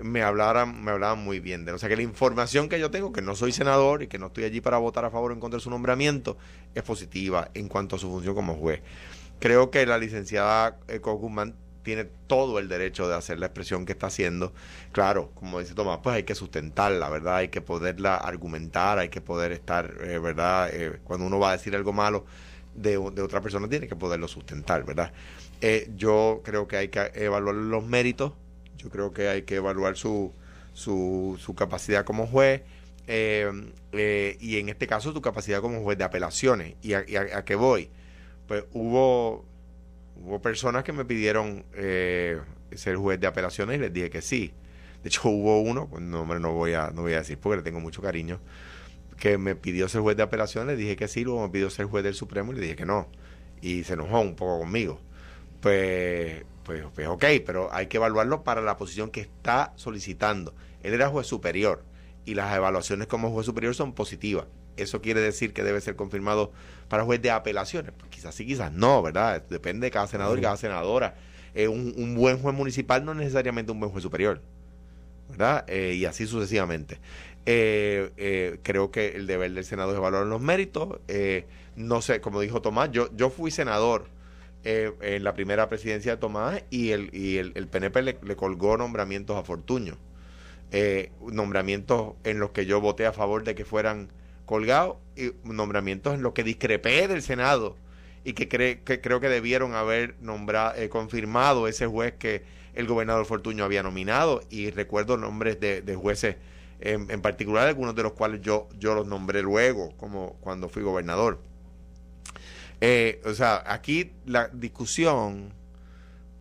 me 0.00 0.22
hablaran, 0.22 0.84
me 0.84 0.92
hablaban 0.92 1.18
muy 1.18 1.40
bien 1.40 1.64
de 1.64 1.72
él. 1.72 1.74
O 1.74 1.78
sea 1.78 1.88
que 1.88 1.96
la 1.96 2.02
información 2.02 2.68
que 2.68 2.78
yo 2.78 2.90
tengo, 2.90 3.12
que 3.12 3.22
no 3.22 3.34
soy 3.34 3.52
senador 3.52 4.02
y 4.02 4.06
que 4.06 4.18
no 4.18 4.28
estoy 4.28 4.44
allí 4.44 4.60
para 4.60 4.78
votar 4.78 5.04
a 5.04 5.10
favor 5.10 5.32
o 5.32 5.34
en 5.34 5.40
contra 5.40 5.58
de 5.58 5.64
su 5.64 5.70
nombramiento, 5.70 6.36
es 6.76 6.82
positiva 6.82 7.50
en 7.54 7.68
cuanto 7.68 7.96
a 7.96 7.98
su 7.98 8.08
función 8.08 8.34
como 8.34 8.54
juez. 8.54 8.82
Creo 9.40 9.70
que 9.70 9.84
la 9.84 9.98
licenciada 9.98 10.78
eh, 10.88 10.98
Guzmán 10.98 11.54
tiene 11.86 12.04
todo 12.26 12.58
el 12.58 12.68
derecho 12.68 13.08
de 13.08 13.14
hacer 13.14 13.38
la 13.38 13.46
expresión 13.46 13.86
que 13.86 13.92
está 13.92 14.08
haciendo. 14.08 14.52
Claro, 14.92 15.30
como 15.36 15.60
dice 15.60 15.72
Tomás, 15.74 16.00
pues 16.02 16.16
hay 16.16 16.24
que 16.24 16.34
sustentarla, 16.34 17.08
¿verdad? 17.08 17.36
Hay 17.36 17.48
que 17.48 17.60
poderla 17.60 18.16
argumentar, 18.16 18.98
hay 18.98 19.08
que 19.08 19.20
poder 19.20 19.52
estar, 19.52 19.94
eh, 20.02 20.18
¿verdad? 20.18 20.68
Eh, 20.72 20.98
cuando 21.04 21.24
uno 21.26 21.38
va 21.38 21.50
a 21.50 21.52
decir 21.52 21.74
algo 21.76 21.92
malo 21.92 22.26
de, 22.74 22.98
de 23.14 23.22
otra 23.22 23.40
persona, 23.40 23.68
tiene 23.68 23.86
que 23.86 23.94
poderlo 23.96 24.26
sustentar, 24.28 24.84
¿verdad? 24.84 25.12
Eh, 25.60 25.88
yo 25.96 26.42
creo 26.44 26.66
que 26.66 26.76
hay 26.76 26.88
que 26.88 27.12
evaluar 27.14 27.54
los 27.54 27.84
méritos, 27.84 28.32
yo 28.78 28.90
creo 28.90 29.12
que 29.12 29.28
hay 29.28 29.42
que 29.42 29.54
evaluar 29.54 29.96
su, 29.96 30.32
su, 30.74 31.38
su 31.40 31.54
capacidad 31.54 32.04
como 32.04 32.26
juez. 32.26 32.62
y 33.08 34.58
en 34.58 34.68
este 34.68 34.86
caso 34.86 35.12
su 35.12 35.20
capacidad 35.22 35.60
como 35.60 35.82
juez 35.82 35.96
de 35.98 36.04
apelaciones. 36.04 36.74
¿Y 36.82 36.94
a, 36.94 37.04
y 37.06 37.16
a- 37.16 37.38
a 37.38 37.44
qué 37.44 37.54
voy? 37.54 37.88
Pues 38.48 38.64
hubo 38.72 39.44
hubo 40.22 40.40
personas 40.40 40.84
que 40.84 40.92
me 40.92 41.04
pidieron 41.04 41.64
eh, 41.74 42.40
ser 42.74 42.96
juez 42.96 43.20
de 43.20 43.26
apelaciones 43.26 43.76
y 43.76 43.80
les 43.80 43.92
dije 43.92 44.10
que 44.10 44.22
sí. 44.22 44.52
De 45.02 45.08
hecho, 45.08 45.28
hubo 45.28 45.60
uno, 45.60 45.88
pues 45.88 46.02
no, 46.02 46.24
no 46.24 46.52
voy 46.52 46.74
a 46.74 46.90
no 46.90 47.02
voy 47.02 47.14
a 47.14 47.18
decir 47.18 47.38
porque 47.38 47.58
le 47.58 47.62
tengo 47.62 47.80
mucho 47.80 48.02
cariño, 48.02 48.40
que 49.18 49.38
me 49.38 49.54
pidió 49.54 49.88
ser 49.88 50.00
juez 50.00 50.16
de 50.16 50.22
apelaciones, 50.22 50.76
le 50.76 50.82
dije 50.82 50.96
que 50.96 51.08
sí, 51.08 51.24
luego 51.24 51.42
me 51.42 51.48
pidió 51.50 51.70
ser 51.70 51.86
juez 51.86 52.04
del 52.04 52.14
Supremo 52.14 52.52
y 52.52 52.56
le 52.56 52.60
dije 52.62 52.76
que 52.76 52.86
no. 52.86 53.08
Y 53.60 53.84
se 53.84 53.94
enojó 53.94 54.20
un 54.20 54.36
poco 54.36 54.60
conmigo. 54.60 55.00
Pues, 55.60 56.44
pues, 56.64 56.84
pues 56.94 57.08
ok, 57.08 57.24
pero 57.44 57.72
hay 57.72 57.86
que 57.86 57.96
evaluarlo 57.96 58.44
para 58.44 58.60
la 58.60 58.76
posición 58.76 59.10
que 59.10 59.20
está 59.20 59.72
solicitando. 59.76 60.54
Él 60.82 60.94
era 60.94 61.08
juez 61.08 61.26
superior 61.26 61.84
y 62.24 62.34
las 62.34 62.54
evaluaciones 62.54 63.06
como 63.06 63.30
juez 63.30 63.46
superior 63.46 63.74
son 63.74 63.94
positivas. 63.94 64.46
Eso 64.76 65.00
quiere 65.00 65.20
decir 65.20 65.52
que 65.52 65.62
debe 65.62 65.80
ser 65.80 65.96
confirmado 65.96 66.52
para 66.88 67.04
juez 67.04 67.20
de 67.22 67.30
apelaciones. 67.30 67.92
Pues 67.96 68.10
quizás 68.10 68.34
sí, 68.34 68.46
quizás 68.46 68.72
no, 68.72 69.02
¿verdad? 69.02 69.42
Depende 69.48 69.86
de 69.86 69.90
cada 69.90 70.06
senador 70.06 70.38
y 70.38 70.42
cada 70.42 70.56
senadora. 70.56 71.14
Eh, 71.56 71.68
un, 71.68 71.94
un 71.96 72.14
buen 72.14 72.38
juez 72.38 72.54
municipal 72.54 73.02
no 73.04 73.12
es 73.12 73.18
necesariamente 73.18 73.72
un 73.72 73.80
buen 73.80 73.90
juez 73.90 74.02
superior, 74.02 74.42
¿verdad? 75.30 75.64
Eh, 75.68 75.94
y 75.94 76.04
así 76.04 76.26
sucesivamente. 76.26 76.98
Eh, 77.46 78.58
creo 78.62 78.90
que 78.90 79.08
el 79.16 79.26
deber 79.26 79.50
del 79.52 79.64
Senado 79.64 79.92
es 79.92 79.96
evaluar 79.96 80.26
los 80.26 80.42
méritos. 80.42 81.00
No 81.74 82.02
sé, 82.02 82.20
como 82.20 82.42
dijo 82.42 82.60
Tomás, 82.60 82.90
yo, 82.90 83.08
yo 83.16 83.30
fui 83.30 83.50
senador 83.50 84.06
en 84.64 85.24
la 85.24 85.32
primera 85.32 85.68
presidencia 85.68 86.12
de 86.12 86.18
Tomás 86.18 86.62
y 86.70 86.90
el, 86.90 87.08
y 87.14 87.38
el, 87.38 87.52
el 87.54 87.68
PNP 87.68 88.02
le, 88.02 88.18
le 88.22 88.36
colgó 88.36 88.76
nombramientos 88.76 89.36
a 89.36 89.42
Fortuño. 89.42 89.96
Nombramientos 91.22 92.14
en 92.24 92.38
los 92.38 92.50
que 92.50 92.66
yo 92.66 92.82
voté 92.82 93.06
a 93.06 93.12
favor 93.14 93.44
de 93.44 93.54
que 93.54 93.64
fueran 93.64 94.10
colgados 94.46 94.96
y 95.16 95.32
nombramientos 95.44 96.14
en 96.14 96.22
los 96.22 96.32
que 96.32 96.44
discrepé 96.44 97.08
del 97.08 97.20
Senado 97.20 97.76
y 98.24 98.32
que, 98.32 98.48
cre- 98.48 98.82
que 98.84 99.00
creo 99.00 99.20
que 99.20 99.28
debieron 99.28 99.74
haber 99.74 100.16
nombrado, 100.20 100.74
eh, 100.76 100.88
confirmado 100.88 101.68
ese 101.68 101.86
juez 101.86 102.14
que 102.18 102.42
el 102.74 102.86
gobernador 102.86 103.24
Fortuño 103.26 103.64
había 103.64 103.82
nominado 103.82 104.42
y 104.50 104.70
recuerdo 104.70 105.16
nombres 105.16 105.60
de, 105.60 105.82
de 105.82 105.94
jueces 105.96 106.36
en, 106.80 107.10
en 107.10 107.22
particular 107.22 107.66
algunos 107.66 107.94
de 107.94 108.02
los 108.02 108.12
cuales 108.12 108.40
yo, 108.42 108.68
yo 108.78 108.94
los 108.94 109.06
nombré 109.06 109.42
luego 109.42 109.96
como 109.96 110.34
cuando 110.40 110.68
fui 110.68 110.82
gobernador. 110.82 111.40
Eh, 112.80 113.22
o 113.24 113.32
sea, 113.32 113.62
aquí 113.66 114.12
la 114.26 114.48
discusión 114.48 115.54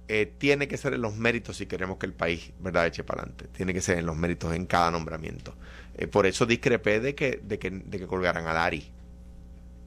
eh, 0.07 0.31
tiene 0.37 0.67
que 0.67 0.77
ser 0.77 0.93
en 0.93 1.01
los 1.01 1.15
méritos 1.15 1.57
si 1.57 1.65
queremos 1.65 1.97
que 1.97 2.05
el 2.05 2.13
país 2.13 2.51
verdad 2.59 2.87
eche 2.87 3.03
para 3.03 3.21
adelante. 3.21 3.47
Tiene 3.53 3.73
que 3.73 3.81
ser 3.81 3.97
en 3.97 4.05
los 4.05 4.17
méritos 4.17 4.53
en 4.53 4.65
cada 4.65 4.91
nombramiento. 4.91 5.55
Eh, 5.97 6.07
por 6.07 6.25
eso 6.25 6.45
discrepé 6.45 6.99
de 6.99 7.15
que, 7.15 7.39
de 7.43 7.59
que, 7.59 7.71
de 7.71 7.99
que 7.99 8.07
colgaran 8.07 8.47
a 8.47 8.53
Lari. 8.53 8.91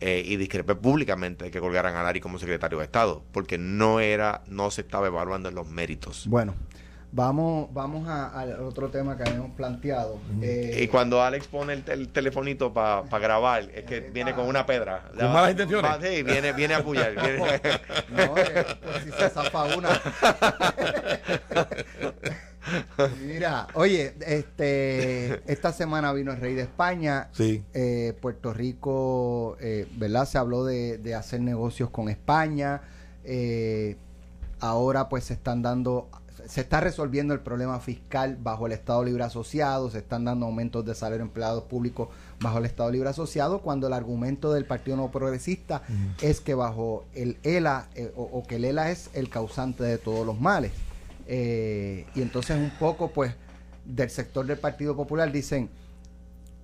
Eh, 0.00 0.22
y 0.24 0.36
discrepé 0.36 0.76
públicamente 0.76 1.46
de 1.46 1.50
que 1.50 1.58
colgaran 1.58 1.96
a 1.96 2.04
Lari 2.04 2.20
como 2.20 2.38
secretario 2.38 2.78
de 2.78 2.84
Estado, 2.84 3.24
porque 3.32 3.58
no 3.58 3.98
era, 3.98 4.44
no 4.46 4.70
se 4.70 4.82
estaba 4.82 5.08
evaluando 5.08 5.48
en 5.48 5.56
los 5.56 5.68
méritos. 5.68 6.28
Bueno, 6.28 6.54
Vamos, 7.10 7.72
vamos 7.72 8.06
al 8.06 8.60
otro 8.60 8.90
tema 8.90 9.16
que 9.16 9.22
habíamos 9.22 9.52
planteado. 9.52 10.20
Eh, 10.42 10.80
y 10.82 10.88
cuando 10.88 11.22
Alex 11.22 11.46
pone 11.46 11.82
el, 11.86 12.08
telefonito 12.08 12.74
para 12.74 13.18
grabar, 13.18 13.62
es 13.74 13.84
que 13.84 14.00
viene 14.00 14.34
con 14.34 14.46
una 14.46 14.66
pedra. 14.66 15.04
¿Con 15.18 15.32
malas 15.32 15.52
intenciones? 15.52 15.90
sí, 16.02 16.22
viene, 16.22 16.52
viene 16.52 16.74
a 16.74 16.78
apoyar. 16.78 17.14
no, 18.10 18.34
pues 18.34 19.04
si 19.04 19.12
se 19.12 19.30
zafa 19.30 19.74
una. 19.74 19.88
Mira, 23.26 23.68
oye, 23.74 24.14
este, 24.26 25.42
esta 25.50 25.72
semana 25.72 26.12
vino 26.12 26.32
el 26.32 26.40
rey 26.40 26.54
de 26.54 26.62
España. 26.62 27.28
Sí. 27.32 27.64
Eh, 27.74 28.16
Puerto 28.20 28.52
Rico, 28.52 29.56
eh, 29.60 29.86
¿verdad? 29.96 30.26
Se 30.26 30.38
habló 30.38 30.64
de, 30.64 30.98
de 30.98 31.14
hacer 31.14 31.40
negocios 31.40 31.90
con 31.90 32.08
España. 32.08 32.82
ahora 34.60 35.08
pues 35.08 35.24
se 35.24 35.34
están 35.34 35.62
dando 35.62 36.08
se 36.48 36.62
está 36.62 36.80
resolviendo 36.80 37.34
el 37.34 37.40
problema 37.40 37.78
fiscal 37.78 38.38
bajo 38.40 38.66
el 38.66 38.72
Estado 38.72 39.04
Libre 39.04 39.22
Asociado, 39.24 39.90
se 39.90 39.98
están 39.98 40.24
dando 40.24 40.46
aumentos 40.46 40.84
de 40.84 40.94
salario 40.94 41.22
a 41.22 41.26
empleados 41.26 41.64
públicos 41.64 42.08
bajo 42.40 42.58
el 42.58 42.64
Estado 42.64 42.90
Libre 42.90 43.10
Asociado, 43.10 43.60
cuando 43.60 43.86
el 43.86 43.92
argumento 43.92 44.52
del 44.52 44.64
Partido 44.64 44.96
No 44.96 45.10
Progresista 45.10 45.82
es 46.22 46.40
que 46.40 46.54
bajo 46.54 47.04
el 47.14 47.36
ELA, 47.42 47.88
eh, 47.94 48.12
o, 48.16 48.42
que 48.46 48.56
el 48.56 48.64
ELA 48.64 48.90
es 48.90 49.10
el 49.12 49.28
causante 49.28 49.82
de 49.82 49.98
todos 49.98 50.26
los 50.26 50.40
males. 50.40 50.72
Eh, 51.28 52.06
y 52.14 52.22
entonces 52.22 52.56
un 52.56 52.70
poco, 52.78 53.12
pues, 53.12 53.34
del 53.84 54.10
sector 54.10 54.46
del 54.46 54.58
Partido 54.58 54.96
Popular 54.96 55.30
dicen, 55.30 55.68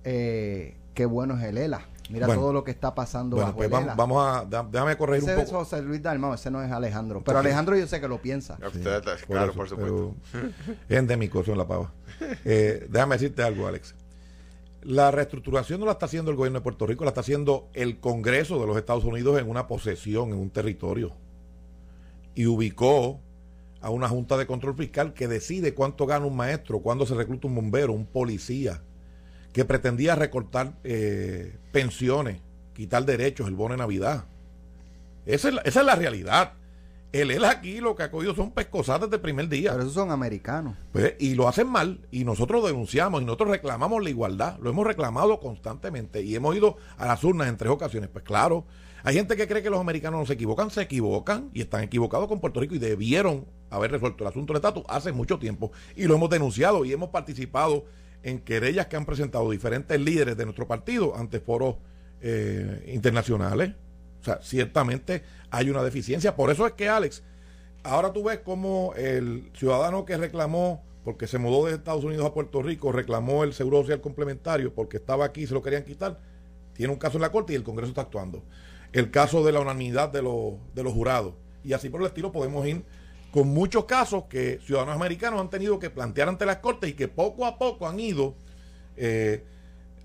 eh, 0.03 0.75
qué 0.93 1.05
bueno 1.05 1.37
es 1.37 1.43
el 1.43 1.57
ELA 1.57 1.85
Mira 2.09 2.27
todo 2.27 2.53
lo 2.53 2.63
que 2.63 2.71
está 2.71 2.93
pasando 2.93 3.35
bueno, 3.35 3.55
pues 3.55 3.69
vamos, 3.69 4.25
a 4.25 4.45
déjame 4.45 4.97
corregir 4.97 5.29
un 5.29 5.35
poco. 5.35 5.45
es 5.45 5.51
José 5.51 5.81
Luis 5.81 6.01
Dalmau, 6.01 6.33
ese 6.33 6.51
no 6.51 6.61
es 6.61 6.71
Alejandro. 6.71 7.23
Pero 7.23 7.39
Alejandro 7.39 7.75
yo 7.75 7.87
sé 7.87 7.99
que 7.99 8.07
lo 8.07 8.21
piensa. 8.21 8.57
claro, 9.27 9.53
por 9.53 9.69
supuesto. 9.69 10.15
Es 10.89 10.97
endémico 10.97 11.41
eso 11.41 11.51
en 11.51 11.57
la 11.57 11.67
pava. 11.67 11.91
Eh, 12.43 12.87
déjame 12.89 13.15
decirte 13.15 13.43
algo, 13.43 13.67
Alex. 13.67 13.95
La 14.83 15.09
reestructuración 15.09 15.79
no 15.79 15.87
la 15.87 15.93
está 15.93 16.05
haciendo 16.05 16.29
el 16.29 16.37
gobierno 16.37 16.59
de 16.59 16.63
Puerto 16.63 16.85
Rico, 16.85 17.03
la 17.05 17.09
está 17.09 17.21
haciendo 17.21 17.69
el 17.73 17.99
Congreso 17.99 18.59
de 18.59 18.67
los 18.67 18.77
Estados 18.77 19.03
Unidos 19.03 19.39
en 19.39 19.49
una 19.49 19.67
posesión, 19.67 20.29
en 20.29 20.35
un 20.35 20.51
territorio. 20.51 21.13
Y 22.35 22.45
ubicó 22.45 23.19
a 23.85 23.91
una 23.91 24.09
Junta 24.09 24.35
de 24.35 24.47
Control 24.47 24.75
Fiscal 24.75 25.13
que 25.13 25.27
decide 25.27 25.75
cuánto 25.75 26.07
gana 26.07 26.25
un 26.25 26.35
maestro, 26.35 26.79
cuándo 26.79 27.05
se 27.05 27.13
recluta 27.13 27.45
un 27.45 27.53
bombero, 27.53 27.93
un 27.93 28.07
policía 28.07 28.81
que 29.53 29.63
pretendía 29.63 30.15
recortar 30.15 30.73
eh, 30.83 31.59
pensiones, 31.71 32.41
quitar 32.73 33.05
derechos, 33.05 33.47
el 33.47 33.53
bono 33.53 33.75
de 33.75 33.77
Navidad. 33.77 34.25
Esa 35.27 35.49
es 35.63 35.75
la, 35.75 35.95
realidad. 35.95 36.53
El 37.11 37.29
él 37.29 37.45
aquí 37.45 37.79
lo 37.79 37.95
que 37.95 38.01
ha 38.01 38.09
cogido 38.09 38.33
son 38.33 38.49
pescosadas 38.53 39.01
desde 39.01 39.17
el 39.17 39.21
primer 39.21 39.49
día. 39.49 39.73
Pero 39.73 39.83
esos 39.83 39.93
son 39.93 40.09
americanos. 40.09 40.75
Pues, 40.91 41.13
y 41.19 41.35
lo 41.35 41.47
hacen 41.47 41.67
mal. 41.67 42.07
Y 42.09 42.25
nosotros 42.25 42.65
denunciamos 42.65 43.21
y 43.21 43.25
nosotros 43.25 43.51
reclamamos 43.51 44.03
la 44.03 44.09
igualdad. 44.09 44.57
Lo 44.61 44.71
hemos 44.71 44.87
reclamado 44.87 45.39
constantemente. 45.39 46.23
Y 46.23 46.35
hemos 46.35 46.55
ido 46.55 46.77
a 46.97 47.05
las 47.05 47.23
urnas 47.23 47.49
en 47.49 47.57
tres 47.57 47.71
ocasiones. 47.71 48.09
Pues 48.11 48.25
claro, 48.25 48.65
hay 49.05 49.13
gente 49.13 49.37
que 49.37 49.47
cree 49.47 49.61
que 49.61 49.69
los 49.69 49.79
americanos 49.79 50.19
no 50.19 50.25
se 50.25 50.33
equivocan. 50.33 50.71
Se 50.71 50.81
equivocan 50.81 51.51
y 51.53 51.61
están 51.61 51.83
equivocados 51.83 52.27
con 52.27 52.39
Puerto 52.39 52.59
Rico 52.59 52.73
y 52.73 52.79
debieron 52.79 53.45
haber 53.69 53.91
resuelto 53.91 54.23
el 54.23 54.29
asunto 54.29 54.51
del 54.51 54.57
estatus 54.57 54.83
hace 54.89 55.11
mucho 55.11 55.37
tiempo. 55.37 55.71
Y 55.95 56.05
lo 56.05 56.15
hemos 56.15 56.27
denunciado 56.27 56.83
y 56.85 56.91
hemos 56.91 57.09
participado 57.09 57.85
en 58.23 58.39
querellas 58.39 58.87
que 58.87 58.95
han 58.95 59.05
presentado 59.05 59.51
diferentes 59.51 60.01
líderes 60.01 60.35
de 60.35 60.45
nuestro 60.45 60.67
partido 60.67 61.15
ante 61.15 61.39
foros 61.39 61.75
eh, 62.19 62.91
internacionales. 62.95 63.73
O 64.21 64.23
sea, 64.23 64.39
ciertamente 64.41 65.21
hay 65.51 65.69
una 65.69 65.83
deficiencia. 65.83 66.35
Por 66.35 66.49
eso 66.49 66.65
es 66.65 66.73
que, 66.73 66.89
Alex, 66.89 67.21
ahora 67.83 68.11
tú 68.11 68.23
ves 68.23 68.39
como 68.39 68.95
el 68.97 69.51
ciudadano 69.53 70.05
que 70.05 70.17
reclamó, 70.17 70.83
porque 71.03 71.27
se 71.27 71.37
mudó 71.37 71.67
de 71.67 71.75
Estados 71.75 72.03
Unidos 72.03 72.25
a 72.25 72.33
Puerto 72.33 72.63
Rico, 72.63 72.91
reclamó 72.91 73.43
el 73.43 73.53
seguro 73.53 73.81
social 73.81 74.01
complementario 74.01 74.73
porque 74.73 74.97
estaba 74.97 75.25
aquí 75.25 75.43
y 75.43 75.47
se 75.47 75.53
lo 75.53 75.61
querían 75.61 75.83
quitar, 75.83 76.19
tiene 76.73 76.91
un 76.91 76.97
caso 76.97 77.17
en 77.17 77.21
la 77.21 77.31
Corte 77.31 77.53
y 77.53 77.55
el 77.55 77.63
Congreso 77.63 77.89
está 77.89 78.01
actuando. 78.01 78.43
El 78.93 79.11
caso 79.11 79.43
de 79.43 79.51
la 79.51 79.59
unanimidad 79.59 80.09
de, 80.09 80.21
de 80.21 80.83
los 80.83 80.93
jurados. 80.93 81.33
Y 81.63 81.73
así 81.73 81.89
por 81.89 82.01
el 82.01 82.07
estilo 82.07 82.31
podemos 82.31 82.65
ir 82.67 82.83
con 83.35 83.49
muchos 83.49 83.83
casos 83.83 84.25
que 84.29 84.61
ciudadanos 84.65 84.95
americanos 84.95 85.41
han 85.41 85.49
tenido 85.49 85.77
que 85.77 85.89
plantear 85.89 86.29
ante 86.29 86.45
las 86.45 86.59
cortes 86.59 86.91
y 86.91 86.93
que 86.93 87.09
poco 87.09 87.45
a 87.45 87.57
poco 87.57 87.85
han 87.85 87.99
ido 87.99 88.33
eh, 88.95 89.43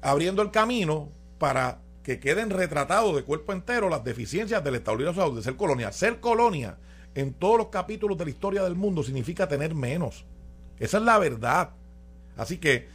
abriendo 0.00 0.42
el 0.42 0.50
camino 0.50 1.10
para 1.38 1.78
que 2.02 2.18
queden 2.18 2.50
retratados 2.50 3.14
de 3.14 3.22
cuerpo 3.22 3.52
entero 3.52 3.88
las 3.88 4.02
deficiencias 4.02 4.64
del 4.64 4.74
Estado 4.74 4.96
Libre 4.96 5.12
de 5.32 5.42
ser 5.42 5.54
colonia. 5.54 5.92
Ser 5.92 6.18
colonia 6.18 6.78
en 7.14 7.32
todos 7.32 7.56
los 7.56 7.68
capítulos 7.68 8.18
de 8.18 8.24
la 8.24 8.30
historia 8.30 8.64
del 8.64 8.74
mundo 8.74 9.04
significa 9.04 9.46
tener 9.46 9.76
menos. 9.76 10.24
Esa 10.80 10.96
es 10.96 11.04
la 11.04 11.18
verdad. 11.18 11.70
Así 12.36 12.58
que 12.58 12.88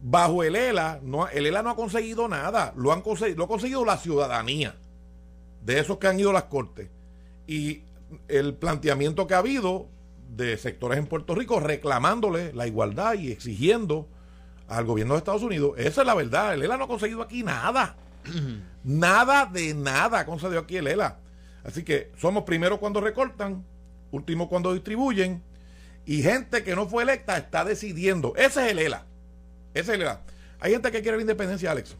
bajo 0.00 0.42
el 0.42 0.56
ELA, 0.56 0.98
no, 1.00 1.28
el 1.28 1.46
ELA 1.46 1.62
no 1.62 1.70
ha 1.70 1.76
conseguido 1.76 2.26
nada. 2.26 2.72
Lo, 2.76 2.92
han 2.92 3.04
lo 3.36 3.44
ha 3.44 3.48
conseguido 3.48 3.84
la 3.84 3.98
ciudadanía 3.98 4.74
de 5.66 5.80
esos 5.80 5.98
que 5.98 6.06
han 6.06 6.18
ido 6.18 6.30
a 6.30 6.32
las 6.32 6.44
cortes. 6.44 6.88
Y 7.46 7.82
el 8.28 8.54
planteamiento 8.54 9.26
que 9.26 9.34
ha 9.34 9.38
habido 9.38 9.88
de 10.34 10.56
sectores 10.56 10.98
en 10.98 11.06
Puerto 11.06 11.34
Rico 11.34 11.60
reclamándole 11.60 12.52
la 12.52 12.66
igualdad 12.66 13.14
y 13.14 13.32
exigiendo 13.32 14.08
al 14.68 14.84
gobierno 14.84 15.14
de 15.14 15.18
Estados 15.18 15.42
Unidos. 15.42 15.72
Esa 15.76 16.02
es 16.02 16.06
la 16.06 16.14
verdad. 16.14 16.54
El 16.54 16.62
ELA 16.62 16.76
no 16.76 16.84
ha 16.84 16.88
conseguido 16.88 17.22
aquí 17.22 17.42
nada. 17.42 17.96
nada 18.84 19.46
de 19.46 19.74
nada 19.74 20.20
ha 20.20 20.26
conseguido 20.26 20.60
aquí 20.60 20.76
el 20.76 20.86
ELA. 20.86 21.18
Así 21.64 21.82
que 21.82 22.12
somos 22.16 22.44
primero 22.44 22.78
cuando 22.78 23.00
recortan, 23.00 23.64
último 24.12 24.48
cuando 24.48 24.72
distribuyen, 24.72 25.42
y 26.04 26.22
gente 26.22 26.62
que 26.62 26.76
no 26.76 26.88
fue 26.88 27.02
electa 27.02 27.36
está 27.36 27.64
decidiendo. 27.64 28.34
Ese 28.36 28.66
es 28.66 28.72
el 28.72 28.78
ELA. 28.78 29.04
Ese 29.74 29.90
es 29.90 29.96
el 29.96 30.02
ELA. 30.02 30.20
Hay 30.60 30.72
gente 30.72 30.92
que 30.92 31.02
quiere 31.02 31.16
la 31.16 31.22
independencia, 31.22 31.72
Alex. 31.72 31.96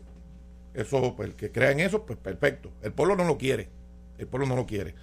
Eso, 0.76 1.14
pues, 1.16 1.30
el 1.30 1.34
que 1.34 1.50
crea 1.50 1.70
en 1.70 1.80
eso, 1.80 2.04
pues 2.04 2.18
perfecto. 2.18 2.70
El 2.82 2.92
pueblo 2.92 3.16
no 3.16 3.24
lo 3.24 3.38
quiere. 3.38 3.70
El 4.18 4.26
pueblo 4.26 4.46
no 4.46 4.54
lo 4.54 4.66
quiere. 4.66 4.94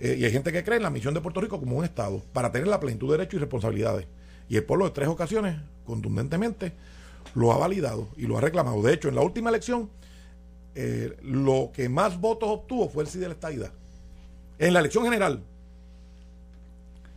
Eh, 0.00 0.16
y 0.18 0.24
hay 0.24 0.32
gente 0.32 0.52
que 0.52 0.64
cree 0.64 0.78
en 0.78 0.82
la 0.82 0.90
misión 0.90 1.12
de 1.12 1.20
Puerto 1.20 1.40
Rico 1.42 1.60
como 1.60 1.76
un 1.76 1.84
Estado 1.84 2.22
para 2.32 2.50
tener 2.50 2.66
la 2.66 2.80
plenitud 2.80 3.08
de 3.08 3.18
derechos 3.18 3.34
y 3.34 3.40
responsabilidades. 3.40 4.06
Y 4.48 4.56
el 4.56 4.64
pueblo 4.64 4.86
de 4.86 4.92
tres 4.92 5.08
ocasiones, 5.08 5.56
contundentemente, 5.84 6.72
lo 7.34 7.52
ha 7.52 7.58
validado 7.58 8.08
y 8.16 8.26
lo 8.26 8.38
ha 8.38 8.40
reclamado. 8.40 8.80
De 8.80 8.94
hecho, 8.94 9.10
en 9.10 9.16
la 9.16 9.20
última 9.20 9.50
elección, 9.50 9.90
eh, 10.74 11.14
lo 11.22 11.72
que 11.74 11.90
más 11.90 12.18
votos 12.18 12.48
obtuvo 12.48 12.88
fue 12.88 13.02
el 13.02 13.10
sí 13.10 13.18
de 13.18 13.28
la 13.28 13.34
estadidad. 13.34 13.72
En 14.58 14.72
la 14.72 14.80
elección 14.80 15.04
general. 15.04 15.42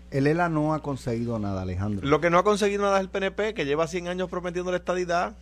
El 0.10 0.28
ELA 0.28 0.50
no 0.50 0.74
ha 0.74 0.84
conseguido 0.84 1.39
nada, 1.39 1.62
Alejandro. 1.62 2.06
Lo 2.06 2.19
que 2.19 2.30
no 2.30 2.38
ha 2.38 2.43
conseguido 2.43 2.82
nada 2.82 2.97
es 2.97 3.04
el 3.04 3.10
PNP, 3.10 3.54
que 3.54 3.63
lleva 3.63 3.88
100 3.88 4.10
años 4.10 4.30
prometiendo 4.30 4.71
la 4.71 4.78
estadidad 4.78 5.38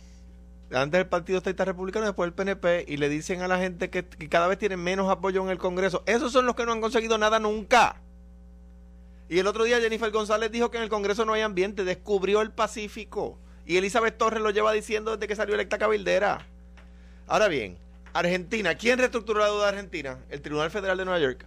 antes 0.72 1.00
el 1.00 1.06
Partido 1.06 1.38
Estadista 1.38 1.64
Republicano, 1.64 2.06
después 2.06 2.28
el 2.28 2.32
PNP, 2.32 2.84
y 2.86 2.96
le 2.96 3.08
dicen 3.08 3.42
a 3.42 3.48
la 3.48 3.58
gente 3.58 3.90
que, 3.90 4.04
cada 4.28 4.46
vez 4.46 4.58
tienen 4.58 4.80
menos 4.80 5.10
apoyo 5.10 5.42
en 5.42 5.50
el 5.50 5.58
Congreso. 5.58 6.02
Esos 6.06 6.32
son 6.32 6.46
los 6.46 6.54
que 6.54 6.64
no 6.64 6.72
han 6.72 6.80
conseguido 6.80 7.18
nada 7.18 7.38
nunca. 7.38 7.96
Y 9.28 9.38
el 9.38 9.46
otro 9.46 9.64
día 9.64 9.80
Jennifer 9.80 10.10
González 10.10 10.50
dijo 10.50 10.70
que 10.70 10.76
en 10.76 10.84
el 10.84 10.88
Congreso 10.88 11.24
no 11.24 11.32
hay 11.32 11.42
ambiente, 11.42 11.84
descubrió 11.84 12.40
el 12.40 12.52
Pacífico. 12.52 13.38
Y 13.66 13.76
Elizabeth 13.76 14.16
Torres 14.16 14.42
lo 14.42 14.50
lleva 14.50 14.72
diciendo 14.72 15.16
desde 15.16 15.28
que 15.28 15.36
salió 15.36 15.54
electa 15.54 15.78
cabildera. 15.78 16.46
Ahora 17.26 17.48
bien, 17.48 17.78
Argentina, 18.12 18.74
¿quién 18.74 18.98
reestructuró 18.98 19.40
la 19.40 19.46
deuda 19.46 19.62
de 19.64 19.68
Argentina? 19.68 20.18
El 20.30 20.40
Tribunal 20.40 20.70
Federal 20.70 20.98
de 20.98 21.04
Nueva 21.04 21.20
York. 21.20 21.46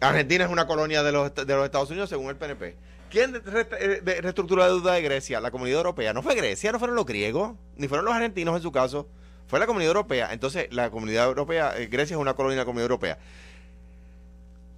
Argentina 0.00 0.44
es 0.44 0.50
una 0.50 0.66
colonia 0.66 1.02
de 1.02 1.12
los, 1.12 1.34
de 1.34 1.54
los 1.54 1.64
Estados 1.64 1.90
Unidos 1.90 2.08
según 2.08 2.28
el 2.28 2.36
PNP. 2.36 2.76
¿Quién 3.14 3.36
eh, 3.36 4.20
reestructuró 4.22 4.60
la 4.60 4.66
deuda 4.66 4.94
de 4.94 5.02
Grecia? 5.02 5.40
La 5.40 5.52
comunidad 5.52 5.76
europea. 5.76 6.12
No 6.12 6.20
fue 6.20 6.34
Grecia, 6.34 6.72
no 6.72 6.80
fueron 6.80 6.96
los 6.96 7.06
griegos, 7.06 7.54
ni 7.76 7.86
fueron 7.86 8.06
los 8.06 8.12
argentinos 8.12 8.56
en 8.56 8.62
su 8.62 8.72
caso. 8.72 9.06
Fue 9.46 9.60
la 9.60 9.68
comunidad 9.68 9.90
europea. 9.90 10.32
Entonces, 10.32 10.66
la 10.72 10.90
comunidad 10.90 11.26
europea, 11.26 11.78
eh, 11.78 11.86
Grecia 11.86 12.14
es 12.14 12.20
una 12.20 12.34
colonia 12.34 12.56
de 12.56 12.62
la 12.62 12.64
comunidad 12.64 12.86
europea. 12.86 13.18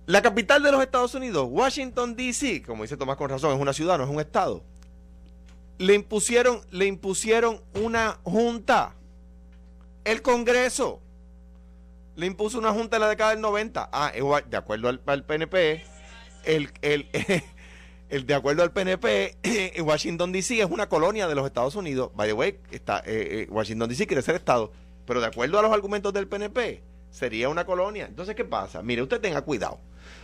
La 0.05 0.20
capital 0.20 0.62
de 0.62 0.70
los 0.70 0.82
Estados 0.82 1.14
Unidos, 1.14 1.49
Washington, 1.51 2.14
D.C., 2.14 2.62
como 2.62 2.82
dice 2.82 2.99
Tomás 2.99 3.16
con 3.16 3.30
razón, 3.30 3.55
es 3.55 3.59
una 3.59 3.72
ciudad, 3.72 3.97
no 3.97 4.05
es 4.05 4.11
un 4.11 4.20
estado. 4.20 4.62
Le 5.78 5.95
impusieron, 5.95 6.61
le 6.70 6.84
impusieron 6.84 7.62
una 7.72 8.18
junta. 8.22 8.93
El 10.05 10.20
Congreso 10.20 11.01
le 12.16 12.26
impuso 12.26 12.59
una 12.59 12.72
junta 12.74 12.97
en 12.97 13.01
la 13.01 13.09
década 13.09 13.30
del 13.30 13.41
90. 13.41 13.89
Ah, 13.91 14.12
de 14.47 14.57
acuerdo 14.59 14.91
al, 14.91 15.01
al 15.07 15.24
PNP, 15.24 15.84
el, 16.45 16.70
el, 16.82 17.09
el, 17.12 17.43
de 18.09 18.35
acuerdo 18.35 18.63
al 18.63 18.73
PNP, 18.73 19.37
Washington 19.83 20.33
DC 20.33 20.61
es 20.61 20.71
una 20.71 20.89
colonia 20.89 21.27
de 21.29 21.35
los 21.35 21.47
Estados 21.47 21.75
Unidos. 21.77 22.11
By 22.15 22.29
the 22.29 22.33
way, 22.35 22.59
está, 22.71 22.99
eh, 23.01 23.43
eh, 23.43 23.49
Washington 23.51 23.89
DC 23.89 24.07
quiere 24.07 24.23
ser 24.23 24.35
Estado. 24.37 24.73
Pero 25.07 25.21
de 25.21 25.27
acuerdo 25.27 25.59
a 25.59 25.63
los 25.63 25.73
argumentos 25.73 26.13
del 26.13 26.27
PNP, 26.29 26.83
sería 27.11 27.49
una 27.49 27.65
colonia. 27.65 28.07
Entonces, 28.07 28.35
¿qué 28.35 28.45
pasa? 28.45 28.83
Mire, 28.83 29.03
usted 29.03 29.21
tenga 29.21 29.43
cuidado. 29.43 29.79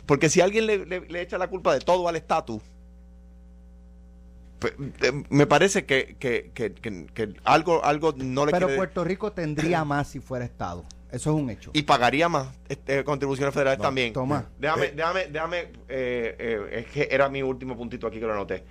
Porque 0.07 0.29
si 0.29 0.41
alguien 0.41 0.67
le, 0.67 0.85
le- 0.87 1.01
le 1.09 1.21
echa 1.21 1.39
la 1.39 1.49
culpa 1.49 1.73
de 1.75 1.81
todo 1.81 2.09
al 2.09 2.17
estatus, 2.17 2.63
pues, 4.59 4.75
eh, 5.03 5.25
me 5.29 5.47
parece 5.47 5.85
que, 5.87 6.17
que- 6.19 6.51
que- 6.55 6.73
que- 6.75 7.07
que 7.07 7.35
algo, 7.45 7.85
algo 7.85 8.13
no 8.17 8.47
le 8.47 8.53
Pero 8.53 8.67
quiere- 8.67 8.77
Puerto 8.77 9.03
Rico 9.05 9.33
tendría 9.33 9.85
más 9.85 10.09
si 10.09 10.21
fuera 10.21 10.45
Estado. 10.45 10.85
Eso 11.13 11.31
es 11.31 11.37
un 11.43 11.51
hecho. 11.51 11.71
y 11.75 11.83
pagaría 11.83 12.29
más 12.29 12.49
este, 12.69 13.05
contribuciones 13.05 13.53
federales 13.55 13.79
No, 13.79 13.85
también. 13.85 14.13
toma. 14.13 14.47
Déjame, 14.59 14.87
Eh. 14.87 14.93
déjame, 14.97 15.27
déjame, 15.27 15.59
eh, 15.61 16.37
eh, 16.39 16.69
es 16.73 16.87
que 16.87 17.09
era 17.11 17.29
mi 17.29 17.43
último 17.43 17.77
puntito 17.77 18.07
aquí 18.07 18.19
que 18.19 18.27
lo 18.27 18.33
anoté. 18.33 18.65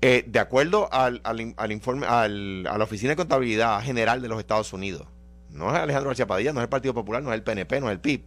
Eh, 0.00 0.24
de 0.26 0.38
acuerdo 0.38 0.88
al, 0.92 1.20
al 1.24 1.40
in- 1.40 1.54
al 1.56 1.70
informe, 1.72 2.06
al- 2.06 2.66
a 2.66 2.76
la 2.78 2.84
Oficina 2.84 3.10
de 3.10 3.16
Contabilidad 3.16 3.80
General 3.82 4.20
de 4.20 4.28
los 4.28 4.38
Estados 4.38 4.72
Unidos, 4.72 5.06
no 5.50 5.68
es 5.70 5.76
Alejandro 5.80 6.08
García 6.10 6.26
Padilla, 6.26 6.52
no 6.52 6.60
es 6.60 6.64
el 6.64 6.68
Partido 6.68 6.92
Popular, 6.94 7.22
no 7.22 7.30
es 7.30 7.36
el 7.36 7.42
PNP, 7.42 7.80
no 7.80 7.86
es 7.88 7.92
el 7.92 8.00
PIB. 8.00 8.24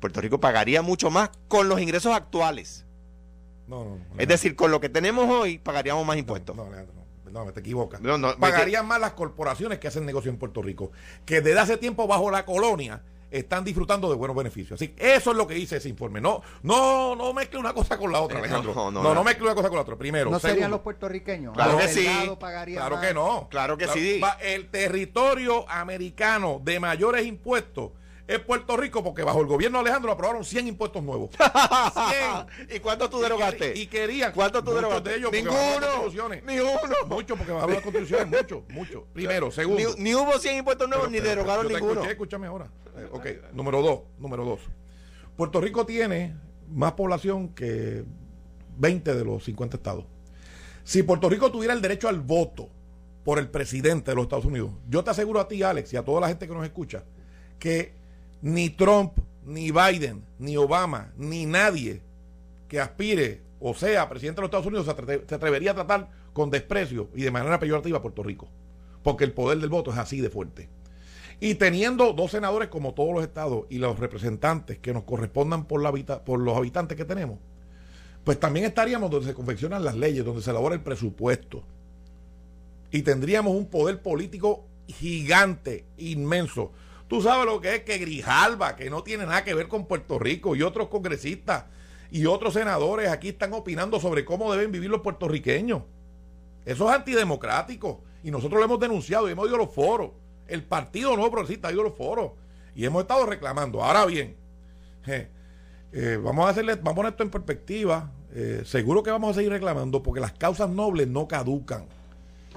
Puerto 0.00 0.20
Rico 0.20 0.40
pagaría 0.40 0.82
mucho 0.82 1.10
más 1.10 1.30
con 1.48 1.68
los 1.68 1.80
ingresos 1.80 2.12
actuales. 2.14 2.84
No, 3.66 3.84
no. 3.84 3.98
Es 4.18 4.28
decir, 4.28 4.56
con 4.56 4.70
lo 4.70 4.80
que 4.80 4.90
tenemos 4.90 5.26
hoy, 5.30 5.56
pagaríamos 5.58 6.04
más 6.06 6.18
impuestos. 6.18 6.54
No, 6.54 6.64
Alejandro, 6.64 6.92
no. 7.34 7.44
No, 7.44 7.52
te 7.52 7.60
equivocas. 7.60 8.00
No, 8.00 8.16
no, 8.16 8.36
Pagarían 8.36 8.86
más 8.86 9.00
las 9.00 9.12
corporaciones 9.12 9.78
que 9.78 9.88
hacen 9.88 10.06
negocio 10.06 10.30
en 10.30 10.38
Puerto 10.38 10.62
Rico, 10.62 10.92
que 11.26 11.40
desde 11.40 11.58
hace 11.60 11.76
tiempo 11.76 12.06
bajo 12.06 12.30
la 12.30 12.44
colonia 12.46 13.02
están 13.30 13.64
disfrutando 13.64 14.08
de 14.08 14.14
buenos 14.14 14.36
beneficios. 14.36 14.80
Así 14.80 14.88
que 14.88 15.14
eso 15.16 15.32
es 15.32 15.36
lo 15.36 15.46
que 15.48 15.54
dice 15.54 15.78
ese 15.78 15.88
informe. 15.88 16.20
No, 16.20 16.40
no, 16.62 17.16
no 17.16 17.32
mezcle 17.34 17.58
una 17.58 17.74
cosa 17.74 17.98
con 17.98 18.12
la 18.12 18.20
otra, 18.20 18.36
Eh, 18.38 18.42
Alejandro. 18.42 18.72
no, 18.72 18.84
No, 18.92 19.02
no, 19.02 19.02
no, 19.08 19.14
no. 19.14 19.24
mezcle 19.24 19.44
una 19.44 19.56
cosa 19.56 19.68
con 19.68 19.76
la 19.76 19.82
otra. 19.82 19.96
Primero. 19.96 20.30
¿No 20.30 20.38
serían 20.38 20.70
los 20.70 20.80
puertorriqueños? 20.82 21.52
Claro 21.54 21.76
que 21.76 21.88
sí. 21.88 22.06
Claro 22.72 22.96
más. 22.96 23.06
que 23.06 23.12
no. 23.14 23.48
Claro 23.50 23.76
que 23.76 23.88
sí. 23.88 24.20
El 24.40 24.68
territorio 24.70 25.68
americano 25.68 26.60
de 26.62 26.78
mayores 26.78 27.26
impuestos 27.26 27.90
es 28.26 28.38
Puerto 28.40 28.76
Rico 28.76 29.04
porque 29.04 29.22
bajo 29.22 29.40
el 29.40 29.46
gobierno 29.46 29.78
de 29.78 29.82
Alejandro 29.82 30.10
aprobaron 30.12 30.44
100 30.44 30.68
impuestos 30.68 31.02
nuevos. 31.02 31.30
100. 32.58 32.76
¿Y 32.76 32.80
cuánto 32.80 33.10
tú 33.10 33.20
derogaste? 33.20 33.76
Y 33.78 33.86
querían. 33.86 34.32
¿Cuánto 34.32 34.60
tú 34.60 34.70
muchos 34.70 34.76
derogaste? 34.82 35.10
de 35.10 35.16
ellos 35.16 35.32
Ninguno. 35.32 35.56
constituciones. 35.56 36.44
Ni 36.44 36.58
uno. 36.58 36.70
Mucho 37.06 37.36
porque 37.36 37.52
bajaron 37.52 37.74
las 37.74 37.82
constituciones, 37.82 38.26
mucho, 38.28 38.64
mucho. 38.70 39.06
Primero, 39.12 39.50
segundo. 39.50 39.94
Ni, 39.98 40.02
ni 40.04 40.14
hubo 40.14 40.38
100 40.38 40.56
impuestos 40.56 40.88
nuevos 40.88 41.08
Pero, 41.08 41.12
ni 41.12 41.18
pero, 41.20 41.30
derogaron 41.36 41.64
yo 41.64 41.68
te 41.68 41.74
ninguno. 41.74 41.92
escuché, 41.94 42.12
escúchame 42.12 42.46
ahora. 42.46 42.68
Eh, 42.96 43.08
ok, 43.12 43.26
número 43.52 43.82
dos, 43.82 44.00
número 44.18 44.44
dos. 44.44 44.60
Puerto 45.36 45.60
Rico 45.60 45.84
tiene 45.84 46.34
más 46.70 46.92
población 46.92 47.48
que 47.50 48.04
20 48.78 49.14
de 49.14 49.24
los 49.24 49.44
50 49.44 49.76
estados. 49.76 50.06
Si 50.82 51.02
Puerto 51.02 51.28
Rico 51.28 51.50
tuviera 51.50 51.74
el 51.74 51.82
derecho 51.82 52.08
al 52.08 52.20
voto 52.20 52.68
por 53.24 53.38
el 53.38 53.48
presidente 53.50 54.10
de 54.10 54.14
los 54.14 54.24
Estados 54.24 54.44
Unidos, 54.44 54.70
yo 54.88 55.02
te 55.04 55.10
aseguro 55.10 55.40
a 55.40 55.48
ti, 55.48 55.62
Alex, 55.62 55.92
y 55.92 55.96
a 55.96 56.04
toda 56.04 56.20
la 56.20 56.28
gente 56.28 56.46
que 56.46 56.54
nos 56.54 56.64
escucha, 56.64 57.04
que 57.58 57.94
ni 58.44 58.68
Trump, 58.68 59.14
ni 59.46 59.70
Biden, 59.70 60.22
ni 60.38 60.58
Obama, 60.58 61.14
ni 61.16 61.46
nadie 61.46 62.02
que 62.68 62.78
aspire 62.78 63.40
o 63.58 63.72
sea 63.72 64.06
presidente 64.10 64.36
de 64.36 64.42
los 64.42 64.48
Estados 64.48 64.66
Unidos 64.66 64.84
se, 64.84 64.92
atre- 64.92 65.26
se 65.26 65.34
atrevería 65.34 65.70
a 65.70 65.74
tratar 65.74 66.10
con 66.34 66.50
desprecio 66.50 67.08
y 67.14 67.22
de 67.22 67.30
manera 67.30 67.58
peyorativa 67.58 67.98
a 67.98 68.02
Puerto 68.02 68.22
Rico. 68.22 68.46
Porque 69.02 69.24
el 69.24 69.32
poder 69.32 69.58
del 69.58 69.70
voto 69.70 69.92
es 69.92 69.96
así 69.96 70.20
de 70.20 70.28
fuerte. 70.28 70.68
Y 71.40 71.54
teniendo 71.54 72.12
dos 72.12 72.32
senadores 72.32 72.68
como 72.68 72.92
todos 72.92 73.14
los 73.14 73.22
estados 73.22 73.64
y 73.70 73.78
los 73.78 73.98
representantes 73.98 74.78
que 74.78 74.92
nos 74.92 75.04
correspondan 75.04 75.64
por, 75.64 75.82
la 75.82 75.92
por 76.22 76.38
los 76.38 76.54
habitantes 76.56 76.98
que 76.98 77.06
tenemos, 77.06 77.38
pues 78.24 78.38
también 78.38 78.66
estaríamos 78.66 79.10
donde 79.10 79.28
se 79.28 79.34
confeccionan 79.34 79.84
las 79.84 79.96
leyes, 79.96 80.22
donde 80.24 80.42
se 80.42 80.50
elabora 80.50 80.74
el 80.74 80.82
presupuesto. 80.82 81.62
Y 82.90 83.02
tendríamos 83.02 83.54
un 83.54 83.66
poder 83.66 84.02
político 84.02 84.64
gigante, 84.86 85.86
inmenso. 85.96 86.72
Tú 87.14 87.22
sabes 87.22 87.46
lo 87.46 87.60
que 87.60 87.76
es 87.76 87.82
que 87.84 87.98
Grijalba, 87.98 88.74
que 88.74 88.90
no 88.90 89.04
tiene 89.04 89.24
nada 89.24 89.44
que 89.44 89.54
ver 89.54 89.68
con 89.68 89.86
Puerto 89.86 90.18
Rico, 90.18 90.56
y 90.56 90.62
otros 90.62 90.88
congresistas 90.88 91.66
y 92.10 92.26
otros 92.26 92.54
senadores 92.54 93.08
aquí 93.08 93.28
están 93.28 93.52
opinando 93.52 94.00
sobre 94.00 94.24
cómo 94.24 94.52
deben 94.52 94.72
vivir 94.72 94.90
los 94.90 95.00
puertorriqueños. 95.00 95.82
Eso 96.64 96.90
es 96.90 96.96
antidemocrático. 96.96 98.02
Y 98.24 98.32
nosotros 98.32 98.58
lo 98.58 98.64
hemos 98.64 98.80
denunciado 98.80 99.28
y 99.28 99.30
hemos 99.30 99.46
ido 99.46 99.54
a 99.54 99.58
los 99.58 99.72
foros. 99.72 100.10
El 100.48 100.64
Partido 100.64 101.14
Nuevo 101.14 101.30
Progresista 101.30 101.68
ha 101.68 101.72
ido 101.72 101.82
a 101.82 101.84
los 101.84 101.94
foros. 101.94 102.32
Y 102.74 102.84
hemos 102.84 103.02
estado 103.02 103.26
reclamando. 103.26 103.84
Ahora 103.84 104.06
bien, 104.06 104.34
eh, 105.06 106.18
vamos 106.20 106.46
a 106.46 106.48
hacerle, 106.48 106.74
vamos 106.74 106.90
a 106.90 106.96
poner 106.96 107.12
esto 107.12 107.22
en 107.22 107.30
perspectiva. 107.30 108.10
Eh, 108.34 108.62
seguro 108.64 109.04
que 109.04 109.12
vamos 109.12 109.30
a 109.30 109.34
seguir 109.34 109.52
reclamando 109.52 110.02
porque 110.02 110.20
las 110.20 110.32
causas 110.32 110.68
nobles 110.68 111.06
no 111.06 111.28
caducan. 111.28 111.86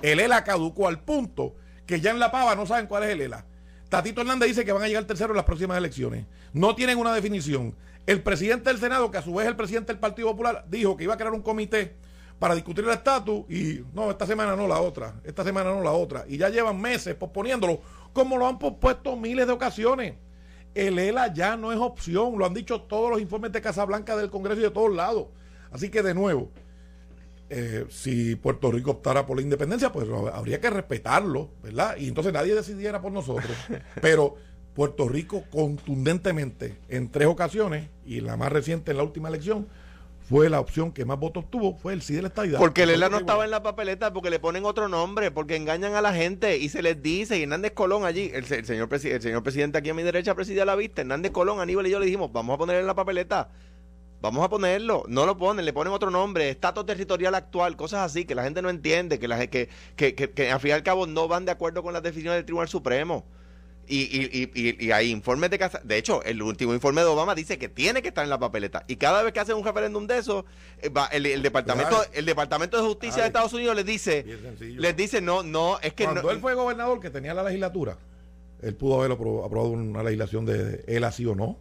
El 0.01 0.19
ELA 0.19 0.43
caducó 0.43 0.87
al 0.87 1.01
punto 1.01 1.53
que 1.85 2.01
ya 2.01 2.09
en 2.09 2.17
La 2.17 2.31
Pava 2.31 2.55
no 2.55 2.65
saben 2.65 2.87
cuál 2.87 3.03
es 3.03 3.09
el 3.09 3.21
ELA. 3.21 3.45
Tatito 3.89 4.21
Hernández 4.21 4.49
dice 4.49 4.65
que 4.65 4.71
van 4.71 4.83
a 4.83 4.87
llegar 4.87 5.05
tercero 5.05 5.31
en 5.31 5.37
las 5.37 5.45
próximas 5.45 5.77
elecciones. 5.77 6.25
No 6.53 6.75
tienen 6.75 6.97
una 6.97 7.13
definición. 7.13 7.75
El 8.05 8.21
presidente 8.21 8.69
del 8.69 8.79
Senado, 8.79 9.11
que 9.11 9.17
a 9.17 9.21
su 9.21 9.33
vez 9.33 9.45
es 9.45 9.51
el 9.51 9.55
presidente 9.55 9.93
del 9.93 9.99
Partido 9.99 10.29
Popular, 10.29 10.65
dijo 10.69 10.97
que 10.97 11.05
iba 11.05 11.13
a 11.13 11.17
crear 11.17 11.33
un 11.33 11.41
comité 11.41 11.95
para 12.39 12.53
discutir 12.53 12.83
el 12.83 12.91
estatus 12.91 13.49
y 13.49 13.83
no, 13.93 14.11
esta 14.11 14.25
semana 14.27 14.55
no 14.55 14.67
la 14.67 14.79
otra, 14.79 15.15
esta 15.23 15.43
semana 15.43 15.71
no 15.71 15.81
la 15.81 15.91
otra. 15.91 16.25
Y 16.27 16.37
ya 16.37 16.49
llevan 16.49 16.79
meses 16.79 17.15
posponiéndolo, 17.15 17.81
como 18.13 18.37
lo 18.37 18.47
han 18.47 18.59
pospuesto 18.59 19.15
miles 19.15 19.47
de 19.47 19.53
ocasiones. 19.53 20.15
El 20.75 20.99
ELA 20.99 21.33
ya 21.33 21.57
no 21.57 21.71
es 21.71 21.79
opción, 21.79 22.37
lo 22.37 22.45
han 22.45 22.53
dicho 22.53 22.81
todos 22.81 23.09
los 23.09 23.19
informes 23.19 23.51
de 23.51 23.61
Casablanca 23.61 24.15
del 24.15 24.29
Congreso 24.29 24.59
y 24.59 24.63
de 24.63 24.71
todos 24.71 24.93
lados. 24.93 25.27
Así 25.71 25.89
que 25.89 26.03
de 26.03 26.13
nuevo, 26.13 26.51
eh, 27.49 27.85
si 27.89 28.35
Puerto 28.35 28.71
Rico 28.71 28.91
optara 28.91 29.25
por 29.25 29.37
la 29.37 29.43
independencia, 29.43 29.91
pues 29.91 30.07
habría 30.33 30.59
que 30.59 30.69
respetarlo, 30.69 31.49
¿verdad? 31.63 31.95
Y 31.97 32.07
entonces 32.07 32.33
nadie 32.33 32.53
decidiera 32.53 33.01
por 33.01 33.11
nosotros. 33.11 33.51
Pero 34.01 34.35
Puerto 34.73 35.07
Rico 35.07 35.43
contundentemente 35.49 36.77
en 36.89 37.09
tres 37.09 37.27
ocasiones, 37.27 37.89
y 38.05 38.21
la 38.21 38.37
más 38.37 38.51
reciente 38.51 38.91
en 38.91 38.97
la 38.97 39.03
última 39.03 39.29
elección, 39.29 39.67
fue 40.29 40.49
la 40.49 40.59
opción 40.59 40.91
que 40.91 41.05
más 41.05 41.17
votos 41.17 41.49
tuvo, 41.49 41.77
fue 41.77 41.93
el 41.93 42.01
sí 42.01 42.13
de 42.13 42.21
la 42.21 42.27
estadidad. 42.27 42.59
Porque 42.59 42.83
el 42.83 42.89
Puerto 42.89 42.97
ELA 42.97 43.09
no 43.09 43.17
Rico 43.17 43.29
estaba 43.29 43.45
en 43.45 43.51
la 43.51 43.63
papeleta 43.63 44.11
porque 44.11 44.29
le 44.29 44.39
ponen 44.39 44.65
otro 44.65 44.89
nombre, 44.89 45.31
porque 45.31 45.55
engañan 45.55 45.93
a 45.93 46.01
la 46.01 46.13
gente 46.13 46.57
y 46.57 46.67
se 46.67 46.81
les 46.81 47.01
dice, 47.01 47.39
y 47.39 47.43
Hernández 47.43 47.71
Colón 47.71 48.03
allí, 48.03 48.29
el, 48.33 48.43
el 48.51 48.65
señor, 48.65 48.89
el 48.91 49.21
señor 49.21 49.41
presidente 49.41 49.77
aquí 49.77 49.89
a 49.89 49.93
mi 49.93 50.03
derecha 50.03 50.35
presidía 50.35 50.65
la 50.65 50.75
vista, 50.75 51.01
Hernández 51.01 51.31
Colón, 51.31 51.61
Aníbal 51.61 51.87
y 51.87 51.91
yo 51.91 51.99
le 51.99 52.05
dijimos, 52.05 52.33
vamos 52.33 52.55
a 52.55 52.57
ponerle 52.57 52.81
en 52.81 52.87
la 52.87 52.95
papeleta, 52.95 53.49
vamos 54.21 54.43
a 54.43 54.49
ponerlo, 54.49 55.03
no 55.07 55.25
lo 55.25 55.37
ponen, 55.37 55.63
le 55.65 55.73
ponen 55.73 55.93
otro 55.93 56.09
nombre, 56.11 56.49
estatus 56.49 56.85
territorial 56.85 57.35
actual, 57.35 57.75
cosas 57.77 57.99
así, 58.01 58.25
que 58.25 58.35
la 58.35 58.43
gente 58.43 58.61
no 58.61 58.69
entiende, 58.69 59.19
que, 59.19 59.27
la, 59.27 59.45
que, 59.47 59.69
que, 59.95 60.15
que, 60.15 60.31
que 60.31 60.51
al 60.51 60.59
fin 60.59 60.69
y 60.69 60.73
al 60.73 60.83
cabo 60.83 61.05
no 61.07 61.27
van 61.27 61.45
de 61.45 61.51
acuerdo 61.51 61.83
con 61.83 61.93
las 61.93 62.03
definiciones 62.03 62.37
del 62.39 62.45
Tribunal 62.45 62.67
Supremo. 62.67 63.25
Y, 63.89 63.99
y, 64.01 64.51
y, 64.53 64.85
y, 64.85 64.91
hay 64.91 65.11
informes 65.11 65.49
de 65.49 65.57
casa. 65.57 65.79
De 65.81 65.95
hecho, 65.97 66.21
el 66.23 66.41
último 66.41 66.73
informe 66.73 66.99
de 66.99 67.07
Obama 67.07 67.33
dice 67.35 67.57
que 67.57 67.69
tiene 67.69 68.01
que 68.01 68.09
estar 68.09 68.21
en 68.25 68.29
la 68.29 68.37
papeleta. 68.37 68.83
Y 68.89 68.97
cada 68.97 69.23
vez 69.23 69.31
que 69.31 69.39
hacen 69.39 69.55
un 69.55 69.63
referéndum 69.63 70.05
de 70.07 70.17
eso, 70.17 70.43
eh, 70.81 70.89
va, 70.89 71.05
el, 71.07 71.25
el 71.25 71.41
departamento, 71.41 71.91
Claro. 71.95 72.09
el 72.13 72.25
departamento 72.25 72.75
de 72.75 72.83
justicia 72.85 73.13
Claro. 73.13 73.21
de 73.23 73.27
Estados 73.27 73.53
Unidos 73.53 73.77
les 73.77 73.85
dice, 73.85 74.25
les 74.59 74.93
dice 74.97 75.21
no, 75.21 75.41
no, 75.41 75.79
es 75.81 75.93
que 75.93 76.03
Cuando 76.03 76.23
no, 76.23 76.31
él 76.31 76.39
fue 76.41 76.53
gobernador 76.53 76.99
que 76.99 77.09
tenía 77.09 77.33
la 77.33 77.43
legislatura, 77.43 77.97
él 78.61 78.75
pudo 78.75 78.99
haber 79.01 79.17
apro- 79.17 79.45
aprobado 79.45 79.69
una 79.69 80.03
legislación 80.03 80.45
de 80.45 80.83
él 80.85 81.05
así 81.05 81.25
o 81.25 81.33
no. 81.33 81.57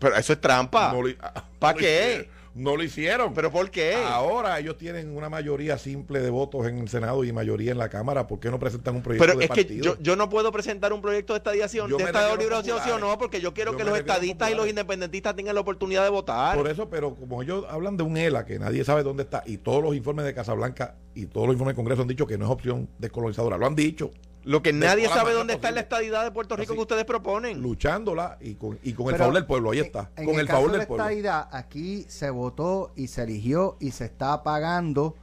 Pero 0.00 0.16
eso 0.16 0.32
es 0.32 0.40
trampa. 0.40 0.92
No 0.92 1.02
lo- 1.02 1.14
¿Pa 1.60 1.68
no 1.72 1.74
lo 1.74 1.78
qué? 1.78 2.28
No 2.52 2.76
lo 2.76 2.82
hicieron. 2.82 3.32
pero 3.32 3.52
¿por 3.52 3.70
qué? 3.70 3.94
Ahora 3.94 4.58
ellos 4.58 4.76
tienen 4.76 5.16
una 5.16 5.28
mayoría 5.28 5.78
simple 5.78 6.18
de 6.18 6.30
votos 6.30 6.66
en 6.66 6.78
el 6.78 6.88
Senado 6.88 7.22
y 7.22 7.32
mayoría 7.32 7.70
en 7.70 7.78
la 7.78 7.88
Cámara. 7.88 8.26
¿Por 8.26 8.40
qué 8.40 8.50
no 8.50 8.58
presentan 8.58 8.96
un 8.96 9.02
proyecto 9.02 9.24
Pero 9.24 9.38
de 9.38 9.44
es 9.44 9.50
que 9.52 9.62
partido? 9.62 9.84
yo, 9.84 9.96
yo 10.02 10.16
no 10.16 10.28
puedo 10.28 10.50
presentar 10.50 10.92
un 10.92 11.00
proyecto 11.00 11.32
de 11.32 11.36
estadiación, 11.38 11.88
Yo 11.88 11.96
de 11.96 12.02
me 12.04 12.10
estado 12.10 12.26
de 12.30 12.32
refiero 12.32 12.56
a 12.56 12.60
liberación, 12.62 12.84
sí 12.84 12.90
o 12.90 12.98
no, 13.08 13.16
porque 13.18 13.40
yo 13.40 13.54
quiero 13.54 13.70
Yo 13.70 13.78
que 13.78 13.84
los 13.84 13.96
estadistas 13.96 14.50
y 14.50 14.54
los 14.56 14.68
independentistas 14.68 15.36
tengan 15.36 15.54
la 15.54 15.60
oportunidad 15.60 16.02
de 16.02 16.10
votar. 16.10 16.56
Por 16.56 16.68
eso, 16.68 16.90
pero 16.90 17.14
como 17.14 17.40
ellos 17.40 17.64
hablan 17.70 17.96
de 17.96 18.02
un 18.02 18.16
ELA 18.16 18.44
que 18.44 18.58
nadie 18.58 18.84
sabe 18.84 19.04
dónde 19.04 19.22
está 19.22 19.44
y 19.46 19.58
todos 19.58 19.80
los 19.80 19.94
informes 19.94 20.24
de 20.24 20.34
Casablanca 20.34 20.96
y 21.14 21.26
todos 21.26 21.46
los 21.46 21.54
informes 21.54 21.76
del 21.76 21.84
Congreso 21.84 22.02
han 22.02 22.08
dicho 22.08 22.26
que 22.26 22.36
no 22.36 22.46
es 22.46 22.50
opción 22.50 22.88
descolonizadora. 22.98 23.58
Lo 23.58 23.66
han 23.66 23.76
dicho, 23.76 24.10
Lo 24.44 24.62
que 24.62 24.72
de 24.72 24.78
nadie 24.78 25.06
sabe 25.08 25.32
dónde 25.32 25.52
está 25.54 25.70
la 25.70 25.80
estadidad 25.80 26.24
de 26.24 26.30
Puerto 26.30 26.56
Rico 26.56 26.72
Así. 26.72 26.76
que 26.76 26.80
ustedes 26.82 27.04
proponen. 27.04 27.60
luchándola 27.60 28.38
y 28.40 28.54
con, 28.54 28.78
y 28.82 28.92
con 28.94 29.10
el 29.12 29.16
favor 29.16 29.34
del 29.34 29.46
pueblo. 29.46 29.70
Ahí 29.72 29.80
está. 29.80 30.10
En 30.16 30.24
con 30.24 30.40
el, 30.40 30.46
caso 30.46 30.56
favor 30.58 30.72
de 30.72 30.78
del 30.78 30.86
pueblo. 30.86 31.04
estadidad, 31.04 31.48
aquí 31.52 32.04
se 32.08 32.30
votó 32.30 32.92
y 32.96 33.08
se 33.08 33.22
eligió 33.24 33.76
y 33.80 33.90
se 33.90 34.06
está 34.06 34.42
pagando 34.42 35.14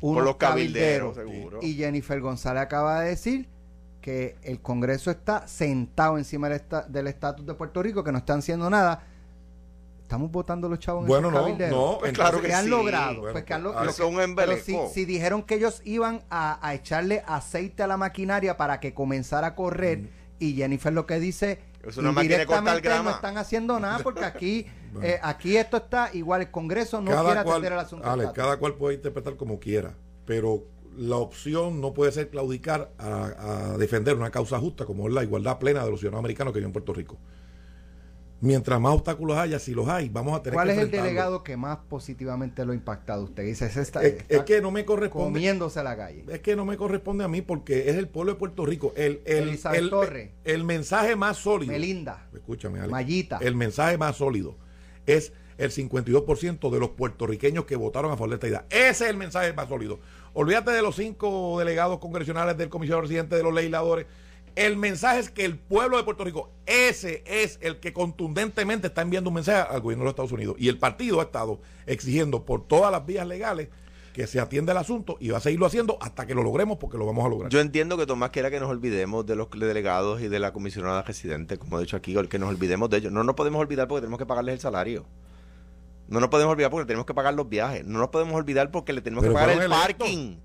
Por 0.00 0.12
unos 0.12 0.24
los 0.24 0.36
cabilderos, 0.36 1.16
cabilderos. 1.16 1.40
seguro. 1.42 1.58
Y 1.62 1.74
Jennifer 1.74 2.20
González 2.20 2.62
acaba 2.62 3.00
de 3.00 3.08
decir 3.10 3.48
que 4.02 4.36
el 4.42 4.60
Congreso 4.60 5.10
está 5.10 5.48
sentado 5.48 6.18
encima 6.18 6.48
del 6.48 6.56
esta- 6.56 6.82
del 6.82 7.06
estatus 7.08 7.44
de 7.46 7.54
Puerto 7.54 7.82
Rico, 7.82 8.04
que 8.04 8.12
no 8.12 8.18
están 8.18 8.38
haciendo 8.40 8.68
nada. 8.70 9.02
Estamos 10.06 10.30
votando 10.30 10.68
los 10.68 10.78
chavos 10.78 11.02
en 11.02 11.08
Bueno, 11.08 11.30
esos 11.30 11.58
no, 11.58 11.68
no, 11.68 11.98
Pues 11.98 12.12
claro 12.12 12.40
que 12.40 12.46
que 12.46 12.54
han 12.54 12.64
sí. 12.64 12.70
logrado. 12.70 13.16
Bueno, 13.18 13.32
pues 13.32 13.42
que 13.44 13.54
han 13.54 13.64
lo- 13.64 13.76
ah, 13.76 13.84
lo 13.84 14.36
pero 14.36 14.56
si, 14.56 14.78
si 14.94 15.04
dijeron 15.04 15.42
que 15.42 15.56
ellos 15.56 15.82
iban 15.84 16.22
a, 16.30 16.64
a 16.64 16.74
echarle 16.74 17.24
aceite 17.26 17.82
a 17.82 17.88
la 17.88 17.96
maquinaria 17.96 18.56
para 18.56 18.78
que 18.78 18.94
comenzara 18.94 19.48
a 19.48 19.54
correr, 19.56 20.08
y 20.38 20.54
Jennifer 20.54 20.92
lo 20.92 21.06
que 21.06 21.18
dice 21.18 21.58
Es 21.82 21.96
una 21.96 22.12
grama. 22.12 23.02
no 23.02 23.16
están 23.16 23.36
haciendo 23.36 23.80
nada 23.80 23.98
porque 23.98 24.24
aquí 24.24 24.66
eh, 25.02 25.18
aquí 25.22 25.56
esto 25.56 25.78
está 25.78 26.10
igual 26.12 26.42
el 26.42 26.50
Congreso 26.52 27.00
no 27.00 27.10
quiere 27.10 27.42
cual, 27.42 27.56
atender 27.56 27.72
el 27.72 27.78
asunto. 27.80 28.08
Ale, 28.08 28.28
cada 28.32 28.58
cual 28.58 28.74
puede 28.74 28.94
interpretar 28.94 29.34
como 29.34 29.58
quiera, 29.58 29.94
pero 30.24 30.62
la 30.96 31.16
opción 31.16 31.80
no 31.80 31.92
puede 31.94 32.12
ser 32.12 32.30
claudicar 32.30 32.92
a, 32.96 33.72
a 33.72 33.76
defender 33.76 34.14
una 34.16 34.30
causa 34.30 34.60
justa 34.60 34.84
como 34.84 35.08
es 35.08 35.14
la 35.14 35.24
igualdad 35.24 35.58
plena 35.58 35.84
de 35.84 35.90
los 35.90 35.98
ciudadanos 35.98 36.20
americanos 36.20 36.52
que 36.52 36.60
viven 36.60 36.68
en 36.68 36.72
Puerto 36.74 36.92
Rico. 36.94 37.18
Mientras 38.46 38.80
más 38.80 38.94
obstáculos 38.94 39.36
haya, 39.36 39.58
si 39.58 39.74
los 39.74 39.88
hay, 39.88 40.08
vamos 40.08 40.38
a 40.38 40.42
tener 40.42 40.54
¿Cuál 40.54 40.68
que 40.68 40.74
es 40.74 40.80
el 40.80 40.90
delegado 40.90 41.42
que 41.42 41.56
más 41.56 41.78
positivamente 41.88 42.64
lo 42.64 42.72
ha 42.72 42.74
impactado 42.74 43.24
usted? 43.24 43.44
Dice, 43.44 43.66
Es, 43.66 43.76
está 43.76 44.02
es 44.02 44.42
que 44.44 44.62
no 44.62 44.70
me 44.70 44.84
corresponde. 44.84 45.32
comiéndose 45.32 45.80
a 45.80 45.82
la 45.82 45.96
calle. 45.96 46.24
Es 46.28 46.40
que 46.40 46.56
no 46.56 46.64
me 46.64 46.76
corresponde 46.76 47.24
a 47.24 47.28
mí 47.28 47.42
porque 47.42 47.90
es 47.90 47.96
el 47.96 48.08
pueblo 48.08 48.32
de 48.32 48.38
Puerto 48.38 48.64
Rico. 48.64 48.92
El, 48.96 49.20
el, 49.26 49.58
el 50.44 50.64
mensaje 50.64 51.16
más 51.16 51.36
sólido. 51.36 51.72
Melinda. 51.72 52.26
Escúchame, 52.32 52.78
Alex. 52.78 52.92
Mayita. 52.92 53.38
El 53.42 53.54
mensaje 53.54 53.98
más 53.98 54.16
sólido 54.16 54.56
es 55.06 55.32
el 55.58 55.70
52% 55.70 56.70
de 56.70 56.78
los 56.80 56.90
puertorriqueños 56.90 57.64
que 57.64 57.76
votaron 57.76 58.10
a 58.12 58.14
favor 58.14 58.30
de 58.30 58.34
esta 58.36 58.48
idea. 58.48 58.66
Ese 58.70 59.04
es 59.04 59.10
el 59.10 59.16
mensaje 59.16 59.52
más 59.52 59.68
sólido. 59.68 60.00
Olvídate 60.34 60.70
de 60.70 60.82
los 60.82 60.96
cinco 60.96 61.58
delegados 61.58 61.98
congresionales 61.98 62.58
del 62.58 62.68
comisionado 62.68 63.02
residente 63.02 63.36
de 63.36 63.42
los 63.42 63.54
legisladores. 63.54 64.06
El 64.56 64.78
mensaje 64.78 65.18
es 65.20 65.30
que 65.30 65.44
el 65.44 65.58
pueblo 65.58 65.98
de 65.98 66.04
Puerto 66.04 66.24
Rico, 66.24 66.50
ese 66.64 67.22
es 67.26 67.58
el 67.60 67.78
que 67.78 67.92
contundentemente 67.92 68.86
está 68.86 69.02
enviando 69.02 69.28
un 69.28 69.34
mensaje 69.34 69.68
al 69.70 69.82
gobierno 69.82 70.02
de 70.02 70.06
los 70.06 70.12
Estados 70.12 70.32
Unidos. 70.32 70.56
Y 70.58 70.68
el 70.68 70.78
partido 70.78 71.20
ha 71.20 71.24
estado 71.24 71.60
exigiendo 71.84 72.44
por 72.46 72.66
todas 72.66 72.90
las 72.90 73.04
vías 73.04 73.26
legales 73.26 73.68
que 74.14 74.26
se 74.26 74.40
atienda 74.40 74.72
el 74.72 74.78
asunto 74.78 75.18
y 75.20 75.28
va 75.28 75.36
a 75.36 75.40
seguirlo 75.42 75.66
haciendo 75.66 75.98
hasta 76.00 76.26
que 76.26 76.34
lo 76.34 76.42
logremos 76.42 76.78
porque 76.78 76.96
lo 76.96 77.04
vamos 77.04 77.26
a 77.26 77.28
lograr. 77.28 77.50
Yo 77.50 77.60
entiendo 77.60 77.98
que 77.98 78.06
Tomás 78.06 78.30
quiera 78.30 78.50
que 78.50 78.58
nos 78.58 78.70
olvidemos 78.70 79.26
de 79.26 79.36
los 79.36 79.50
delegados 79.50 80.22
y 80.22 80.28
de 80.28 80.38
la 80.38 80.54
comisionada 80.54 81.02
residente, 81.02 81.58
como 81.58 81.76
he 81.78 81.82
dicho 81.82 81.98
aquí, 81.98 82.16
que 82.30 82.38
nos 82.38 82.48
olvidemos 82.48 82.88
de 82.88 82.96
ellos. 82.96 83.12
No 83.12 83.24
nos 83.24 83.34
podemos 83.34 83.60
olvidar 83.60 83.88
porque 83.88 84.00
tenemos 84.00 84.18
que 84.18 84.24
pagarles 84.24 84.54
el 84.54 84.60
salario. 84.60 85.04
No 86.08 86.18
nos 86.18 86.30
podemos 86.30 86.52
olvidar 86.52 86.70
porque 86.70 86.86
tenemos 86.86 87.04
que 87.04 87.12
pagar 87.12 87.34
los 87.34 87.46
viajes. 87.46 87.84
No 87.84 87.98
nos 87.98 88.08
podemos 88.08 88.34
olvidar 88.34 88.70
porque 88.70 88.94
le 88.94 89.02
tenemos 89.02 89.22
Pero 89.22 89.34
que 89.34 89.38
pagar 89.40 89.50
el 89.50 89.62
electos. 89.64 89.78
parking. 89.82 90.36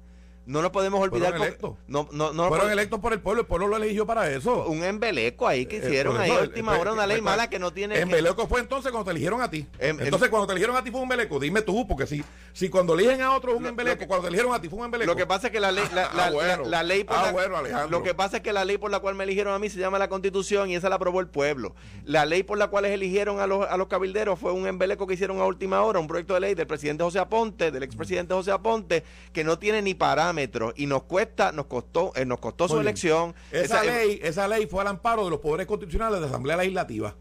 No 0.45 0.61
nos 0.63 0.71
podemos 0.71 0.99
olvidar 0.99 1.29
Fueron 1.29 1.47
electos. 1.47 1.75
no, 1.87 2.09
no, 2.11 2.33
no 2.33 2.47
Fueron 2.47 2.71
electos 2.71 2.99
por 2.99 3.13
el 3.13 3.19
pueblo, 3.21 3.41
el 3.41 3.47
pueblo 3.47 3.67
lo 3.67 3.77
eligió 3.77 4.07
para 4.07 4.29
eso. 4.31 4.65
un 4.65 4.83
embeleco 4.83 5.47
ahí 5.47 5.67
que 5.67 5.77
Eh, 5.77 5.81
hicieron 5.85 6.19
ahí 6.19 6.31
a 6.31 6.39
última 6.41 6.77
hora 6.79 6.93
una 6.93 7.03
el- 7.03 7.09
ley 7.09 7.17
el- 7.19 7.23
mala 7.23 7.47
que 7.49 7.59
no 7.59 7.71
tiene 7.71 7.99
En 7.99 8.09
que- 8.09 8.15
Beleco 8.15 8.47
fue 8.47 8.59
entonces 8.59 8.91
cuando 8.91 9.05
te 9.05 9.11
eligieron 9.11 9.39
a 9.41 9.49
ti. 9.51 9.67
Em- 9.77 9.99
em- 9.99 10.05
entonces, 10.05 10.29
cuando 10.29 10.47
te 10.47 10.53
eligieron 10.53 10.75
a 10.75 10.83
ti 10.83 10.89
fue 10.89 10.99
un 10.99 11.03
embeleco. 11.03 11.39
Dime 11.39 11.61
tú, 11.61 11.87
porque 11.87 12.07
si, 12.07 12.23
si 12.53 12.69
cuando 12.69 12.95
eligen 12.95 13.21
a 13.21 13.35
otro 13.35 13.51
es 13.51 13.57
un 13.57 13.63
Lo- 13.63 13.69
embeleco, 13.69 13.95
lo 13.95 13.99
que- 13.99 14.07
cuando 14.07 14.23
te 14.23 14.27
eligieron 14.29 14.53
a 14.55 14.59
ti 14.61 14.67
fue 14.67 14.79
un 14.79 14.85
embeleco. 14.85 15.11
Lo 15.11 15.15
que 15.15 15.25
pasa 15.27 15.47
es 15.47 15.53
que 15.53 15.59
la 15.59 15.71
ley, 15.71 15.83
la, 15.93 16.09
Ah, 16.11 16.31
bueno. 16.31 16.63
la- 16.63 16.69
la 16.69 16.83
ley 16.83 17.03
por 17.03 17.15
Ah, 17.17 17.31
bueno, 17.31 17.57
lo 17.89 18.03
que 18.03 18.13
pasa 18.15 18.37
es 18.37 18.43
que 18.43 18.51
la 18.51 18.65
ley 18.65 18.77
por 18.79 18.89
la 18.89 18.99
cual 18.99 19.13
me 19.15 19.23
eligieron 19.25 19.53
a 19.53 19.59
mí 19.59 19.69
se 19.69 19.79
llama 19.79 19.99
la 19.99 20.09
Constitución 20.09 20.69
y 20.71 20.75
esa 20.75 20.89
la 20.89 20.95
aprobó 20.95 21.19
el 21.19 21.27
pueblo. 21.27 21.75
La 22.03 22.25
ley 22.25 22.41
por 22.41 22.57
la 22.57 22.67
cual 22.67 22.85
eligieron 22.85 23.39
a 23.39 23.45
los, 23.47 23.67
a 23.69 23.77
los 23.77 23.87
cabilderos 23.87 24.39
fue 24.39 24.51
un 24.51 24.65
embeleco 24.65 25.05
que 25.05 25.13
hicieron 25.13 25.39
a 25.39 25.45
última 25.45 25.81
hora, 25.83 25.99
un 25.99 26.07
proyecto 26.07 26.33
de 26.33 26.39
ley 26.39 26.55
del 26.55 26.65
presidente 26.67 27.03
José 27.03 27.19
Aponte, 27.19 27.69
del 27.71 27.83
expresidente 27.83 28.33
José 28.33 28.51
Aponte, 28.51 29.03
que 29.31 29.43
no 29.43 29.59
tiene 29.59 29.81
ni 29.83 29.93
parámetros 30.35 30.73
y 30.77 30.85
nos 30.85 31.03
cuesta, 31.03 31.51
nos 31.51 31.65
costó, 31.65 32.13
eh, 32.15 32.25
nos 32.25 32.39
costó 32.39 32.67
su 32.67 32.79
elección. 32.79 33.35
Esa, 33.51 33.81
Esa- 33.81 33.83
ley, 33.83 34.19
esa 34.23 34.47
ley 34.47 34.65
fue 34.67 34.81
al 34.81 34.87
amparo 34.87 35.25
de 35.25 35.29
los 35.29 35.39
poderes 35.39 35.67
constitucionales 35.67 36.15
de 36.15 36.21
la 36.21 36.27
Asamblea 36.27 36.57
Legislativa, 36.57 37.15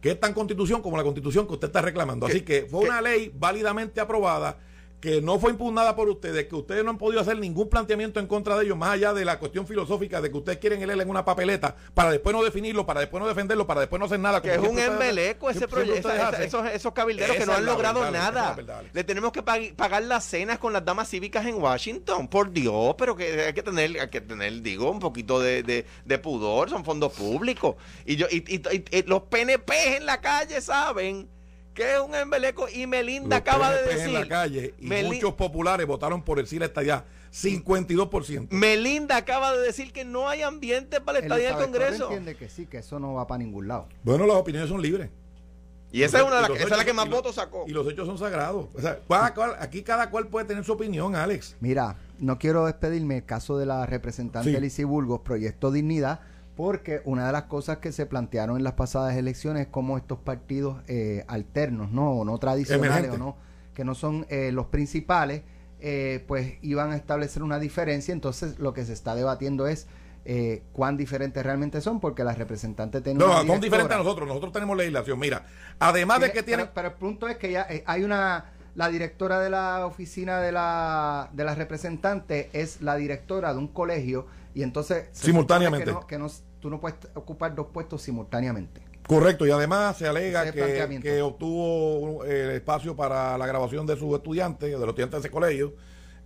que 0.00 0.10
es 0.12 0.20
tan 0.20 0.34
constitución 0.34 0.82
como 0.82 0.96
la 0.96 1.02
constitución 1.02 1.46
que 1.46 1.54
usted 1.54 1.68
está 1.68 1.80
reclamando. 1.80 2.26
Así 2.26 2.42
que 2.42 2.66
fue 2.70 2.82
que- 2.82 2.88
una 2.88 3.00
ley 3.00 3.32
válidamente 3.34 4.00
aprobada 4.00 4.58
que 5.02 5.20
no 5.20 5.38
fue 5.40 5.50
impugnada 5.50 5.96
por 5.96 6.08
ustedes, 6.08 6.46
que 6.46 6.54
ustedes 6.54 6.84
no 6.84 6.90
han 6.90 6.96
podido 6.96 7.20
hacer 7.20 7.36
ningún 7.36 7.68
planteamiento 7.68 8.20
en 8.20 8.28
contra 8.28 8.56
de 8.56 8.64
ellos, 8.64 8.78
más 8.78 8.90
allá 8.90 9.12
de 9.12 9.24
la 9.24 9.38
cuestión 9.40 9.66
filosófica 9.66 10.20
de 10.20 10.30
que 10.30 10.36
ustedes 10.38 10.58
quieren 10.58 10.80
el 10.80 11.00
en 11.00 11.10
una 11.10 11.24
papeleta 11.24 11.74
para 11.92 12.12
después 12.12 12.34
no 12.36 12.42
definirlo, 12.44 12.86
para 12.86 13.00
después 13.00 13.20
no 13.20 13.26
defenderlo, 13.28 13.66
para 13.66 13.80
después 13.80 13.98
no 13.98 14.06
hacer 14.06 14.20
nada. 14.20 14.40
que 14.40 14.52
es 14.54 14.58
un 14.58 14.78
embeleco 14.78 15.50
ese 15.50 15.66
proyecto, 15.66 16.08
esos, 16.38 16.66
esos 16.68 16.92
cabilderos 16.92 17.36
que 17.36 17.44
no 17.44 17.52
han 17.54 17.66
logrado 17.66 18.00
verdad, 18.00 18.12
la 18.12 18.30
nada. 18.30 18.54
verdad. 18.54 18.82
Le 18.92 19.02
tenemos 19.02 19.32
que 19.32 19.42
pag- 19.44 19.74
pagar 19.74 20.04
las 20.04 20.24
cenas 20.24 20.58
con 20.60 20.72
las 20.72 20.84
damas 20.84 21.08
cívicas 21.10 21.44
en 21.46 21.56
Washington, 21.56 22.28
por 22.28 22.52
Dios, 22.52 22.94
pero 22.96 23.16
que 23.16 23.42
hay 23.46 23.52
que 23.54 23.62
tener, 23.64 23.98
hay 24.00 24.08
que 24.08 24.20
tener, 24.20 24.62
digo, 24.62 24.88
un 24.88 25.00
poquito 25.00 25.40
de, 25.40 25.64
de- 25.64 25.84
de 26.04 26.18
pudor, 26.20 26.70
son 26.70 26.84
fondos 26.84 27.12
públicos. 27.12 27.74
Y 28.06 28.14
yo, 28.14 28.26
y, 28.30 28.36
y- 28.54 28.62
y- 28.70 28.98
y 28.98 29.02
los 29.02 29.22
PNP 29.22 29.96
en 29.96 30.06
la 30.06 30.20
calle 30.20 30.60
saben 30.60 31.28
que 31.74 31.94
es 31.94 32.00
un 32.00 32.14
embeleco 32.14 32.66
y 32.68 32.86
Melinda 32.86 33.38
Los 33.38 33.48
acaba 33.48 33.72
de 33.72 33.82
decir. 33.84 34.08
en 34.08 34.14
la 34.14 34.28
calle 34.28 34.74
y 34.78 34.86
Meli- 34.88 35.06
muchos 35.16 35.34
populares 35.34 35.86
votaron 35.86 36.22
por 36.22 36.38
el 36.38 36.46
sí 36.46 36.58
la 36.58 36.66
estadía 36.66 37.04
52%. 37.32 38.48
Melinda 38.50 39.16
acaba 39.16 39.52
de 39.52 39.60
decir 39.60 39.92
que 39.92 40.04
no 40.04 40.28
hay 40.28 40.42
ambiente 40.42 41.00
para 41.00 41.18
la 41.18 41.24
estadía 41.24 41.54
del 41.56 41.64
Congreso. 41.64 42.04
entiende 42.04 42.36
que 42.36 42.48
sí, 42.48 42.66
que 42.66 42.78
eso 42.78 42.98
no 42.98 43.14
va 43.14 43.26
para 43.26 43.38
ningún 43.38 43.68
lado. 43.68 43.88
Bueno, 44.02 44.26
las 44.26 44.36
opiniones 44.36 44.68
son 44.68 44.82
libres. 44.82 45.10
Y 45.94 46.02
esa 46.04 46.18
es 46.20 46.24
una 46.24 46.36
de 46.36 46.40
las 46.42 46.48
los 46.50 46.58
esa 46.58 46.68
es 46.68 46.76
la 46.78 46.84
que 46.86 46.92
más 46.94 47.08
votos 47.08 47.34
sacó. 47.34 47.64
Y 47.66 47.70
los 47.72 47.86
hechos 47.86 48.06
son 48.06 48.16
sagrados. 48.16 48.68
O 48.74 48.80
sea, 48.80 48.98
cada 49.06 49.34
cual- 49.34 49.56
aquí 49.58 49.82
cada 49.82 50.08
cual 50.08 50.28
puede 50.28 50.46
tener 50.46 50.64
su 50.64 50.72
opinión, 50.72 51.14
Alex. 51.14 51.56
Mira, 51.60 51.96
no 52.18 52.38
quiero 52.38 52.64
despedirme 52.64 53.18
el 53.18 53.24
caso 53.26 53.58
de 53.58 53.66
la 53.66 53.84
representante 53.84 54.50
Sí. 54.50 54.56
Alicia 54.56 54.86
Burgos, 54.86 55.20
Proyecto 55.20 55.70
Dignidad, 55.70 56.20
porque 56.62 57.02
una 57.06 57.26
de 57.26 57.32
las 57.32 57.42
cosas 57.46 57.78
que 57.78 57.90
se 57.90 58.06
plantearon 58.06 58.56
en 58.56 58.62
las 58.62 58.74
pasadas 58.74 59.16
elecciones 59.16 59.62
es 59.62 59.68
cómo 59.68 59.96
estos 59.98 60.20
partidos 60.20 60.80
eh, 60.86 61.24
alternos, 61.26 61.90
¿no? 61.90 62.12
O 62.12 62.24
no 62.24 62.38
tradicionales, 62.38 63.10
o 63.10 63.18
no, 63.18 63.36
que 63.74 63.84
no 63.84 63.96
son 63.96 64.26
eh, 64.28 64.52
los 64.52 64.66
principales, 64.66 65.42
eh, 65.80 66.24
pues 66.28 66.58
iban 66.62 66.92
a 66.92 66.96
establecer 66.96 67.42
una 67.42 67.58
diferencia. 67.58 68.12
Entonces, 68.12 68.60
lo 68.60 68.74
que 68.74 68.84
se 68.84 68.92
está 68.92 69.16
debatiendo 69.16 69.66
es 69.66 69.88
eh, 70.24 70.62
cuán 70.72 70.96
diferentes 70.96 71.42
realmente 71.42 71.80
son, 71.80 71.98
porque 71.98 72.22
la 72.22 72.32
representante 72.32 73.00
tiene 73.00 73.18
No, 73.18 73.40
una 73.40 73.44
son 73.44 73.60
diferentes 73.60 73.96
a 73.96 73.98
nosotros. 73.98 74.28
Nosotros 74.28 74.52
tenemos 74.52 74.76
legislación. 74.76 75.18
Mira, 75.18 75.44
además 75.80 76.20
de 76.20 76.30
que 76.30 76.44
tienen. 76.44 76.66
Pero, 76.66 76.74
pero 76.74 76.88
el 76.90 76.94
punto 76.94 77.26
es 77.26 77.38
que 77.38 77.50
ya 77.50 77.66
eh, 77.68 77.82
hay 77.88 78.04
una. 78.04 78.52
La 78.76 78.88
directora 78.88 79.40
de 79.40 79.50
la 79.50 79.84
oficina 79.84 80.40
de 80.40 80.52
la, 80.52 81.28
de 81.32 81.44
la 81.44 81.56
representante 81.56 82.50
es 82.52 82.80
la 82.80 82.94
directora 82.94 83.52
de 83.52 83.58
un 83.58 83.66
colegio 83.66 84.28
y 84.54 84.62
entonces. 84.62 85.08
Simultáneamente. 85.10 85.90
supone 85.90 86.06
Que 86.06 86.18
no, 86.18 86.28
que 86.28 86.34
no- 86.36 86.51
tú 86.62 86.70
no 86.70 86.80
puedes 86.80 86.96
ocupar 87.14 87.54
dos 87.54 87.66
puestos 87.72 88.00
simultáneamente. 88.00 88.80
Correcto, 89.06 89.44
y 89.44 89.50
además 89.50 89.98
se 89.98 90.06
alega 90.06 90.44
es 90.44 90.52
que, 91.00 91.20
obtuvo 91.20 92.24
eh, 92.24 92.44
el 92.44 92.50
espacio 92.52 92.94
para 92.94 93.36
la 93.36 93.46
grabación 93.48 93.84
de 93.84 93.96
sus 93.96 94.14
estudiantes, 94.14 94.70
de 94.70 94.78
los 94.78 94.88
estudiantes 94.88 95.20
de 95.20 95.26
ese 95.26 95.30
colegio, 95.30 95.74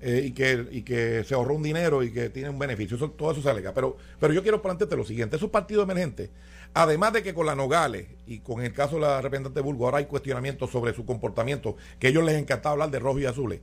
eh, 0.03 0.25
y, 0.27 0.33
que, 0.33 0.69
y 0.71 0.83
que 0.83 1.25
se 1.25 1.35
ahorró 1.35 1.55
un 1.55 1.63
dinero 1.63 2.03
y 2.03 2.13
que 2.13 2.29
tiene 2.29 2.51
un 2.51 2.59
beneficio. 2.59 2.99
Eso, 2.99 3.11
todo 3.13 3.33
eso 3.33 3.41
se 3.41 3.49
alega. 3.49 3.73
Pero, 3.73 3.97
pero 4.21 4.35
yo 4.35 4.43
quiero 4.43 4.61
plantearte 4.61 4.95
lo 4.95 5.05
siguiente: 5.05 5.37
esos 5.37 5.49
partidos 5.49 5.85
emergentes, 5.85 6.29
además 6.75 7.15
de 7.15 7.23
que 7.23 7.33
con 7.33 7.47
la 7.47 7.55
Nogales 7.55 8.09
y 8.27 8.41
con 8.41 8.63
el 8.63 8.75
caso 8.75 8.97
de 8.97 9.03
la 9.03 9.23
representante 9.23 9.63
Bulgo, 9.63 9.87
ahora 9.87 9.99
hay 9.99 10.05
cuestionamientos 10.05 10.71
sobre 10.71 10.93
su 10.93 11.07
comportamiento, 11.07 11.77
que 11.99 12.09
a 12.09 12.11
ellos 12.11 12.25
les 12.25 12.35
encantaba 12.35 12.75
hablar 12.75 12.91
de 12.91 12.99
rojo 12.99 13.21
y 13.21 13.25
azules. 13.25 13.63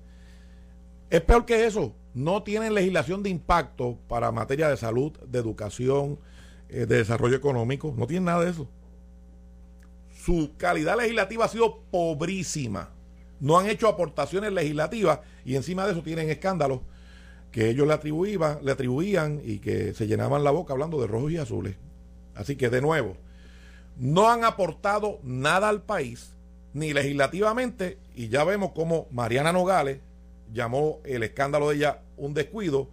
Es 1.12 1.22
peor 1.22 1.46
que 1.46 1.68
eso. 1.68 1.94
No 2.16 2.42
tienen 2.42 2.74
legislación 2.74 3.22
de 3.22 3.30
impacto 3.30 4.00
para 4.08 4.32
materia 4.32 4.70
de 4.70 4.78
salud, 4.78 5.12
de 5.28 5.38
educación, 5.38 6.18
de 6.80 6.98
desarrollo 6.98 7.36
económico. 7.36 7.94
No 7.98 8.08
tienen 8.08 8.26
nada 8.26 8.44
de 8.44 8.52
eso 8.52 8.68
su 10.24 10.52
calidad 10.56 10.98
legislativa 10.98 11.46
ha 11.46 11.50
sido 11.50 11.82
pobrísima. 11.92 12.92
No 13.42 13.60
han 13.60 13.68
hecho 13.68 13.90
aportaciones 13.90 14.54
legislativas 14.54 15.20
y 15.44 15.56
encima 15.56 15.86
de 15.86 15.92
eso 15.92 16.02
tienen 16.02 16.30
escándalos 16.30 16.80
que 17.52 17.70
ellos 17.70 17.86
le 17.86 17.94
atribuían, 17.94 18.60
le 18.64 18.72
atribuían 18.72 19.42
y 19.44 19.60
que 19.60 19.94
se 19.94 20.08
llenaban 20.08 20.46
la 20.46 20.52
boca 20.52 20.72
hablando 20.72 21.02
de 21.02 21.08
rojos 21.08 21.32
y 21.34 21.38
azules. 21.38 21.76
Así 22.36 22.56
que 22.56 22.70
de 22.70 22.82
nuevo, 22.82 23.18
no 23.98 24.30
han 24.30 24.46
aportado 24.46 25.20
nada 25.24 25.68
al 25.68 25.82
país, 25.82 26.34
ni 26.74 26.94
legislativamente, 26.94 27.98
y 28.16 28.30
ya 28.30 28.46
vemos 28.46 28.72
cómo 28.74 29.08
Mariana 29.12 29.52
Nogales 29.52 30.00
llamó 30.54 31.00
el 31.04 31.24
escándalo 31.24 31.70
de 31.70 31.76
ella 31.76 32.02
un 32.16 32.34
descuido 32.34 32.88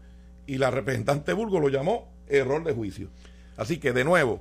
y 0.49 0.59
la 0.59 0.73
representante 0.73 1.33
Burgo 1.33 1.61
lo 1.61 1.69
llamó 1.69 2.13
error 2.27 2.65
de 2.65 2.73
juicio. 2.73 3.09
Así 3.61 3.79
que 3.79 3.93
de 3.93 4.05
nuevo, 4.05 4.41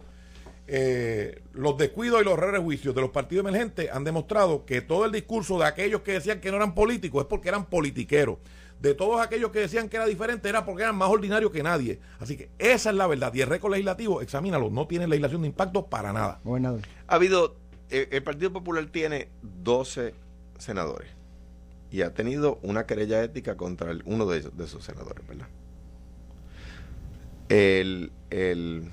eh, 0.68 1.42
los 1.54 1.78
descuidos 1.78 2.22
y 2.22 2.26
los 2.26 2.34
errores 2.34 2.64
de 2.82 3.02
los 3.02 3.10
partidos 3.10 3.46
emergentes 3.46 3.90
han 3.92 4.04
demostrado 4.04 4.66
que 4.66 4.82
todo 4.82 5.06
el 5.06 5.12
discurso 5.12 5.58
de 5.60 5.66
aquellos 5.66 6.02
que 6.02 6.14
decían 6.14 6.40
que 6.40 6.52
no 6.52 6.58
eran 6.58 6.74
políticos 6.74 7.24
es 7.24 7.28
porque 7.28 7.50
eran 7.50 7.66
politiqueros. 7.66 8.38
De 8.80 8.94
todos 8.94 9.20
aquellos 9.20 9.52
que 9.52 9.60
decían 9.60 9.90
que 9.90 9.98
era 9.98 10.06
diferente 10.06 10.48
era 10.48 10.64
porque 10.66 10.84
eran 10.84 10.96
más 10.96 11.10
ordinarios 11.10 11.52
que 11.52 11.62
nadie. 11.64 12.00
Así 12.20 12.38
que 12.38 12.50
esa 12.60 12.92
es 12.92 12.96
la 12.96 13.08
verdad. 13.08 13.34
Y 13.34 13.42
el 13.42 13.50
récord 13.50 13.72
legislativo, 13.72 14.22
examínalo, 14.22 14.70
no 14.70 14.88
tiene 14.88 15.06
legislación 15.06 15.42
de 15.42 15.50
impacto 15.50 15.88
para 15.88 16.14
nada. 16.14 16.40
Gobernador. 16.46 16.80
Ha 17.08 17.16
habido, 17.16 17.58
eh, 17.90 18.08
el 18.12 18.24
Partido 18.24 18.54
Popular 18.54 18.86
tiene 18.86 19.28
12 19.42 20.14
senadores 20.60 21.10
y 21.92 22.04
ha 22.04 22.14
tenido 22.14 22.58
una 22.62 22.86
querella 22.86 23.22
ética 23.22 23.58
contra 23.58 23.92
el- 23.92 24.04
uno 24.06 24.26
de, 24.28 24.42
de 24.42 24.64
esos 24.64 24.86
senadores, 24.86 25.28
¿verdad? 25.28 25.48
El, 27.50 28.12
el 28.30 28.84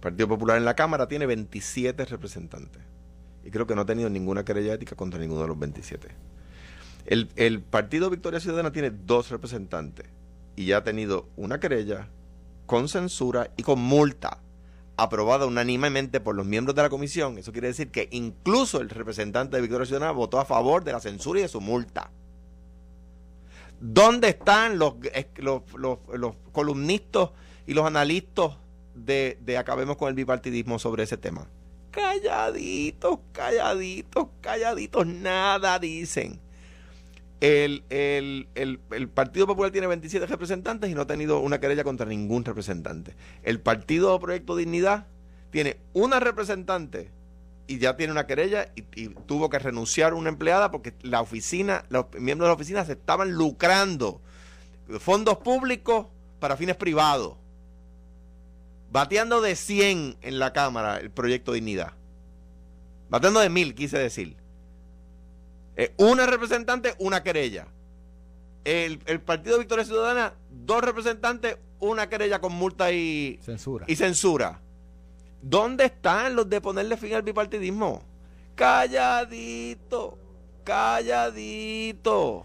Partido 0.00 0.28
Popular 0.28 0.56
en 0.56 0.64
la 0.64 0.74
Cámara 0.74 1.08
tiene 1.08 1.26
27 1.26 2.04
representantes 2.06 2.82
y 3.44 3.50
creo 3.50 3.66
que 3.66 3.74
no 3.74 3.82
ha 3.82 3.86
tenido 3.86 4.10
ninguna 4.10 4.44
querella 4.44 4.74
ética 4.74 4.96
contra 4.96 5.20
ninguno 5.20 5.42
de 5.42 5.48
los 5.48 5.58
27. 5.58 6.08
El, 7.06 7.62
Partido 7.62 8.10
Victoria 8.10 8.40
Ciudadana 8.40 8.72
tiene 8.72 8.90
dos 8.90 9.30
representantes 9.30 10.06
y 10.56 10.66
ya 10.66 10.78
ha 10.78 10.84
tenido 10.84 11.28
una 11.36 11.58
querella 11.58 12.08
con 12.66 12.88
censura 12.88 13.50
y 13.56 13.62
con 13.62 13.80
multa 13.80 14.38
aprobada 14.96 15.46
unánimemente 15.46 16.20
por 16.20 16.34
los 16.34 16.46
miembros 16.46 16.76
de 16.76 16.82
la 16.82 16.90
comisión. 16.90 17.38
Eso 17.38 17.52
quiere 17.52 17.68
decir 17.68 17.90
que 17.90 18.08
incluso 18.12 18.80
el 18.80 18.90
representante 18.90 19.56
de 19.56 19.62
Victoria 19.62 19.86
Ciudadana 19.86 20.12
votó 20.12 20.38
a 20.38 20.44
favor 20.44 20.84
de 20.84 20.92
la 20.92 21.00
censura 21.00 21.40
y 21.40 21.42
de 21.42 21.48
su 21.48 21.60
multa. 21.60 22.10
¿Dónde 23.80 24.28
están 24.28 24.78
los 24.78 24.94
columnistas 26.52 27.30
y 27.66 27.72
los 27.72 27.86
analistas 27.86 28.58
de, 29.04 29.38
de 29.40 29.58
Acabemos 29.58 29.96
con 29.96 30.08
el 30.08 30.14
bipartidismo 30.14 30.78
sobre 30.78 31.04
ese 31.04 31.16
tema? 31.16 31.48
calladitos, 31.90 33.18
calladitos, 33.32 34.28
calladitos, 34.40 35.06
nada 35.06 35.78
dicen. 35.78 36.40
El, 37.40 37.84
el, 37.88 38.48
el, 38.54 38.80
el, 38.90 39.08
Partido 39.08 39.46
Popular 39.46 39.70
tiene 39.72 39.86
27 39.86 40.26
representantes 40.26 40.90
y 40.90 40.94
no 40.94 41.02
ha 41.02 41.06
tenido 41.06 41.40
una 41.40 41.58
querella 41.58 41.84
contra 41.84 42.06
ningún 42.06 42.44
representante. 42.44 43.14
El 43.42 43.60
Partido 43.60 44.18
Proyecto 44.20 44.56
Dignidad 44.56 45.06
tiene 45.50 45.78
una 45.94 46.20
representante 46.20 47.10
y 47.66 47.78
ya 47.78 47.96
tiene 47.96 48.12
una 48.12 48.26
querella 48.26 48.70
y, 48.74 49.08
tuvo 49.26 49.48
que 49.48 49.58
renunciar 49.58 50.12
una 50.12 50.28
empleada 50.28 50.70
porque 50.70 50.92
la 51.00 51.22
oficina, 51.22 51.84
los 51.88 52.06
miembros 52.18 52.46
de 52.46 52.50
la 52.50 52.54
oficina 52.54 52.84
se 52.84 52.92
estaban 52.92 53.32
lucrando 53.32 54.20
fondos 54.98 55.38
públicos 55.38 56.06
para 56.40 56.58
fines 56.58 56.76
privados. 56.76 57.39
Bateando 58.90 59.40
de 59.40 59.54
100 59.54 60.16
en 60.20 60.38
la 60.38 60.52
Cámara 60.52 60.98
el 60.98 61.10
proyecto 61.10 61.52
Dignidad. 61.52 61.92
Bateando 63.08 63.40
de 63.40 63.48
mil, 63.48 63.74
quise 63.74 63.98
decir. 63.98 64.36
Eh, 65.76 65.94
una 65.96 66.26
representante, 66.26 66.94
una 66.98 67.22
querella. 67.22 67.68
El, 68.64 69.00
el, 69.06 69.20
Partido 69.20 69.58
Victoria 69.58 69.84
Ciudadana, 69.84 70.34
dos 70.50 70.82
representantes, 70.82 71.56
una 71.78 72.08
querella 72.08 72.40
con 72.40 72.52
multa 72.52 72.92
y 72.92 73.38
censura. 73.42 73.86
Y 73.88 73.96
censura. 73.96 74.60
¿Dónde 75.40 75.86
están 75.86 76.36
los 76.36 76.48
de 76.50 76.60
ponerle 76.60 76.96
fin 76.96 77.14
al 77.14 77.22
bipartidismo? 77.22 78.02
Calladito, 78.54 80.18
calladito. 80.64 82.44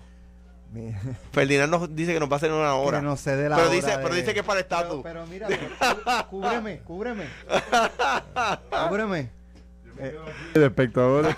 Ferdinand 1.31 1.71
nos 1.71 1.95
dice 1.95 2.13
que 2.13 2.19
nos 2.19 2.29
va 2.29 2.33
a 2.33 2.37
hacer 2.37 2.51
una 2.51 2.75
hora. 2.75 2.99
Que 2.99 3.05
no 3.05 3.15
la 3.15 3.21
pero, 3.23 3.55
hora 3.55 3.69
dice, 3.69 3.91
de... 3.91 3.97
pero 3.97 4.15
dice 4.15 4.33
que 4.33 4.39
es 4.39 4.45
para 4.45 4.59
el 4.59 4.63
estatus. 4.63 5.01
Pero, 5.03 5.25
pero 5.25 5.27
mira, 5.27 5.47
cúbreme, 6.29 6.79
cúbreme. 6.79 7.25
cúbreme. 8.87 9.29
Eh, 9.97 10.19
el 10.53 10.63
espectador. 10.63 11.27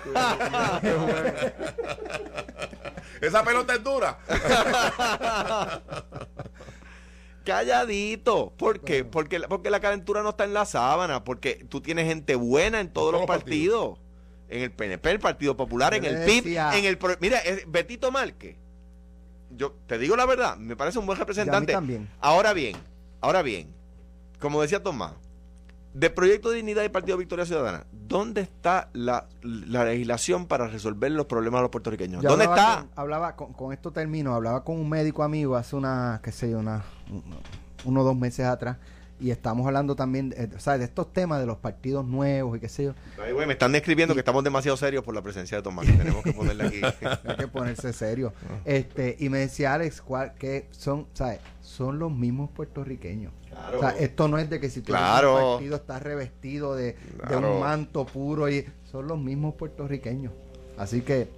Esa 3.20 3.44
pelota 3.44 3.74
es 3.74 3.84
dura. 3.84 4.18
Calladito. 7.44 8.52
¿Por 8.56 8.80
qué? 8.80 9.04
Porque, 9.04 9.40
porque 9.40 9.70
la 9.70 9.78
calentura 9.80 10.22
no 10.22 10.30
está 10.30 10.44
en 10.44 10.54
la 10.54 10.64
sábana. 10.66 11.22
Porque 11.24 11.64
tú 11.68 11.80
tienes 11.80 12.06
gente 12.06 12.34
buena 12.34 12.80
en 12.80 12.92
todos, 12.92 13.10
todos 13.10 13.20
los 13.20 13.26
partidos. 13.26 13.98
partidos. 13.98 14.08
En 14.50 14.62
el 14.62 14.72
PNP, 14.72 15.10
el 15.10 15.20
Partido 15.20 15.58
Popular, 15.58 15.92
en 15.92 16.06
el 16.06 16.24
PIB, 16.24 16.56
en 16.56 16.86
el... 16.86 16.98
Mira, 17.20 17.38
Betito 17.66 18.10
Márquez. 18.10 18.56
Yo 19.58 19.72
te 19.86 19.98
digo 19.98 20.16
la 20.16 20.24
verdad, 20.24 20.56
me 20.56 20.76
parece 20.76 20.98
un 20.98 21.06
buen 21.06 21.18
representante. 21.18 21.72
también. 21.72 22.08
Ahora 22.20 22.52
bien, 22.52 22.76
ahora 23.20 23.42
bien, 23.42 23.68
como 24.40 24.62
decía 24.62 24.82
Tomás, 24.82 25.12
de 25.92 26.10
Proyecto 26.10 26.50
de 26.50 26.56
Dignidad 26.56 26.84
y 26.84 26.88
Partido 26.88 27.16
Victoria 27.18 27.44
Ciudadana, 27.44 27.84
¿dónde 27.92 28.40
está 28.40 28.88
la, 28.92 29.26
la 29.42 29.84
legislación 29.84 30.46
para 30.46 30.68
resolver 30.68 31.10
los 31.10 31.26
problemas 31.26 31.58
de 31.58 31.62
los 31.62 31.70
puertorriqueños? 31.70 32.22
Yo 32.22 32.30
¿Dónde 32.30 32.44
hablaba 32.44 32.70
está? 32.70 32.80
Con, 32.82 32.90
hablaba 32.94 33.36
con, 33.36 33.52
con, 33.52 33.72
esto 33.72 33.90
termino, 33.90 34.34
hablaba 34.34 34.62
con 34.62 34.78
un 34.78 34.88
médico 34.88 35.24
amigo 35.24 35.56
hace 35.56 35.74
una, 35.74 36.20
qué 36.22 36.30
sé 36.30 36.50
yo, 36.50 36.58
una, 36.60 36.84
uno 37.84 38.00
o 38.00 38.04
dos 38.04 38.16
meses 38.16 38.46
atrás 38.46 38.76
y 39.20 39.30
estamos 39.30 39.66
hablando 39.66 39.96
también 39.96 40.30
de, 40.30 40.50
o 40.56 40.60
sea, 40.60 40.78
de 40.78 40.84
estos 40.84 41.12
temas 41.12 41.40
de 41.40 41.46
los 41.46 41.58
partidos 41.58 42.04
nuevos 42.04 42.56
y 42.56 42.60
qué 42.60 42.68
sé 42.68 42.84
yo. 42.84 42.94
Ay, 43.22 43.34
me 43.34 43.52
están 43.52 43.72
describiendo 43.72 44.12
y, 44.12 44.16
que 44.16 44.20
estamos 44.20 44.44
demasiado 44.44 44.76
serios 44.76 45.04
por 45.04 45.14
la 45.14 45.22
presencia 45.22 45.56
de 45.56 45.62
Tomás. 45.62 45.86
Tenemos 45.86 46.22
que 46.22 46.32
ponerle 46.32 46.66
aquí. 46.66 46.80
Hay 47.26 47.36
que 47.36 47.48
ponerse 47.48 47.92
serio. 47.92 48.32
este 48.64 49.16
Y 49.18 49.28
me 49.28 49.38
decía 49.38 49.74
Alex, 49.74 50.00
¿cuál, 50.00 50.34
que 50.34 50.68
son, 50.70 51.06
¿sabes? 51.14 51.40
Son 51.62 51.98
los 51.98 52.12
mismos 52.12 52.50
puertorriqueños. 52.50 53.32
Claro. 53.48 53.78
O 53.78 53.80
sea, 53.80 53.90
esto 53.98 54.28
no 54.28 54.38
es 54.38 54.48
de 54.48 54.60
que 54.60 54.70
si 54.70 54.80
tú 54.80 54.92
claro. 54.92 55.34
un 55.34 55.52
partido 55.56 55.76
está 55.76 55.98
revestido 55.98 56.74
de, 56.74 56.94
claro. 57.18 57.40
de 57.40 57.54
un 57.54 57.60
manto 57.60 58.06
puro 58.06 58.48
y 58.48 58.66
son 58.90 59.08
los 59.08 59.18
mismos 59.18 59.54
puertorriqueños. 59.54 60.32
Así 60.76 61.00
que 61.00 61.28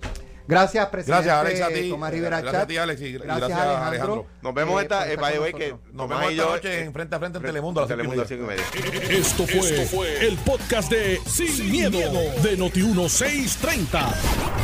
Gracias, 0.50 0.86
presidente. 0.88 1.24
Gracias, 1.26 1.46
Alex, 1.56 1.60
a 1.62 1.68
ti. 1.82 1.88
Tomás 1.90 2.12
Rivera 2.12 2.40
gracias 2.40 2.62
a 2.62 2.66
ti, 2.66 2.76
Alex. 2.76 3.00
Y 3.00 3.12
gracias, 3.12 3.36
gracias 3.38 3.58
Alejandro. 3.58 3.86
Alejandro. 3.88 4.26
Nos 4.42 4.54
vemos 4.54 4.80
Eh, 4.80 4.82
esta, 4.82 5.10
eh, 5.12 5.16
by 5.16 5.32
the 5.32 5.38
con 5.38 5.42
way, 5.44 5.52
que. 5.54 5.76
Nos 5.92 6.08
vemos 6.08 6.30
esta 6.30 6.44
noche 6.44 6.74
eh, 6.78 6.84
en 6.84 6.92
frente 6.92 7.16
a 7.16 7.18
frente 7.18 7.38
en 7.38 7.44
Telemundo. 7.44 7.80
a 7.80 7.82
las 7.84 7.88
Telemundo 7.88 8.22
a 8.22 8.26
cinco 8.26 8.44
y 8.44 8.46
media. 8.46 8.64
Esto 9.10 9.46
fue, 9.46 9.58
Esto 9.60 9.96
fue 9.96 10.26
el 10.26 10.36
podcast 10.38 10.90
de 10.90 11.20
Sin, 11.26 11.70
miedo, 11.70 11.98
de 12.42 12.58
Noti1630. 12.58 14.14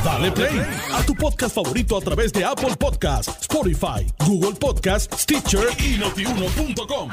Dale 0.05 0.33
play 0.33 0.61
a 0.93 1.03
tu 1.05 1.15
podcast 1.15 1.55
favorito 1.55 1.97
a 1.97 2.01
través 2.01 2.33
de 2.33 2.45
Apple 2.45 2.77
Podcasts, 2.79 3.43
Spotify, 3.43 4.07
Google 4.27 4.55
Podcasts, 4.59 5.23
Stitcher 5.23 5.69
y 5.79 5.99
notiuno.com. 5.99 7.11